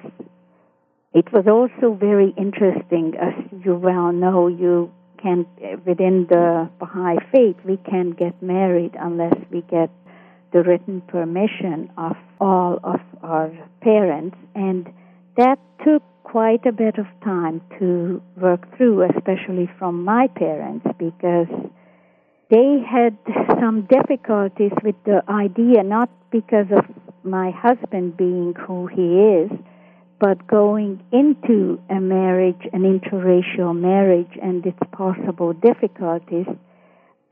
It 1.13 1.31
was 1.33 1.45
also 1.47 1.93
very 1.95 2.33
interesting, 2.37 3.13
as 3.19 3.33
you 3.65 3.75
well 3.75 4.11
know, 4.11 4.47
you 4.47 4.91
can 5.21 5.45
uh, 5.63 5.77
within 5.85 6.25
the 6.29 6.69
Baha'i 6.79 7.17
faith 7.31 7.57
we 7.65 7.77
can't 7.77 8.17
get 8.17 8.41
married 8.41 8.95
unless 8.99 9.35
we 9.51 9.61
get 9.61 9.89
the 10.53 10.63
written 10.63 11.01
permission 11.01 11.89
of 11.97 12.15
all 12.39 12.79
of 12.83 12.99
our 13.23 13.51
parents 13.81 14.35
and 14.55 14.91
that 15.37 15.57
took 15.85 16.03
quite 16.23 16.65
a 16.65 16.71
bit 16.71 16.97
of 16.97 17.05
time 17.23 17.61
to 17.79 18.21
work 18.37 18.77
through 18.77 19.03
especially 19.15 19.69
from 19.77 20.03
my 20.03 20.27
parents 20.35 20.85
because 20.97 21.47
they 22.49 22.79
had 22.89 23.17
some 23.59 23.87
difficulties 23.89 24.71
with 24.83 24.95
the 25.05 25.21
idea 25.29 25.83
not 25.83 26.09
because 26.31 26.67
of 26.71 26.85
my 27.23 27.51
husband 27.51 28.17
being 28.17 28.53
who 28.67 28.87
he 28.87 29.45
is 29.45 29.51
but 30.21 30.45
going 30.45 31.01
into 31.11 31.81
a 31.89 31.99
marriage, 31.99 32.61
an 32.73 32.83
interracial 32.83 33.75
marriage, 33.75 34.29
and 34.39 34.63
its 34.67 34.77
possible 34.91 35.51
difficulties 35.51 36.45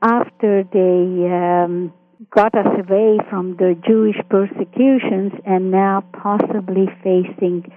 after 0.02 0.64
they 0.72 1.30
um, 1.30 1.92
got 2.30 2.52
us 2.56 2.66
away 2.66 3.18
from 3.30 3.54
the 3.58 3.76
Jewish 3.86 4.16
persecutions 4.28 5.32
and 5.46 5.70
now 5.70 6.02
possibly 6.20 6.86
facing 7.04 7.70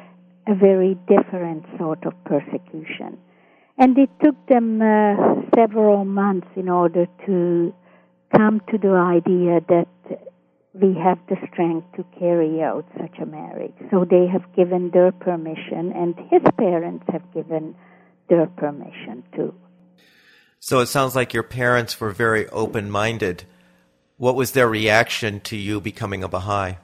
a 0.47 0.55
very 0.55 0.97
different 1.07 1.65
sort 1.77 2.05
of 2.05 2.13
persecution. 2.25 3.17
And 3.77 3.97
it 3.97 4.09
took 4.23 4.35
them 4.47 4.81
uh, 4.81 5.15
several 5.55 6.05
months 6.05 6.47
in 6.55 6.69
order 6.69 7.07
to 7.25 7.73
come 8.35 8.61
to 8.71 8.77
the 8.77 8.91
idea 8.91 9.61
that 9.67 9.87
we 10.73 10.95
have 10.95 11.19
the 11.29 11.37
strength 11.51 11.87
to 11.95 12.03
carry 12.19 12.61
out 12.61 12.85
such 12.99 13.17
a 13.21 13.25
marriage. 13.25 13.73
So 13.91 14.05
they 14.05 14.27
have 14.27 14.43
given 14.55 14.89
their 14.91 15.11
permission, 15.11 15.91
and 15.93 16.15
his 16.29 16.41
parents 16.57 17.05
have 17.11 17.21
given 17.33 17.75
their 18.29 18.47
permission 18.47 19.23
too. 19.35 19.53
So 20.59 20.79
it 20.79 20.87
sounds 20.87 21.15
like 21.15 21.33
your 21.33 21.43
parents 21.43 21.99
were 21.99 22.11
very 22.11 22.47
open 22.49 22.89
minded. 22.89 23.43
What 24.17 24.35
was 24.35 24.51
their 24.51 24.67
reaction 24.67 25.41
to 25.41 25.57
you 25.57 25.81
becoming 25.81 26.23
a 26.23 26.27
Baha'i? 26.27 26.77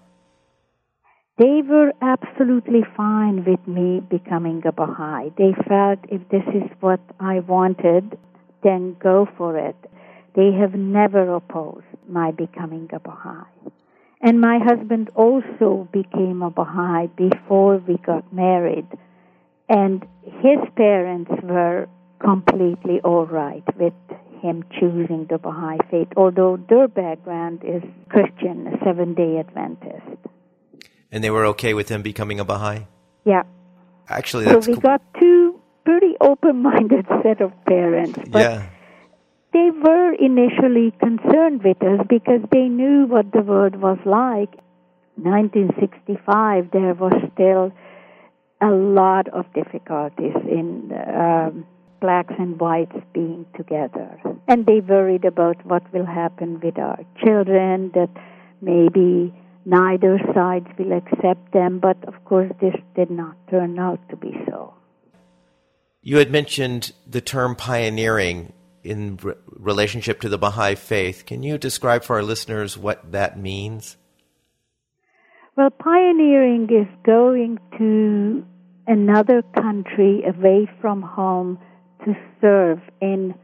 They 1.40 1.62
were 1.62 1.94
absolutely 2.02 2.82
fine 2.98 3.46
with 3.46 3.66
me 3.66 4.02
becoming 4.02 4.62
a 4.66 4.74
Baha'i. 4.74 5.30
They 5.38 5.54
felt 5.70 6.00
if 6.10 6.28
this 6.28 6.44
is 6.54 6.70
what 6.82 7.00
I 7.18 7.40
wanted, 7.40 8.18
then 8.62 8.98
go 9.02 9.26
for 9.38 9.58
it. 9.58 9.78
They 10.36 10.52
have 10.60 10.74
never 10.74 11.34
opposed 11.34 11.86
my 12.10 12.32
becoming 12.32 12.90
a 12.92 13.00
Baha'i. 13.00 13.72
And 14.20 14.42
my 14.42 14.60
husband 14.62 15.12
also 15.16 15.88
became 15.94 16.42
a 16.42 16.50
Baha'i 16.50 17.08
before 17.08 17.78
we 17.88 17.96
got 18.06 18.34
married. 18.34 18.88
And 19.70 20.06
his 20.24 20.60
parents 20.76 21.32
were 21.42 21.88
completely 22.20 23.00
all 23.00 23.26
right 23.26 23.64
with 23.78 23.94
him 24.42 24.66
choosing 24.78 25.28
the 25.30 25.38
Baha'i 25.38 25.78
faith, 25.90 26.10
although 26.18 26.58
their 26.68 26.90
background 26.90 27.64
is 27.64 27.82
Christian, 28.10 28.68
a 28.68 28.84
seven 28.84 29.14
day 29.14 29.38
Adventist. 29.38 30.30
And 31.12 31.24
they 31.24 31.30
were 31.30 31.46
okay 31.48 31.74
with 31.74 31.90
him 31.90 32.02
becoming 32.02 32.40
a 32.40 32.46
Baha'i? 32.46 32.88
Yeah. 33.26 33.44
Actually, 34.08 34.46
that's 34.46 34.66
So 34.66 34.72
we 34.72 34.78
got 34.78 35.02
two 35.20 35.60
pretty 35.86 36.16
open 36.22 36.62
minded 36.62 37.06
set 37.24 37.42
of 37.42 37.52
parents. 37.66 38.20
But 38.30 38.40
yeah. 38.40 38.70
they 39.54 39.70
were 39.72 40.14
initially 40.14 40.92
concerned 41.00 41.64
with 41.64 41.82
us 41.84 42.06
because 42.08 42.42
they 42.52 42.68
knew 42.70 43.06
what 43.08 43.32
the 43.32 43.42
world 43.42 43.76
was 43.76 43.98
like. 44.06 44.56
1965, 45.16 46.72
there 46.72 46.94
was 46.94 47.14
still 47.34 47.74
a 48.62 48.72
lot 48.72 49.28
of 49.30 49.46
difficulties 49.54 50.36
in 50.48 50.92
um, 50.94 51.66
blacks 52.00 52.34
and 52.38 52.60
whites 52.60 52.96
being 53.14 53.46
together. 53.56 54.20
And 54.48 54.66
they 54.66 54.80
worried 54.80 55.26
about 55.26 55.66
what 55.66 55.84
will 55.94 56.06
happen 56.06 56.60
with 56.62 56.78
our 56.78 57.00
children, 57.24 57.92
that 57.94 58.10
maybe 58.62 59.34
neither 59.70 60.20
sides 60.34 60.68
will 60.78 60.94
accept 60.94 61.54
them, 61.54 61.80
but 61.80 61.98
of 62.08 62.26
course, 62.26 62.52
this 62.60 62.76
did 62.96 63.12
not 63.12 63.36
turn 63.50 63.78
out 63.78 64.00
to 64.10 64.16
be 64.16 64.32
so. 64.48 64.74
You 66.02 66.18
had 66.18 66.32
mentioned 66.32 66.92
the 67.06 67.22
term 67.22 67.56
pioneering 67.56 68.54
in 68.84 69.18
re- 69.22 69.36
relationship 69.48 70.22
to 70.22 70.30
the 70.30 70.38
Baha'i 70.38 70.76
faith. 70.76 71.26
Can 71.26 71.44
you 71.44 71.58
describe 71.58 72.04
for 72.04 72.16
our 72.16 72.24
listeners 72.24 72.78
what 72.78 73.12
that 73.12 73.38
means? 73.38 73.98
Well, 75.56 75.70
pioneering 75.70 76.70
is 76.72 76.88
going 77.06 77.60
to 77.78 78.46
another 78.88 79.44
country 79.56 80.24
away 80.26 80.68
from 80.82 81.02
home 81.02 81.60
to 82.06 82.14
serve 82.42 82.80
in 83.02 83.36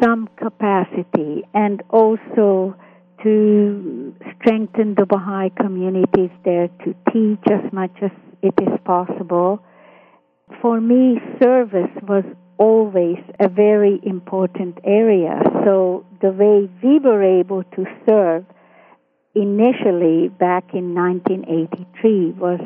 some 0.00 0.28
capacity 0.36 1.42
and 1.52 1.82
also 1.90 2.74
to 3.22 4.14
strengthen 4.36 4.94
the 4.94 5.06
Baha'i 5.06 5.50
communities 5.50 6.30
there, 6.44 6.68
to 6.84 6.94
teach 7.12 7.44
as 7.50 7.72
much 7.72 7.92
as 8.02 8.10
it 8.42 8.54
is 8.60 8.78
possible. 8.84 9.62
For 10.60 10.80
me, 10.80 11.20
service 11.42 11.90
was 12.08 12.24
always 12.58 13.18
a 13.40 13.48
very 13.48 14.00
important 14.04 14.78
area. 14.84 15.40
So 15.64 16.04
the 16.20 16.30
way 16.30 16.68
we 16.82 16.98
were 16.98 17.22
able 17.22 17.64
to 17.76 17.84
serve 18.08 18.44
initially 19.34 20.28
back 20.28 20.74
in 20.74 20.94
1983 20.94 22.32
was 22.32 22.60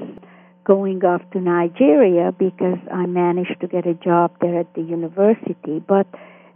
going 0.65 1.05
off 1.05 1.23
to 1.33 1.41
Nigeria 1.41 2.33
because 2.33 2.79
I 2.93 3.07
managed 3.07 3.61
to 3.61 3.69
get 3.69 3.87
a 3.87 3.95
job 3.95 4.33
there 4.41 4.59
at 4.59 4.75
the 4.75 4.83
university. 4.83 5.79
But 5.87 6.07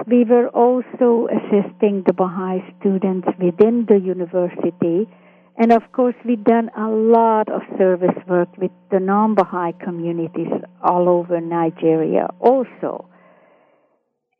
we 0.06 0.24
were 0.24 0.48
also 0.48 1.28
assisting 1.28 2.02
the 2.06 2.12
Baha'i 2.12 2.60
students 2.80 3.28
within 3.38 3.86
the 3.88 3.98
university. 3.98 5.08
And 5.56 5.72
of 5.72 5.82
course, 5.92 6.14
we've 6.24 6.44
done 6.44 6.70
a 6.76 6.88
lot 6.88 7.50
of 7.50 7.62
service 7.76 8.16
work 8.28 8.48
with 8.56 8.70
the 8.90 9.00
non 9.00 9.34
Baha'i 9.34 9.72
communities 9.72 10.52
all 10.82 11.08
over 11.08 11.40
Nigeria 11.40 12.28
also. 12.40 13.06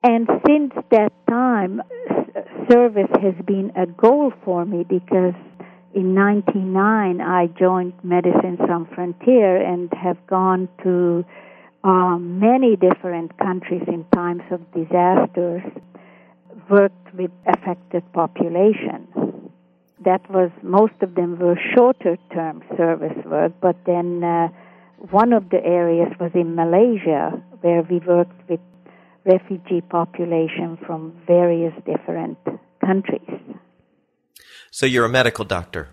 And 0.03 0.27
since 0.47 0.73
that 0.91 1.13
time, 1.29 1.83
service 2.71 3.11
has 3.21 3.35
been 3.47 3.73
a 3.77 3.87
goal 3.87 4.33
for 4.45 4.65
me 4.65 4.85
because 4.89 5.35
in 5.95 6.15
99 6.15 7.21
I 7.21 7.49
joined 7.59 7.93
Médecins 8.05 8.59
Sans 8.67 8.87
Frontières 8.97 9.67
and 9.67 9.93
have 9.93 10.17
gone 10.27 10.69
to 10.85 11.25
um, 11.83 12.39
many 12.39 12.77
different 12.77 13.37
countries 13.39 13.83
in 13.87 14.05
times 14.15 14.43
of 14.51 14.61
disasters, 14.73 15.63
worked 16.69 17.15
with 17.15 17.31
affected 17.47 18.05
population. 18.13 19.09
That 20.05 20.29
was 20.31 20.51
most 20.63 20.95
of 21.03 21.15
them 21.15 21.39
were 21.39 21.59
shorter 21.75 22.17
term 22.33 22.63
service 22.77 23.19
work, 23.27 23.53
but 23.61 23.77
then 23.87 24.23
uh, 24.23 24.49
one 25.11 25.33
of 25.33 25.51
the 25.51 25.63
areas 25.65 26.13
was 26.19 26.31
in 26.35 26.55
Malaysia 26.55 27.43
where 27.61 27.83
we 27.83 27.99
worked 27.99 28.49
with 28.49 28.61
refugee 29.25 29.81
population 29.83 30.79
from 30.87 31.13
various 31.27 31.75
different 31.85 32.39
countries. 32.85 33.41
So 34.71 34.87
you're 34.87 35.05
a 35.05 35.11
medical 35.11 35.45
doctor. 35.45 35.89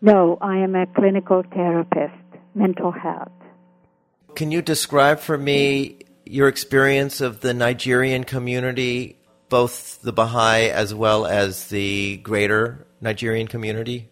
No, 0.00 0.38
I 0.40 0.58
am 0.58 0.74
a 0.74 0.86
clinical 0.86 1.42
therapist, 1.52 2.14
mental 2.54 2.90
health. 2.90 3.30
Can 4.34 4.50
you 4.50 4.62
describe 4.62 5.20
for 5.20 5.36
me 5.36 5.98
your 6.24 6.48
experience 6.48 7.20
of 7.20 7.40
the 7.40 7.52
Nigerian 7.52 8.24
community, 8.24 9.18
both 9.50 10.00
the 10.00 10.12
Baha'i 10.12 10.70
as 10.70 10.94
well 10.94 11.26
as 11.26 11.68
the 11.68 12.16
greater 12.18 12.86
Nigerian 13.00 13.46
community? 13.46 14.08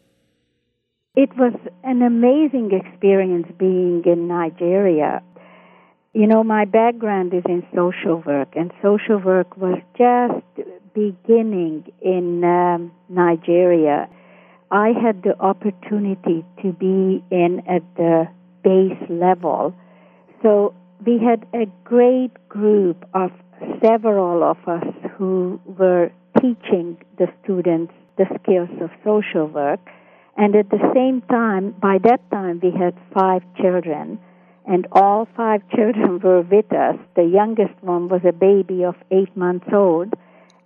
It 1.17 1.31
was 1.37 1.55
an 1.85 2.03
amazing 2.03 2.71
experience 2.73 3.47
being 3.59 4.03
in 4.05 4.29
Nigeria. 4.29 5.23
You 6.13 6.27
know, 6.27 6.45
my 6.45 6.67
background 6.67 7.33
is 7.33 7.43
in 7.47 7.67
social 7.75 8.23
work, 8.27 8.49
and 8.57 8.73
social 8.83 9.19
work 9.19 9.57
was 9.57 9.81
just 9.97 10.69
beginning 10.93 11.91
in 12.03 12.45
um, 12.45 12.93
Nigeria. 13.09 14.09
I 14.71 14.93
had 15.03 15.23
the 15.23 15.39
opportunity 15.41 16.45
to 16.63 16.73
be 16.73 17.25
in 17.31 17.63
at 17.67 17.83
the 17.97 18.29
base 18.63 19.09
level. 19.09 19.75
So 20.43 20.75
we 21.05 21.19
had 21.19 21.47
a 21.55 21.67
great 21.85 22.33
group 22.49 23.05
of 23.15 23.31
several 23.83 24.43
of 24.43 24.57
us 24.67 24.95
who 25.17 25.61
were 25.65 26.11
teaching 26.41 26.97
the 27.19 27.29
students 27.43 27.93
the 28.17 28.27
skills 28.43 28.71
of 28.81 28.91
social 29.05 29.47
work. 29.47 29.81
And 30.37 30.55
at 30.55 30.71
the 30.71 30.81
same 30.95 31.23
time, 31.23 31.75
by 31.81 31.99
that 32.05 32.21
time, 32.31 32.61
we 32.63 32.71
had 32.71 32.95
five 33.15 33.43
children 33.61 34.19
and 34.67 34.87
all 34.93 35.27
five 35.37 35.63
children 35.75 36.21
were 36.21 36.43
with 36.43 36.73
us. 36.73 36.97
The 37.17 37.25
youngest 37.25 37.75
one 37.83 38.09
was 38.09 38.23
a 38.27 38.33
baby 38.33 38.85
of 38.85 38.95
eight 39.11 39.35
months 39.37 39.67
old, 39.73 40.15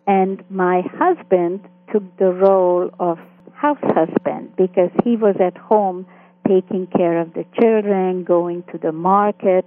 and 0.07 0.43
my 0.51 0.83
husband 0.99 1.61
took 1.93 2.05
the 2.19 2.33
role 2.33 2.91
of 2.99 3.19
house 3.55 3.79
husband 3.83 4.53
because 4.57 4.91
he 5.05 5.17
was 5.17 5.37
at 5.41 5.57
home 5.57 6.07
taking 6.47 6.87
care 6.87 7.21
of 7.21 7.35
the 7.35 7.45
children, 7.61 8.25
going 8.25 8.63
to 8.73 8.79
the 8.79 8.93
market, 8.93 9.67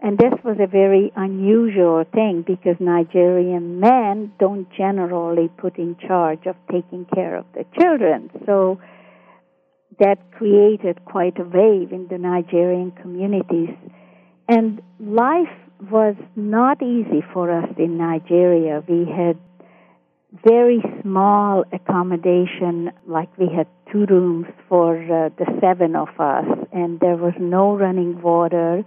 And 0.00 0.18
this 0.18 0.34
was 0.44 0.58
a 0.60 0.66
very 0.66 1.10
unusual 1.16 2.04
thing 2.12 2.44
because 2.46 2.76
Nigerian 2.78 3.80
men 3.80 4.32
don't 4.38 4.68
generally 4.76 5.48
put 5.56 5.78
in 5.78 5.96
charge 6.06 6.46
of 6.46 6.54
taking 6.70 7.06
care 7.14 7.36
of 7.36 7.46
the 7.54 7.64
children. 7.80 8.30
So 8.44 8.78
that 9.98 10.18
created 10.32 11.04
quite 11.06 11.38
a 11.38 11.44
wave 11.44 11.92
in 11.92 12.08
the 12.10 12.18
Nigerian 12.18 12.92
communities. 12.92 13.74
And 14.48 14.82
life 15.00 15.56
was 15.90 16.14
not 16.36 16.82
easy 16.82 17.22
for 17.32 17.50
us 17.50 17.68
in 17.78 17.96
Nigeria. 17.96 18.82
We 18.86 19.06
had 19.10 19.38
very 20.44 20.82
small 21.02 21.64
accommodation, 21.72 22.90
like 23.06 23.28
we 23.38 23.48
had 23.54 23.66
two 23.92 24.06
rooms 24.06 24.46
for 24.68 24.96
uh, 24.96 25.30
the 25.38 25.46
seven 25.60 25.94
of 25.94 26.08
us, 26.18 26.46
and 26.72 27.00
there 27.00 27.16
was 27.16 27.34
no 27.38 27.76
running 27.76 28.20
water. 28.20 28.84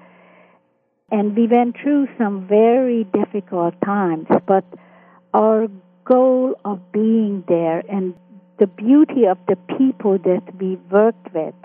And 1.12 1.36
we 1.36 1.48
went 1.48 1.76
through 1.82 2.08
some 2.18 2.48
very 2.48 3.06
difficult 3.06 3.74
times, 3.84 4.28
but 4.48 4.66
our 5.34 5.68
goal 6.06 6.56
of 6.66 6.92
being 6.92 7.44
there 7.48 7.84
and 7.90 8.14
the 8.60 8.68
beauty 8.68 9.26
of 9.26 9.38
the 9.48 9.56
people 9.78 10.18
that 10.18 10.44
we 10.60 10.76
worked 10.92 11.34
with 11.34 11.56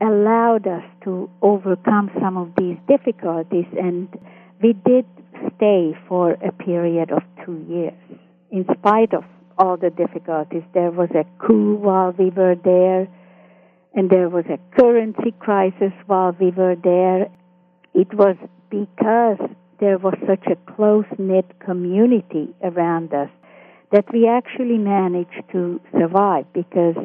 allowed 0.00 0.66
us 0.66 0.84
to 1.02 1.28
overcome 1.42 2.10
some 2.20 2.36
of 2.36 2.52
these 2.56 2.76
difficulties, 2.86 3.66
and 3.76 4.08
we 4.62 4.72
did 4.72 5.04
stay 5.56 5.98
for 6.08 6.32
a 6.32 6.52
period 6.52 7.10
of 7.10 7.22
two 7.44 7.64
years 7.68 8.18
in 8.50 8.64
spite 8.78 9.14
of 9.14 9.24
all 9.58 9.76
the 9.76 9.90
difficulties. 9.90 10.62
There 10.72 10.90
was 10.90 11.10
a 11.10 11.24
coup 11.44 11.74
while 11.74 12.14
we 12.16 12.30
were 12.30 12.54
there, 12.54 13.08
and 13.94 14.10
there 14.10 14.28
was 14.28 14.44
a 14.46 14.58
currency 14.78 15.34
crisis 15.38 15.92
while 16.06 16.36
we 16.38 16.50
were 16.50 16.76
there. 16.76 17.28
It 17.94 18.12
was 18.14 18.36
because 18.70 19.38
there 19.80 19.98
was 19.98 20.14
such 20.26 20.46
a 20.46 20.74
close 20.74 21.06
knit 21.18 21.46
community 21.60 22.54
around 22.62 23.12
us 23.12 23.30
that 23.92 24.04
we 24.12 24.28
actually 24.28 24.78
managed 24.78 25.42
to 25.52 25.80
survive 25.98 26.44
because 26.52 26.96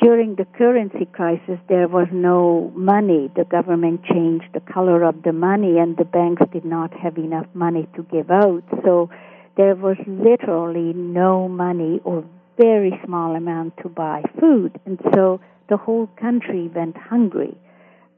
during 0.00 0.34
the 0.36 0.46
currency 0.56 1.06
crisis 1.12 1.58
there 1.68 1.86
was 1.86 2.08
no 2.12 2.72
money. 2.74 3.30
The 3.36 3.44
government 3.44 4.02
changed 4.04 4.46
the 4.54 4.60
color 4.60 5.04
of 5.04 5.22
the 5.22 5.32
money 5.32 5.78
and 5.78 5.96
the 5.96 6.04
banks 6.04 6.42
did 6.52 6.64
not 6.64 6.92
have 6.98 7.18
enough 7.18 7.46
money 7.54 7.86
to 7.94 8.02
give 8.04 8.30
out. 8.30 8.62
So 8.84 9.10
there 9.56 9.74
was 9.74 9.96
literally 10.06 10.92
no 10.94 11.48
money 11.48 12.00
or 12.04 12.24
very 12.56 12.98
small 13.04 13.34
amount 13.34 13.76
to 13.82 13.88
buy 13.88 14.22
food. 14.40 14.78
And 14.86 14.98
so 15.14 15.40
the 15.68 15.76
whole 15.76 16.08
country 16.20 16.70
went 16.74 16.96
hungry 16.96 17.56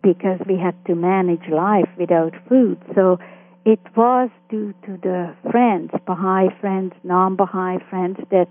because 0.03 0.41
we 0.47 0.59
had 0.59 0.75
to 0.87 0.95
manage 0.95 1.49
life 1.51 1.89
without 1.99 2.35
food. 2.49 2.79
So 2.95 3.19
it 3.65 3.81
was 3.97 4.31
due 4.51 4.75
to 4.85 4.99
the 5.03 5.35
friends, 5.51 5.91
Baha'i 6.07 6.49
friends, 6.61 6.93
non 7.03 7.37
Baha'i 7.37 7.79
friends, 7.89 8.19
that 8.31 8.49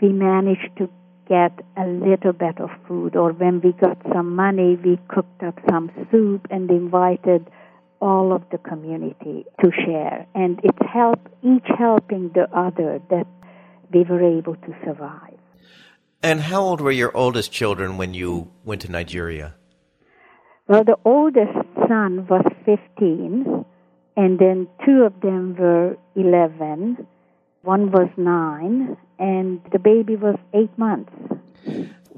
we 0.00 0.08
managed 0.08 0.70
to 0.78 0.88
get 1.28 1.52
a 1.76 1.86
little 1.86 2.32
bit 2.32 2.58
of 2.60 2.70
food. 2.88 3.14
Or 3.14 3.32
when 3.32 3.60
we 3.60 3.72
got 3.72 3.98
some 4.12 4.34
money, 4.34 4.76
we 4.82 4.98
cooked 5.08 5.42
up 5.42 5.58
some 5.68 5.90
soup 6.10 6.46
and 6.50 6.70
invited 6.70 7.46
all 8.00 8.32
of 8.32 8.42
the 8.50 8.58
community 8.58 9.44
to 9.60 9.70
share. 9.84 10.26
And 10.34 10.60
it's 10.62 10.78
help 10.92 11.28
each 11.42 11.66
helping 11.78 12.30
the 12.34 12.48
other 12.56 13.00
that 13.10 13.26
we 13.92 14.04
were 14.04 14.38
able 14.38 14.56
to 14.56 14.74
survive. 14.84 15.38
And 16.22 16.40
how 16.40 16.62
old 16.62 16.80
were 16.80 16.90
your 16.92 17.16
oldest 17.16 17.50
children 17.50 17.96
when 17.96 18.12
you 18.14 18.50
went 18.64 18.82
to 18.82 18.90
Nigeria? 18.90 19.54
Well, 20.68 20.84
the 20.84 20.98
oldest 21.04 21.56
son 21.88 22.26
was 22.28 22.44
15, 22.64 23.64
and 24.16 24.38
then 24.38 24.68
two 24.84 25.02
of 25.02 25.20
them 25.20 25.56
were 25.56 25.96
11. 26.14 27.06
One 27.62 27.90
was 27.90 28.08
9, 28.16 28.96
and 29.18 29.60
the 29.72 29.78
baby 29.78 30.16
was 30.16 30.36
8 30.54 30.78
months. 30.78 31.12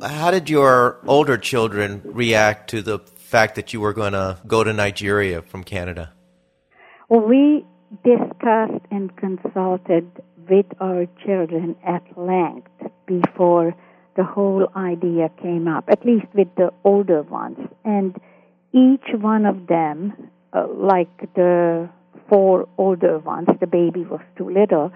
How 0.01 0.31
did 0.31 0.51
your 0.51 0.99
older 1.07 1.39
children 1.39 2.03
react 2.05 2.71
to 2.71 2.83
the 2.83 2.99
fact 3.33 3.55
that 3.55 3.73
you 3.73 3.81
were 3.81 3.95
going 3.95 4.13
to 4.13 4.39
go 4.47 4.63
to 4.63 4.73
Nigeria 4.75 5.41
from 5.41 5.65
Canada? 5.65 6.13
Well, 7.09 7.25
we 7.35 7.65
discussed 8.05 8.85
and 8.91 9.17
consulted 9.17 10.07
with 10.51 10.67
our 10.81 11.07
children 11.25 11.77
at 11.87 12.05
length 12.17 12.69
before 13.07 13.75
the 14.17 14.25
whole 14.25 14.67
idea 14.77 15.31
came 15.41 15.67
up, 15.67 15.85
at 15.89 16.05
least 16.05 16.27
with 16.35 16.49
the 16.57 16.71
older 16.85 17.23
ones. 17.23 17.59
And 17.85 18.15
each 18.75 19.09
one 19.15 19.47
of 19.47 19.67
them, 19.67 20.13
uh, 20.53 20.67
like 20.69 21.15
the 21.35 21.89
four 22.29 22.69
older 22.77 23.19
ones, 23.19 23.49
the 23.61 23.67
baby 23.67 24.03
was 24.05 24.21
too 24.37 24.51
little, 24.51 24.93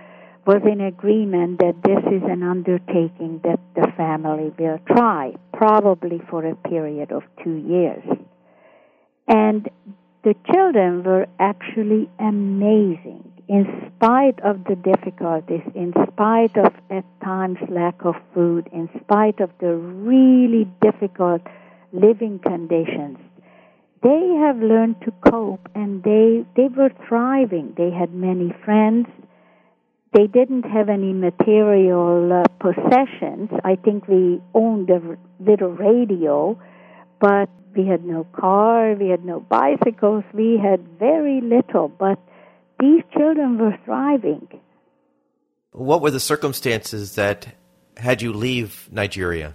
was 0.46 0.62
in 0.70 0.80
agreement 0.82 1.58
that 1.60 1.76
this 1.82 2.02
is 2.12 2.22
an 2.34 2.42
undertaking 2.42 3.40
that 3.44 3.60
the 3.74 3.90
family 3.96 4.52
will 4.58 4.78
try, 4.86 5.32
probably 5.54 6.20
for 6.30 6.44
a 6.44 6.54
period 6.54 7.10
of 7.12 7.22
two 7.42 7.56
years. 7.56 8.04
And 9.28 9.68
the 10.22 10.34
children 10.52 11.02
were 11.02 11.26
actually 11.38 12.08
amazing 12.18 13.32
in 13.48 13.92
spite 13.94 14.40
of 14.40 14.64
the 14.64 14.74
difficulties, 14.74 15.62
in 15.74 15.92
spite 16.12 16.56
of 16.56 16.72
at 16.90 17.04
times 17.22 17.58
lack 17.68 18.04
of 18.04 18.16
food, 18.34 18.68
in 18.72 18.88
spite 19.00 19.40
of 19.40 19.50
the 19.60 19.74
really 19.74 20.68
difficult 20.82 21.42
living 21.92 22.40
conditions. 22.40 23.18
They 24.02 24.34
have 24.40 24.58
learned 24.58 24.96
to 25.02 25.12
cope 25.30 25.68
and 25.74 26.02
they, 26.02 26.44
they 26.56 26.68
were 26.68 26.90
thriving. 27.08 27.74
They 27.76 27.90
had 27.90 28.12
many 28.12 28.54
friends. 28.64 29.06
They 30.12 30.26
didn't 30.26 30.64
have 30.64 30.88
any 30.88 31.12
material 31.12 32.32
uh, 32.32 32.44
possessions. 32.60 33.50
I 33.64 33.76
think 33.76 34.08
we 34.08 34.40
owned 34.54 34.90
a 34.90 35.00
little 35.40 35.70
radio, 35.70 36.58
but 37.20 37.48
we 37.76 37.86
had 37.86 38.04
no 38.04 38.24
car, 38.32 38.94
we 38.94 39.08
had 39.08 39.24
no 39.24 39.40
bicycles, 39.40 40.24
we 40.32 40.58
had 40.62 40.80
very 40.98 41.40
little, 41.40 41.88
but 41.88 42.18
these 42.80 43.02
children 43.16 43.58
were 43.58 43.76
thriving. 43.84 44.48
What 45.72 46.00
were 46.00 46.10
the 46.10 46.20
circumstances 46.20 47.14
that 47.16 47.54
had 47.96 48.22
you 48.22 48.32
leave 48.32 48.88
Nigeria? 48.90 49.54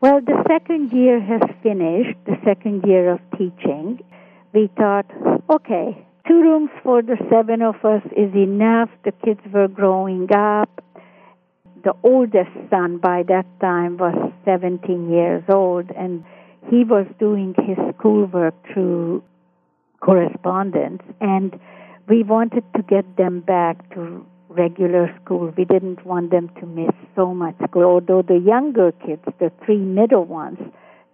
Well, 0.00 0.20
the 0.20 0.42
second 0.48 0.92
year 0.92 1.20
has 1.20 1.40
finished, 1.62 2.18
the 2.26 2.36
second 2.44 2.84
year 2.86 3.12
of 3.12 3.20
teaching. 3.38 4.00
We 4.52 4.68
thought, 4.76 5.06
okay, 5.50 6.06
two 6.28 6.40
rooms 6.40 6.70
for 6.82 7.00
the 7.00 7.16
seven 7.30 7.62
of 7.62 7.76
us 7.84 8.02
is 8.16 8.34
enough. 8.34 8.90
The 9.04 9.12
kids 9.24 9.40
were 9.52 9.68
growing 9.68 10.28
up. 10.32 10.68
The 11.84 11.94
oldest 12.02 12.50
son 12.70 12.98
by 12.98 13.22
that 13.28 13.46
time 13.60 13.96
was 13.96 14.32
17 14.44 15.10
years 15.10 15.42
old, 15.48 15.90
and 15.90 16.24
he 16.70 16.84
was 16.84 17.06
doing 17.18 17.54
his 17.66 17.76
schoolwork 17.96 18.54
through 18.72 19.22
correspondence, 20.00 21.02
and 21.20 21.58
we 22.08 22.22
wanted 22.22 22.64
to 22.76 22.82
get 22.82 23.16
them 23.16 23.40
back 23.40 23.94
to 23.94 24.24
regular 24.48 25.14
school. 25.22 25.52
We 25.56 25.64
didn't 25.64 26.04
want 26.04 26.30
them 26.30 26.50
to 26.60 26.66
miss 26.66 26.94
so 27.16 27.34
much 27.34 27.56
school. 27.68 27.84
Although 27.84 28.22
the 28.22 28.38
younger 28.38 28.92
kids, 28.92 29.22
the 29.38 29.50
three 29.64 29.78
middle 29.78 30.24
ones, 30.24 30.58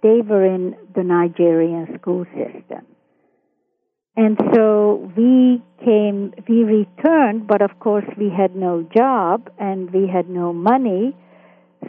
they 0.03 0.21
were 0.21 0.45
in 0.45 0.77
the 0.95 1.03
Nigerian 1.03 1.99
school 1.99 2.25
system. 2.27 2.87
And 4.17 4.39
so 4.55 5.11
we 5.17 5.63
came, 5.85 6.35
we 6.49 6.65
returned, 6.65 7.47
but 7.47 7.63
of 7.63 7.79
course 7.79 8.05
we 8.19 8.29
had 8.29 8.57
no 8.57 8.87
job 8.95 9.51
and 9.59 9.91
we 9.93 10.09
had 10.09 10.29
no 10.29 10.53
money. 10.53 11.17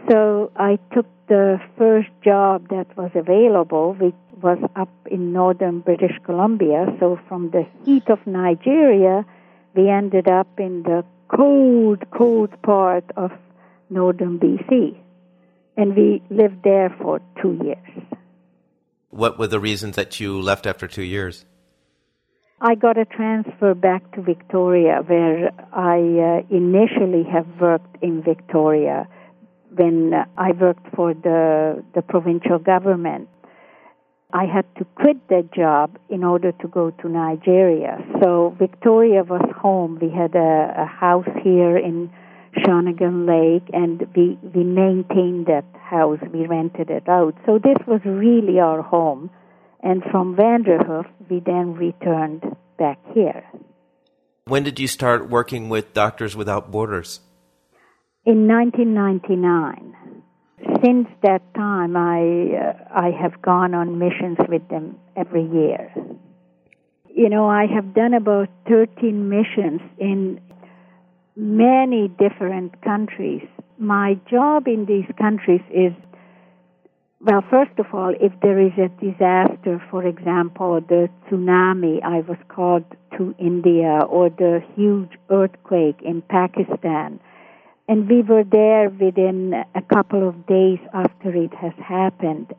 So 0.10 0.52
I 0.56 0.80
took 0.94 1.06
the 1.28 1.60
first 1.78 2.10
job 2.24 2.70
that 2.70 2.96
was 2.98 3.12
available, 3.16 3.94
which 3.94 4.16
was 4.42 4.58
up 4.76 4.90
in 5.10 5.34
northern 5.34 5.80
British 5.80 6.18
Columbia. 6.24 6.86
So 7.00 7.20
from 7.28 7.52
the 7.52 7.66
heat 7.86 8.10
of 8.10 8.20
Nigeria, 8.26 9.26
we 9.76 9.90
ended 9.90 10.30
up 10.30 10.48
in 10.60 10.84
the 10.84 11.04
cold, 11.28 12.04
cold 12.12 12.50
part 12.62 13.06
of 13.16 13.32
northern 13.90 14.40
BC. 14.40 14.98
And 15.78 15.96
we 15.96 16.22
lived 16.30 16.64
there 16.64 16.94
for 17.02 17.22
two 17.42 17.60
years. 17.64 18.18
What 19.10 19.38
were 19.38 19.48
the 19.48 19.60
reasons 19.60 19.96
that 19.96 20.20
you 20.20 20.42
left 20.42 20.66
after 20.66 20.88
two 20.88 21.04
years? 21.04 21.46
I 22.62 22.76
got 22.76 22.98
a 22.98 23.06
transfer 23.06 23.74
back 23.74 24.12
to 24.14 24.22
Victoria, 24.22 25.02
where 25.06 25.52
I 25.74 25.98
uh, 25.98 26.56
initially 26.56 27.24
have 27.24 27.48
worked 27.60 27.98
in 28.04 28.22
Victoria 28.22 29.08
when 29.76 30.14
uh, 30.14 30.26
I 30.38 30.52
worked 30.52 30.94
for 30.96 31.14
the, 31.14 31.84
the 31.96 32.02
provincial 32.02 32.60
government. 32.60 33.30
I 34.34 34.46
had 34.46 34.66
to 34.78 34.86
quit 34.96 35.28
that 35.28 35.54
job 35.54 35.98
in 36.10 36.24
order 36.24 36.54
to 36.54 36.68
go 36.68 36.92
to 36.92 37.10
Nigeria. 37.10 37.98
So 38.22 38.56
Victoria 38.58 39.24
was 39.24 39.42
home. 39.58 40.00
We 40.02 40.10
had 40.10 40.36
a, 40.36 40.74
a 40.78 40.86
house 40.86 41.28
here 41.44 41.78
in 41.78 42.10
Shawnigan 42.58 43.28
Lake, 43.28 43.70
and 43.74 44.08
we 44.16 44.38
we 44.54 44.64
maintained 44.64 45.48
that 45.48 45.66
house. 45.82 46.20
We 46.34 46.48
rented 46.48 46.90
it 46.90 47.08
out. 47.08 47.36
So 47.46 47.60
this 47.60 47.78
was 47.88 48.02
really 48.06 48.60
our 48.60 48.82
home. 48.82 49.30
And 49.84 50.04
from 50.12 50.36
Vanderhoof, 50.36 51.08
we 51.30 51.40
then 51.40 51.74
returned 51.76 52.44
back 52.78 53.00
here. 53.14 53.44
When 54.46 54.64
did 54.64 54.80
you 54.80 54.88
start 54.88 55.30
working 55.30 55.70
with 55.70 55.94
Doctors 55.94 56.36
Without 56.36 56.72
Borders? 56.72 57.22
In 58.24 58.48
1999. 58.48 59.96
Since 60.84 61.08
that 61.24 61.42
time, 61.56 61.98
I 61.98 62.54
uh, 62.56 62.74
I 62.94 63.10
have 63.20 63.42
gone 63.42 63.74
on 63.74 63.98
missions 63.98 64.38
with 64.48 64.68
them 64.70 65.00
every 65.16 65.44
year. 65.44 65.92
You 67.10 67.30
know, 67.30 67.50
I 67.50 67.66
have 67.66 67.96
done 67.96 68.14
about 68.14 68.48
13 68.70 69.28
missions 69.28 69.82
in 69.98 70.40
many 71.36 72.10
different 72.10 72.80
countries. 72.84 73.42
My 73.80 74.20
job 74.30 74.68
in 74.68 74.86
these 74.86 75.10
countries 75.18 75.62
is 75.74 75.94
well, 77.22 77.44
first 77.50 77.78
of 77.80 77.88
all, 77.92 78.14
if 78.20 78.34
there 78.44 78.60
is 78.60 78.74
a 78.78 78.90
disaster, 79.04 79.82
for 79.90 80.06
example, 80.06 80.80
the 80.82 81.10
tsunami, 81.26 82.04
I 82.04 82.22
was 82.22 82.38
called 82.50 82.86
to 83.18 83.34
India, 83.40 84.02
or 84.08 84.30
the 84.30 84.62
huge 84.76 85.12
earthquake 85.32 86.02
in 86.04 86.22
Pakistan. 86.22 87.20
And 87.92 88.10
we 88.10 88.22
were 88.22 88.46
there 88.46 88.90
within 88.90 89.54
a 89.76 89.82
couple 89.94 90.26
of 90.26 90.48
days 90.48 90.80
after 90.94 91.36
it 91.36 91.54
has 91.56 91.74
happened. 91.86 92.54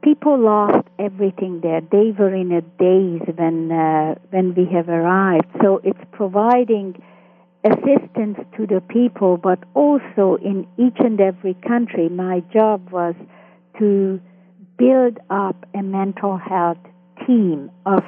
People 0.00 0.38
lost 0.38 0.86
everything 0.96 1.58
there. 1.60 1.80
They 1.80 2.12
were 2.16 2.32
in 2.32 2.52
a 2.52 2.60
daze 2.60 3.26
when 3.36 3.72
uh, 3.72 4.14
when 4.30 4.54
we 4.54 4.66
have 4.72 4.88
arrived. 4.88 5.48
So 5.60 5.80
it's 5.82 5.98
providing 6.12 7.02
assistance 7.64 8.38
to 8.56 8.64
the 8.64 8.80
people, 8.80 9.38
but 9.38 9.58
also 9.74 10.38
in 10.40 10.68
each 10.78 11.00
and 11.00 11.20
every 11.20 11.54
country. 11.66 12.08
My 12.08 12.38
job 12.52 12.92
was 12.92 13.16
to 13.80 14.20
build 14.78 15.18
up 15.30 15.66
a 15.74 15.82
mental 15.82 16.36
health 16.36 16.84
team 17.26 17.72
of 17.86 18.04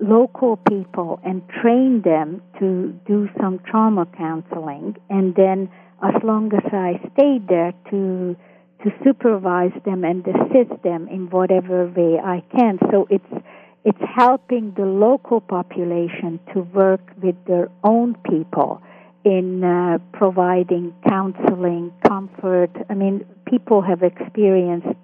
local 0.00 0.56
people 0.56 1.20
and 1.24 1.42
train 1.62 2.02
them 2.02 2.42
to 2.58 2.98
do 3.06 3.28
some 3.40 3.60
trauma 3.70 4.06
counseling 4.16 4.96
and 5.10 5.34
then 5.34 5.68
as 6.02 6.14
long 6.24 6.50
as 6.54 6.64
I 6.72 6.98
stayed 7.12 7.48
there 7.48 7.72
to 7.90 8.36
to 8.82 8.90
supervise 9.04 9.72
them 9.84 10.04
and 10.04 10.26
assist 10.26 10.82
them 10.82 11.06
in 11.08 11.28
whatever 11.28 11.86
way 11.86 12.18
I 12.18 12.42
can. 12.56 12.78
So 12.90 13.06
it's 13.10 13.44
it's 13.84 13.98
helping 14.14 14.72
the 14.76 14.84
local 14.84 15.40
population 15.40 16.38
to 16.52 16.60
work 16.60 17.00
with 17.22 17.36
their 17.46 17.70
own 17.82 18.14
people 18.28 18.82
in 19.24 19.64
uh, 19.64 19.98
providing 20.12 20.94
counseling, 21.08 21.92
comfort. 22.06 22.70
I 22.88 22.94
mean, 22.94 23.24
people 23.46 23.80
have 23.80 24.02
experienced 24.02 24.98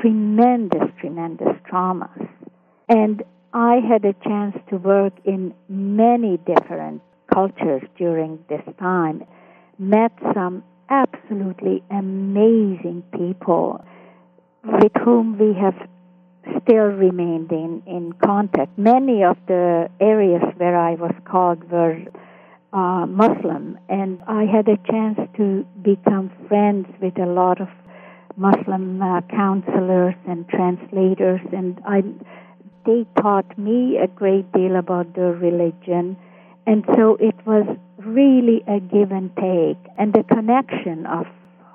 tremendous, 0.00 0.88
tremendous 1.00 1.56
traumas. 1.70 2.28
And 2.88 3.22
I 3.52 3.76
had 3.76 4.04
a 4.04 4.12
chance 4.24 4.56
to 4.70 4.76
work 4.76 5.12
in 5.24 5.54
many 5.68 6.38
different 6.38 7.02
cultures 7.32 7.82
during 7.96 8.38
this 8.48 8.62
time, 8.78 9.24
met 9.78 10.12
some 10.34 10.62
absolutely 10.90 11.82
amazing 11.90 13.02
people 13.12 13.84
with 14.64 14.92
whom 15.02 15.38
we 15.38 15.54
have 15.54 15.74
still 16.62 16.86
remained 16.86 17.52
in, 17.52 17.82
in 17.86 18.12
contact. 18.24 18.76
Many 18.78 19.22
of 19.22 19.36
the 19.46 19.88
areas 20.00 20.42
where 20.56 20.76
I 20.76 20.94
was 20.94 21.14
called 21.24 21.70
were 21.70 21.98
uh, 22.72 23.06
Muslim, 23.06 23.78
and 23.88 24.20
I 24.26 24.44
had 24.44 24.68
a 24.68 24.76
chance 24.90 25.18
to 25.36 25.64
become 25.82 26.30
friends 26.48 26.86
with 27.00 27.18
a 27.18 27.26
lot 27.26 27.60
of 27.60 27.68
Muslim 28.36 29.02
uh, 29.02 29.20
counselors 29.22 30.14
and 30.26 30.48
translators, 30.48 31.40
and 31.52 31.80
I, 31.86 32.02
they 32.88 33.04
taught 33.20 33.58
me 33.58 33.98
a 33.98 34.08
great 34.08 34.50
deal 34.52 34.76
about 34.76 35.14
their 35.14 35.32
religion, 35.32 36.16
and 36.66 36.84
so 36.96 37.16
it 37.20 37.34
was 37.46 37.66
really 37.98 38.64
a 38.66 38.80
give 38.80 39.10
and 39.12 39.30
take, 39.36 39.76
and 39.98 40.14
the 40.14 40.24
connection 40.24 41.04
of 41.04 41.26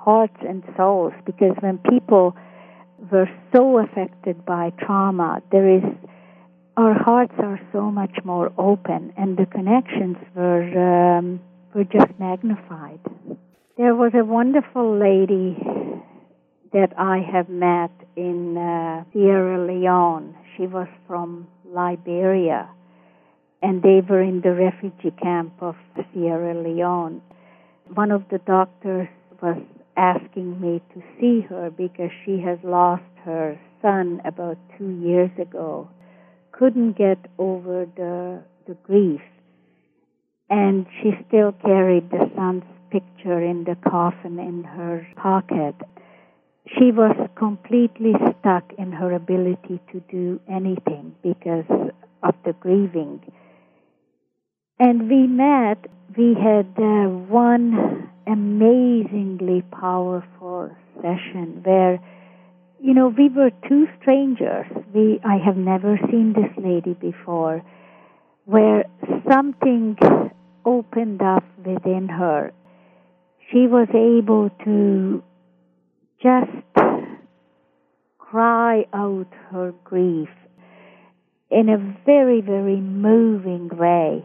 hearts 0.06 0.40
and 0.40 0.64
souls, 0.76 1.12
because 1.24 1.54
when 1.60 1.78
people 1.78 2.34
were 3.12 3.30
so 3.54 3.78
affected 3.78 4.44
by 4.44 4.72
trauma, 4.84 5.40
there 5.52 5.68
is 5.78 5.84
our 6.76 6.94
hearts 6.94 7.34
are 7.38 7.60
so 7.72 7.82
much 7.92 8.16
more 8.24 8.52
open, 8.58 9.12
and 9.16 9.36
the 9.36 9.46
connections 9.46 10.16
were 10.34 10.66
um, 10.90 11.40
were 11.74 11.84
just 11.84 12.12
magnified. 12.18 12.98
There 13.76 13.94
was 13.94 14.12
a 14.14 14.24
wonderful 14.24 14.98
lady 14.98 15.56
that 16.72 16.92
I 16.98 17.18
have 17.32 17.48
met 17.48 17.92
in 18.16 18.56
uh, 18.56 19.04
Sierra 19.12 19.64
Leone. 19.64 20.34
She 20.56 20.66
was 20.66 20.88
from 21.06 21.48
Liberia, 21.64 22.68
and 23.62 23.82
they 23.82 24.00
were 24.08 24.22
in 24.22 24.40
the 24.40 24.52
refugee 24.54 25.14
camp 25.20 25.54
of 25.60 25.74
Sierra 26.12 26.54
Leone. 26.54 27.22
One 27.92 28.10
of 28.10 28.22
the 28.30 28.38
doctors 28.38 29.08
was 29.42 29.60
asking 29.96 30.60
me 30.60 30.82
to 30.94 31.02
see 31.18 31.40
her 31.48 31.70
because 31.70 32.10
she 32.24 32.40
has 32.40 32.58
lost 32.62 33.02
her 33.24 33.58
son 33.82 34.20
about 34.24 34.58
two 34.78 34.90
years 34.90 35.30
ago. 35.40 35.88
Couldn't 36.52 36.96
get 36.96 37.18
over 37.38 37.86
the 37.96 38.42
the 38.66 38.74
grief. 38.84 39.20
And 40.48 40.86
she 41.02 41.10
still 41.26 41.52
carried 41.52 42.10
the 42.10 42.30
son's 42.36 42.64
picture 42.90 43.42
in 43.42 43.64
the 43.64 43.76
coffin 43.88 44.38
in 44.38 44.62
her 44.64 45.06
pocket 45.16 45.74
she 46.66 46.90
was 46.90 47.14
completely 47.36 48.12
stuck 48.40 48.72
in 48.78 48.92
her 48.92 49.12
ability 49.12 49.80
to 49.92 50.00
do 50.10 50.40
anything 50.48 51.14
because 51.22 51.64
of 52.22 52.34
the 52.44 52.52
grieving 52.60 53.20
and 54.78 55.08
we 55.08 55.26
met 55.26 55.78
we 56.16 56.34
had 56.34 56.66
uh, 56.78 57.08
one 57.28 58.10
amazingly 58.26 59.62
powerful 59.70 60.70
session 61.02 61.60
where 61.64 62.00
you 62.84 62.92
know, 62.92 63.08
we 63.08 63.30
were 63.30 63.50
two 63.66 63.86
strangers. 63.98 64.66
We, 64.94 65.18
I 65.24 65.38
have 65.42 65.56
never 65.56 65.98
seen 66.10 66.34
this 66.34 66.52
lady 66.62 66.92
before, 66.92 67.62
where 68.44 68.84
something 69.26 69.96
opened 70.66 71.22
up 71.22 71.44
within 71.64 72.08
her. 72.08 72.52
She 73.50 73.66
was 73.66 73.88
able 73.94 74.50
to 74.66 75.22
just 76.24 76.50
cry 78.18 78.86
out 78.94 79.28
her 79.50 79.72
grief 79.84 80.30
in 81.50 81.68
a 81.68 81.78
very, 82.04 82.40
very 82.40 82.80
moving 82.80 83.68
way. 83.68 84.24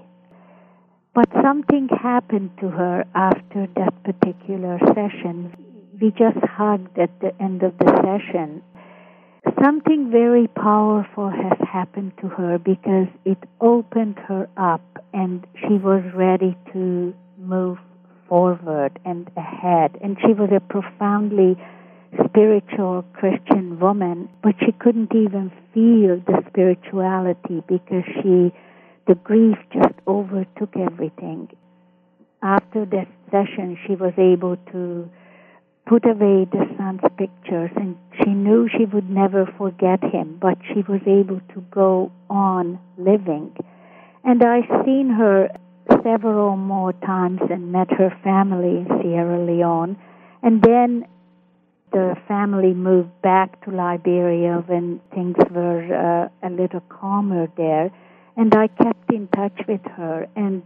But 1.14 1.28
something 1.44 1.90
happened 2.02 2.52
to 2.62 2.70
her 2.70 3.04
after 3.14 3.68
that 3.76 4.04
particular 4.04 4.80
session 4.96 5.54
we 6.02 6.12
just 6.12 6.38
hugged 6.44 6.98
at 6.98 7.10
the 7.20 7.32
end 7.42 7.64
of 7.64 7.78
the 7.78 7.92
session. 8.04 8.62
Something 9.62 10.10
very 10.12 10.48
powerful 10.48 11.30
has 11.30 11.58
happened 11.68 12.14
to 12.22 12.28
her 12.28 12.58
because 12.58 13.08
it 13.26 13.38
opened 13.60 14.18
her 14.28 14.48
up 14.58 14.82
and 15.14 15.46
she 15.62 15.74
was 15.74 16.04
ready 16.16 16.58
to 16.74 17.14
move 17.38 17.78
forward 18.28 19.00
and 19.06 19.30
ahead. 19.36 19.98
And 20.02 20.18
she 20.22 20.34
was 20.34 20.50
a 20.56 20.60
profoundly 20.60 21.58
spiritual 22.26 23.04
Christian 23.14 23.80
woman, 23.80 24.30
but 24.44 24.56
she 24.60 24.72
couldn't 24.72 25.14
even 25.16 25.52
feel 25.74 26.22
the 26.26 26.44
spirituality 26.50 27.64
because 27.68 28.04
she, 28.22 28.52
the 29.08 29.16
grief 29.24 29.58
just 29.74 29.94
overtook 30.08 30.76
everything. 30.76 31.50
After 32.42 32.86
that 32.86 33.08
session, 33.32 33.78
she 33.86 33.96
was 33.96 34.14
able 34.18 34.58
to 34.72 35.10
put 35.86 36.06
away 36.06 36.46
the 36.46 36.66
son's 36.78 37.02
pictures 37.18 37.72
and 37.76 37.98
she 38.22 38.30
knew 38.30 38.70
she 38.78 38.86
would 38.86 39.10
never 39.10 39.46
forget 39.58 40.02
him, 40.04 40.38
but 40.40 40.58
she 40.68 40.82
was 40.88 41.02
able 41.08 41.42
to 41.54 41.62
go 41.72 42.12
on 42.30 42.80
living. 42.98 43.56
And 44.24 44.44
I've 44.44 44.86
seen 44.86 45.10
her 45.10 45.50
several 46.04 46.56
more 46.56 46.94
times 46.94 47.42
and 47.50 47.72
met 47.72 47.92
her 47.92 48.16
family 48.24 48.78
in 48.82 48.88
Sierra 49.02 49.44
Leone. 49.44 49.98
And 50.44 50.62
then 50.62 51.06
the 51.92 52.16
family 52.28 52.74
moved 52.74 53.22
back 53.22 53.64
to 53.66 53.72
Liberia 53.72 54.64
when 54.68 55.00
things 55.14 55.36
were 55.52 55.84
uh, 55.94 56.48
a 56.48 56.50
little 56.50 56.82
calmer 56.90 57.48
there. 57.58 57.92
And 58.38 58.54
I 58.56 58.68
kept 58.68 59.12
in 59.12 59.28
touch 59.28 59.60
with 59.68 59.82
her. 59.98 60.28
And 60.36 60.64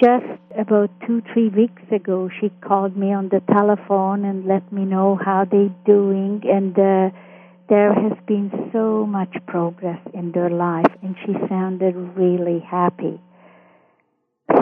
just 0.00 0.26
about 0.58 0.90
two, 1.06 1.22
three 1.32 1.48
weeks 1.48 1.82
ago, 1.90 2.28
she 2.40 2.50
called 2.60 2.96
me 2.96 3.12
on 3.12 3.30
the 3.30 3.40
telephone 3.50 4.24
and 4.24 4.44
let 4.44 4.70
me 4.70 4.84
know 4.84 5.18
how 5.22 5.46
they're 5.50 5.74
doing, 5.86 6.42
and 6.44 6.78
uh, 6.78 7.16
there 7.70 7.94
has 7.94 8.12
been 8.26 8.50
so 8.74 9.06
much 9.06 9.34
progress 9.46 10.00
in 10.12 10.32
their 10.32 10.50
life, 10.50 10.92
and 11.02 11.16
she 11.24 11.32
sounded 11.48 11.94
really 12.14 12.60
happy. 12.60 13.18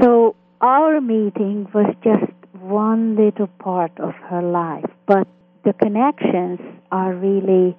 So 0.01 0.37
our 0.61 1.01
meeting 1.01 1.67
was 1.75 1.93
just 2.05 2.33
one 2.61 3.17
little 3.17 3.49
part 3.59 3.99
of 3.99 4.15
her 4.31 4.41
life, 4.41 4.89
but 5.07 5.27
the 5.65 5.73
connections 5.73 6.61
are 6.93 7.15
really 7.15 7.77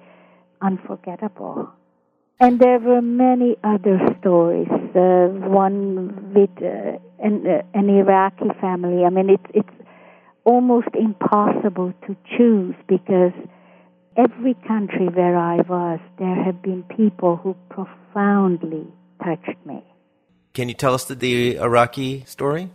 unforgettable. 0.60 1.68
And 2.38 2.60
there 2.60 2.78
were 2.78 3.00
many 3.00 3.56
other 3.64 3.98
stories. 4.20 4.68
Uh, 4.94 5.28
one 5.48 6.34
with 6.34 6.50
uh, 6.62 6.98
an, 7.18 7.46
uh, 7.46 7.62
an 7.72 7.88
Iraqi 7.88 8.50
family. 8.60 9.04
I 9.04 9.10
mean, 9.10 9.30
it's 9.30 9.50
it's 9.54 9.76
almost 10.44 10.88
impossible 10.94 11.92
to 12.06 12.16
choose 12.36 12.74
because 12.88 13.32
every 14.16 14.54
country 14.66 15.08
where 15.08 15.36
I 15.36 15.56
was, 15.56 15.98
there 16.18 16.42
have 16.44 16.62
been 16.62 16.82
people 16.84 17.36
who 17.36 17.56
profoundly 17.68 18.86
touched 19.24 19.58
me. 19.64 19.82
Can 20.54 20.68
you 20.68 20.74
tell 20.74 20.94
us 20.94 21.04
the, 21.04 21.14
the 21.14 21.56
Iraqi 21.56 22.24
story? 22.26 22.70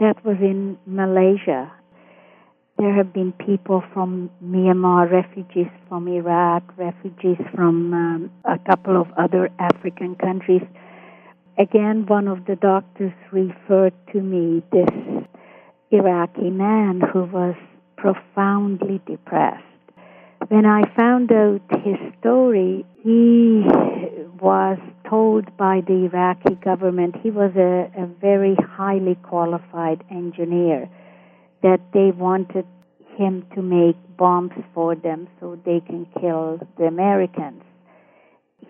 That 0.00 0.24
was 0.24 0.36
in 0.40 0.76
Malaysia. 0.86 1.70
There 2.76 2.92
have 2.92 3.12
been 3.12 3.32
people 3.32 3.84
from 3.92 4.30
Myanmar, 4.44 5.10
refugees 5.10 5.70
from 5.88 6.08
Iraq, 6.08 6.64
refugees 6.76 7.38
from 7.54 7.94
um, 7.94 8.30
a 8.44 8.58
couple 8.58 9.00
of 9.00 9.06
other 9.16 9.48
African 9.60 10.16
countries. 10.16 10.62
Again, 11.56 12.04
one 12.06 12.26
of 12.26 12.46
the 12.46 12.56
doctors 12.56 13.12
referred 13.30 13.94
to 14.12 14.20
me 14.20 14.62
this 14.72 14.88
Iraqi 15.92 16.50
man 16.50 17.00
who 17.12 17.24
was 17.24 17.54
profoundly 17.96 19.00
depressed. 19.06 19.62
When 20.48 20.66
I 20.66 20.82
found 20.96 21.30
out 21.30 21.62
his 21.84 21.96
story, 22.18 22.84
he 23.02 23.62
was 24.40 24.78
told 25.08 25.56
by 25.56 25.80
the 25.86 26.10
Iraqi 26.12 26.56
government, 26.56 27.14
he 27.22 27.30
was 27.30 27.52
a, 27.56 27.88
a 27.96 28.06
very 28.20 28.56
highly 28.56 29.14
qualified 29.22 30.02
engineer, 30.10 30.90
that 31.64 31.80
they 31.94 32.12
wanted 32.12 32.66
him 33.16 33.44
to 33.54 33.62
make 33.62 33.96
bombs 34.18 34.52
for 34.74 34.94
them 34.94 35.26
so 35.40 35.58
they 35.64 35.80
can 35.80 36.06
kill 36.20 36.60
the 36.78 36.84
Americans. 36.84 37.62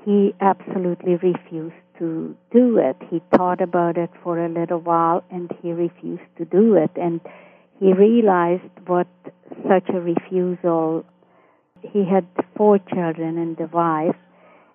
He 0.05 0.34
absolutely 0.40 1.16
refused 1.16 1.74
to 1.99 2.36
do 2.53 2.78
it. 2.78 2.97
He 3.11 3.20
thought 3.36 3.61
about 3.61 3.99
it 3.99 4.11
for 4.22 4.38
a 4.38 4.49
little 4.49 4.78
while 4.78 5.24
and 5.30 5.51
he 5.61 5.72
refused 5.72 6.30
to 6.38 6.45
do 6.45 6.76
it. 6.76 6.90
And 6.95 7.20
he 7.80 7.92
realized 7.92 8.70
what 8.86 9.09
such 9.68 9.88
a 9.88 10.01
refusal. 10.01 11.05
He 11.82 12.05
had 12.05 12.26
four 12.57 12.78
children 12.78 13.38
and 13.38 13.59
a 13.61 13.66
wife, 13.66 14.16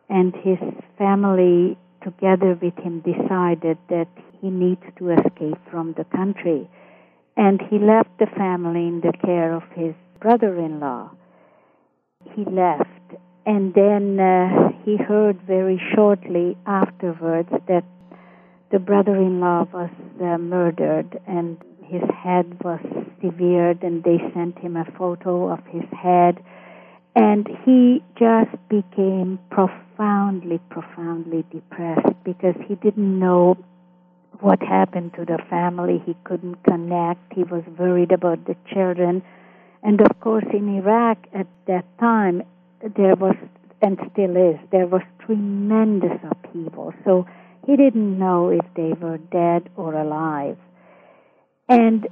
and 0.09 0.33
his 0.35 0.59
family, 0.97 1.77
together 2.03 2.57
with 2.61 2.75
him, 2.77 2.99
decided 3.01 3.77
that 3.89 4.07
he 4.41 4.49
needs 4.49 4.83
to 4.97 5.11
escape 5.11 5.57
from 5.71 5.93
the 5.97 6.03
country. 6.15 6.69
And 7.39 7.61
he 7.69 7.79
left 7.79 8.09
the 8.19 8.27
family 8.37 8.85
in 8.85 8.99
the 8.99 9.13
care 9.25 9.53
of 9.53 9.63
his 9.73 9.95
brother 10.19 10.59
in 10.59 10.81
law. 10.81 11.09
He 12.35 12.43
left 12.43 12.99
and 13.45 13.73
then 13.73 14.19
uh, 14.19 14.69
he 14.83 14.97
heard 14.97 15.39
very 15.47 15.81
shortly 15.95 16.57
afterwards 16.65 17.49
that 17.69 17.85
the 18.71 18.77
brother-in-law 18.77 19.67
was 19.73 19.89
uh, 20.21 20.37
murdered 20.37 21.17
and 21.27 21.57
his 21.85 22.03
head 22.23 22.61
was 22.61 22.81
severed 23.21 23.81
and 23.83 24.03
they 24.03 24.17
sent 24.33 24.59
him 24.59 24.75
a 24.75 24.85
photo 24.97 25.49
of 25.49 25.59
his 25.71 25.85
head 25.91 26.43
and 27.15 27.47
he 27.65 28.03
just 28.19 28.51
became 28.69 29.39
profoundly 29.49 30.59
profoundly 30.69 31.45
depressed 31.51 32.15
because 32.25 32.55
he 32.67 32.75
didn't 32.75 33.17
know 33.17 33.57
what 34.41 34.61
happened 34.61 35.13
to 35.15 35.25
the 35.25 35.37
family. 35.49 36.01
He 36.05 36.15
couldn't 36.23 36.63
connect. 36.63 37.33
He 37.33 37.43
was 37.43 37.63
worried 37.77 38.11
about 38.11 38.45
the 38.45 38.55
children. 38.73 39.21
And 39.83 40.01
of 40.01 40.19
course 40.19 40.45
in 40.53 40.77
iraq 40.77 41.17
at 41.33 41.47
that 41.67 41.85
time 41.99 42.43
there 42.81 43.15
was 43.15 43.35
and 43.81 43.97
still 44.11 44.35
is 44.35 44.59
there 44.71 44.87
was 44.87 45.01
tremendous 45.25 46.19
upheaval 46.29 46.93
so 47.05 47.25
he 47.65 47.77
didn't 47.77 48.17
know 48.17 48.49
if 48.49 48.65
they 48.75 48.93
were 48.93 49.17
dead 49.17 49.69
or 49.75 49.93
alive. 49.93 50.57
And 51.67 52.07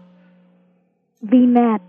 we 1.22 1.48
met 1.48 1.82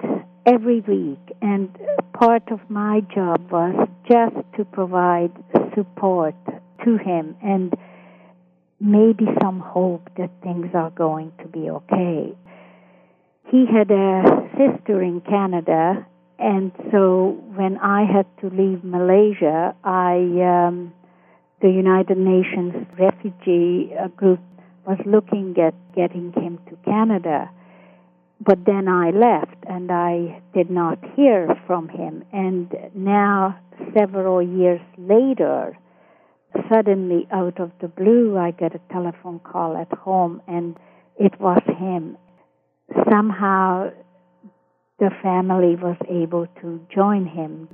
every 0.47 0.81
week. 0.81 1.21
And 1.43 1.77
part 2.15 2.51
of 2.51 2.61
my 2.71 3.01
job 3.15 3.51
was 3.51 3.89
just 4.11 4.37
to 4.57 4.65
provide 4.65 5.33
support 5.75 6.35
to 6.85 6.97
him. 6.97 7.37
And 7.43 7.75
maybe 8.81 9.27
some 9.43 9.61
hope 9.61 10.09
that 10.17 10.31
things 10.43 10.67
are 10.75 10.91
going 10.91 11.33
to 11.39 11.47
be 11.49 11.71
okay 11.71 12.37
he 13.51 13.65
had 13.67 13.91
a 13.91 14.49
sister 14.57 15.03
in 15.03 15.21
canada 15.21 16.07
and 16.39 16.71
so 16.93 17.37
when 17.55 17.79
I 17.79 18.05
had 18.05 18.27
to 18.43 18.47
leave 18.47 18.85
Malaysia, 18.85 19.75
I 19.83 20.15
um, 20.39 20.93
the 21.61 21.69
United 21.69 22.17
Nations 22.17 22.87
refugee 22.97 23.93
uh, 23.99 24.07
group 24.09 24.39
was 24.87 24.99
looking 25.05 25.57
at 25.59 25.75
getting 25.97 26.33
him 26.33 26.61
to 26.71 26.77
Canada. 26.85 27.51
But 28.41 28.65
then 28.65 28.87
I 28.87 29.11
left 29.11 29.57
and 29.69 29.91
I 29.91 30.41
did 30.55 30.71
not 30.71 30.99
hear 31.17 31.61
from 31.67 31.89
him. 31.89 32.25
And 32.33 32.73
now, 32.95 33.59
several 33.99 34.41
years 34.41 34.81
later, 34.97 35.77
suddenly 36.71 37.27
out 37.33 37.61
of 37.61 37.73
the 37.81 37.89
blue, 37.89 38.37
I 38.39 38.51
get 38.51 38.75
a 38.75 38.81
telephone 38.93 39.41
call 39.41 39.77
at 39.77 39.93
home 39.99 40.43
and 40.47 40.77
it 41.19 41.39
was 41.41 41.63
him. 41.67 42.17
Somehow 43.11 43.91
the 44.99 45.11
family 45.23 45.77
was 45.77 45.97
able 46.09 46.47
to 46.61 46.81
join 46.95 47.27
him. 47.27 47.69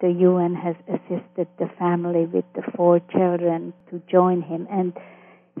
The 0.00 0.10
UN 0.10 0.54
has 0.54 0.76
assisted 0.88 1.48
the 1.58 1.68
family 1.78 2.26
with 2.26 2.44
the 2.54 2.62
four 2.76 3.00
children 3.12 3.72
to 3.90 4.00
join 4.10 4.42
him, 4.42 4.66
and 4.70 4.92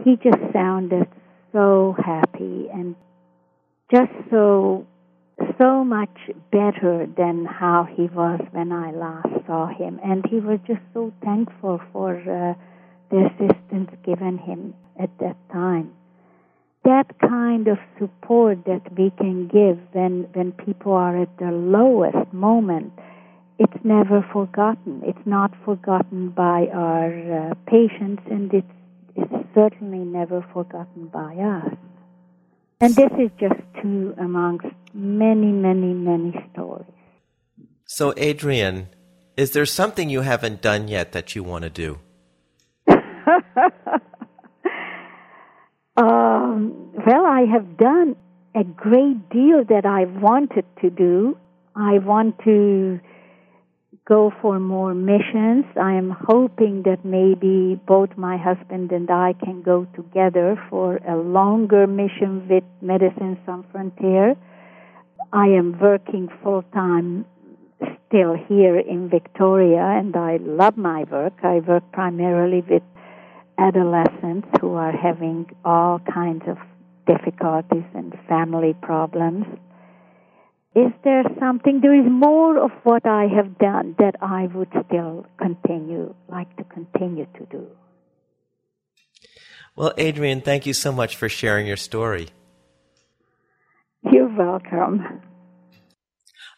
he 0.04 0.16
just 0.16 0.38
sounded 0.52 1.08
so 1.52 1.96
happy 2.04 2.68
and 2.72 2.94
just 3.92 4.12
so 4.30 4.86
so 5.56 5.84
much 5.84 6.30
better 6.50 7.06
than 7.16 7.44
how 7.44 7.88
he 7.90 8.02
was 8.06 8.40
when 8.52 8.72
I 8.72 8.90
last 8.90 9.28
saw 9.46 9.68
him, 9.68 10.00
and 10.04 10.24
he 10.26 10.40
was 10.40 10.58
just 10.66 10.80
so 10.94 11.12
thankful 11.24 11.80
for 11.92 12.16
uh, 12.16 12.54
the 13.10 13.26
assistance 13.26 13.90
given 14.04 14.38
him 14.38 14.74
at 15.00 15.10
that 15.18 15.36
time 15.52 15.92
that 16.88 17.06
kind 17.20 17.68
of 17.68 17.76
support 17.98 18.64
that 18.64 18.80
we 18.96 19.10
can 19.18 19.46
give 19.48 19.78
when, 19.92 20.26
when 20.32 20.52
people 20.52 20.92
are 20.92 21.20
at 21.20 21.28
their 21.38 21.52
lowest 21.52 22.32
moment, 22.32 22.92
it's 23.58 23.84
never 23.84 24.26
forgotten. 24.32 25.02
It's 25.04 25.26
not 25.26 25.52
forgotten 25.66 26.30
by 26.30 26.68
our 26.72 27.50
uh, 27.50 27.54
patients, 27.66 28.22
and 28.30 28.52
it's, 28.54 28.66
it's 29.16 29.48
certainly 29.54 29.98
never 29.98 30.42
forgotten 30.54 31.08
by 31.12 31.34
us. 31.34 31.76
And 32.80 32.94
this 32.94 33.10
is 33.18 33.30
just 33.40 33.60
two 33.82 34.14
amongst 34.18 34.66
many, 34.94 35.50
many, 35.52 35.92
many 35.94 36.32
stories. 36.52 36.86
So, 37.84 38.12
Adrienne, 38.16 38.88
is 39.36 39.50
there 39.52 39.66
something 39.66 40.08
you 40.08 40.20
haven't 40.20 40.62
done 40.62 40.88
yet 40.88 41.12
that 41.12 41.34
you 41.34 41.42
want 41.42 41.64
to 41.64 41.70
do? 41.70 41.98
Um, 45.98 46.92
well, 47.04 47.26
I 47.26 47.44
have 47.52 47.76
done 47.76 48.14
a 48.54 48.62
great 48.62 49.28
deal 49.30 49.64
that 49.68 49.84
I 49.84 50.04
wanted 50.04 50.64
to 50.80 50.90
do. 50.90 51.36
I 51.74 51.98
want 51.98 52.38
to 52.44 53.00
go 54.08 54.32
for 54.40 54.58
more 54.58 54.94
missions. 54.94 55.66
I 55.76 55.92
am 55.92 56.10
hoping 56.10 56.82
that 56.84 57.04
maybe 57.04 57.78
both 57.86 58.16
my 58.16 58.38
husband 58.38 58.90
and 58.90 59.10
I 59.10 59.34
can 59.44 59.60
go 59.60 59.86
together 59.94 60.56
for 60.70 60.96
a 61.06 61.16
longer 61.16 61.86
mission 61.86 62.48
with 62.48 62.64
Médecins 62.82 63.36
Sans 63.44 63.64
Frontières. 63.72 64.36
I 65.32 65.48
am 65.48 65.78
working 65.78 66.28
full 66.42 66.64
time 66.72 67.26
still 68.06 68.34
here 68.48 68.78
in 68.78 69.10
Victoria 69.10 69.84
and 69.98 70.16
I 70.16 70.38
love 70.40 70.78
my 70.78 71.04
work. 71.04 71.34
I 71.42 71.60
work 71.60 71.84
primarily 71.92 72.62
with 72.62 72.82
adolescents 73.58 74.48
who 74.60 74.72
are 74.74 74.96
having 74.96 75.50
all 75.66 75.98
kinds 75.98 76.44
of 76.48 76.56
difficulties 77.06 77.84
and 77.94 78.18
family 78.26 78.74
problems. 78.80 79.44
Is 80.74 80.92
there 81.02 81.24
something, 81.40 81.80
there 81.80 81.98
is 81.98 82.06
more 82.08 82.58
of 82.58 82.70
what 82.84 83.06
I 83.06 83.26
have 83.34 83.58
done 83.58 83.96
that 83.98 84.16
I 84.20 84.46
would 84.54 84.68
still 84.86 85.26
continue, 85.38 86.14
like 86.28 86.54
to 86.56 86.64
continue 86.64 87.26
to 87.38 87.46
do. 87.46 87.66
Well, 89.74 89.92
Adrienne, 89.98 90.40
thank 90.40 90.66
you 90.66 90.74
so 90.74 90.92
much 90.92 91.16
for 91.16 91.28
sharing 91.28 91.66
your 91.66 91.76
story. 91.76 92.28
You're 94.12 94.28
welcome. 94.28 95.22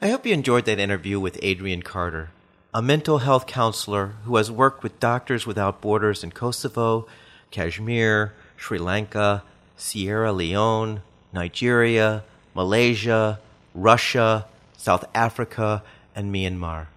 I 0.01 0.09
hope 0.09 0.27
you 0.27 0.33
enjoyed 0.33 0.65
that 0.65 0.79
interview 0.79 1.21
with 1.21 1.43
Adrienne 1.43 1.83
Carter 1.83 2.31
a 2.73 2.81
mental 2.81 3.19
health 3.19 3.47
counselor 3.47 4.15
who 4.25 4.37
has 4.37 4.51
worked 4.51 4.83
with 4.83 5.01
Doctors 5.01 5.47
Without 5.47 5.81
Borders 5.81 6.23
in 6.23 6.31
Kosovo, 6.31 7.07
Kashmir, 7.51 8.33
Sri 8.57 8.79
Lanka, 8.79 9.43
Sierra 9.77 10.33
Leone, 10.33 11.03
Nigeria, 11.33 12.23
Malaysia, 12.55 13.41
Russia, 13.75 14.47
South 14.77 15.05
Africa, 15.15 15.83
and 16.15 16.35
Myanmar. 16.35 16.89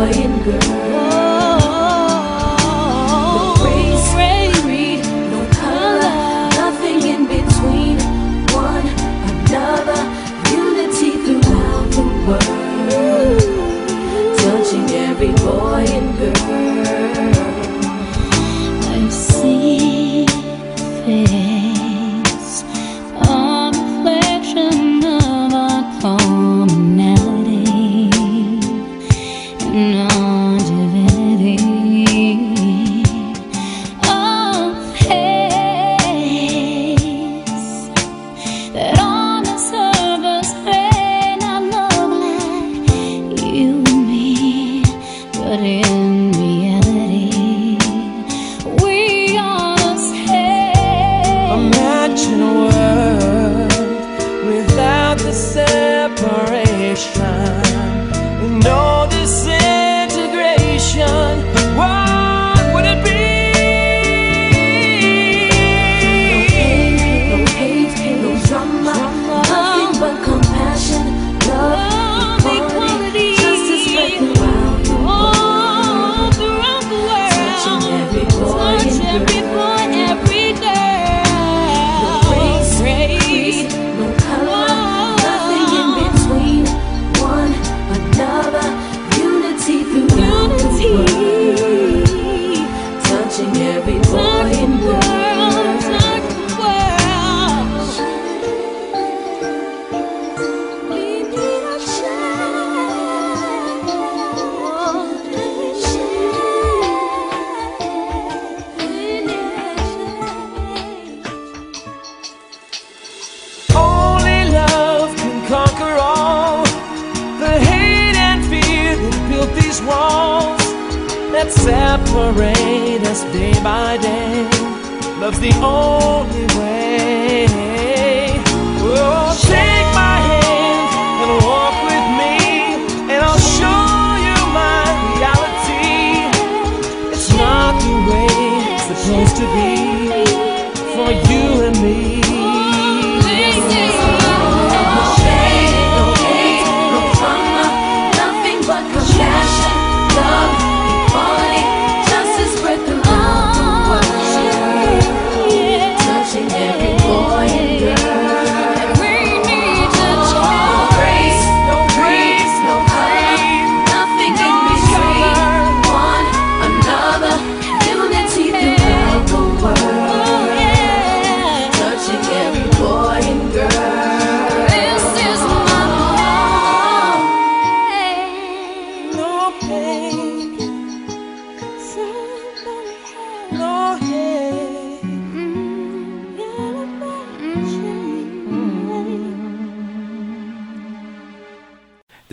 boy 0.00 0.06
and 0.06 0.44
girl. 0.44 0.79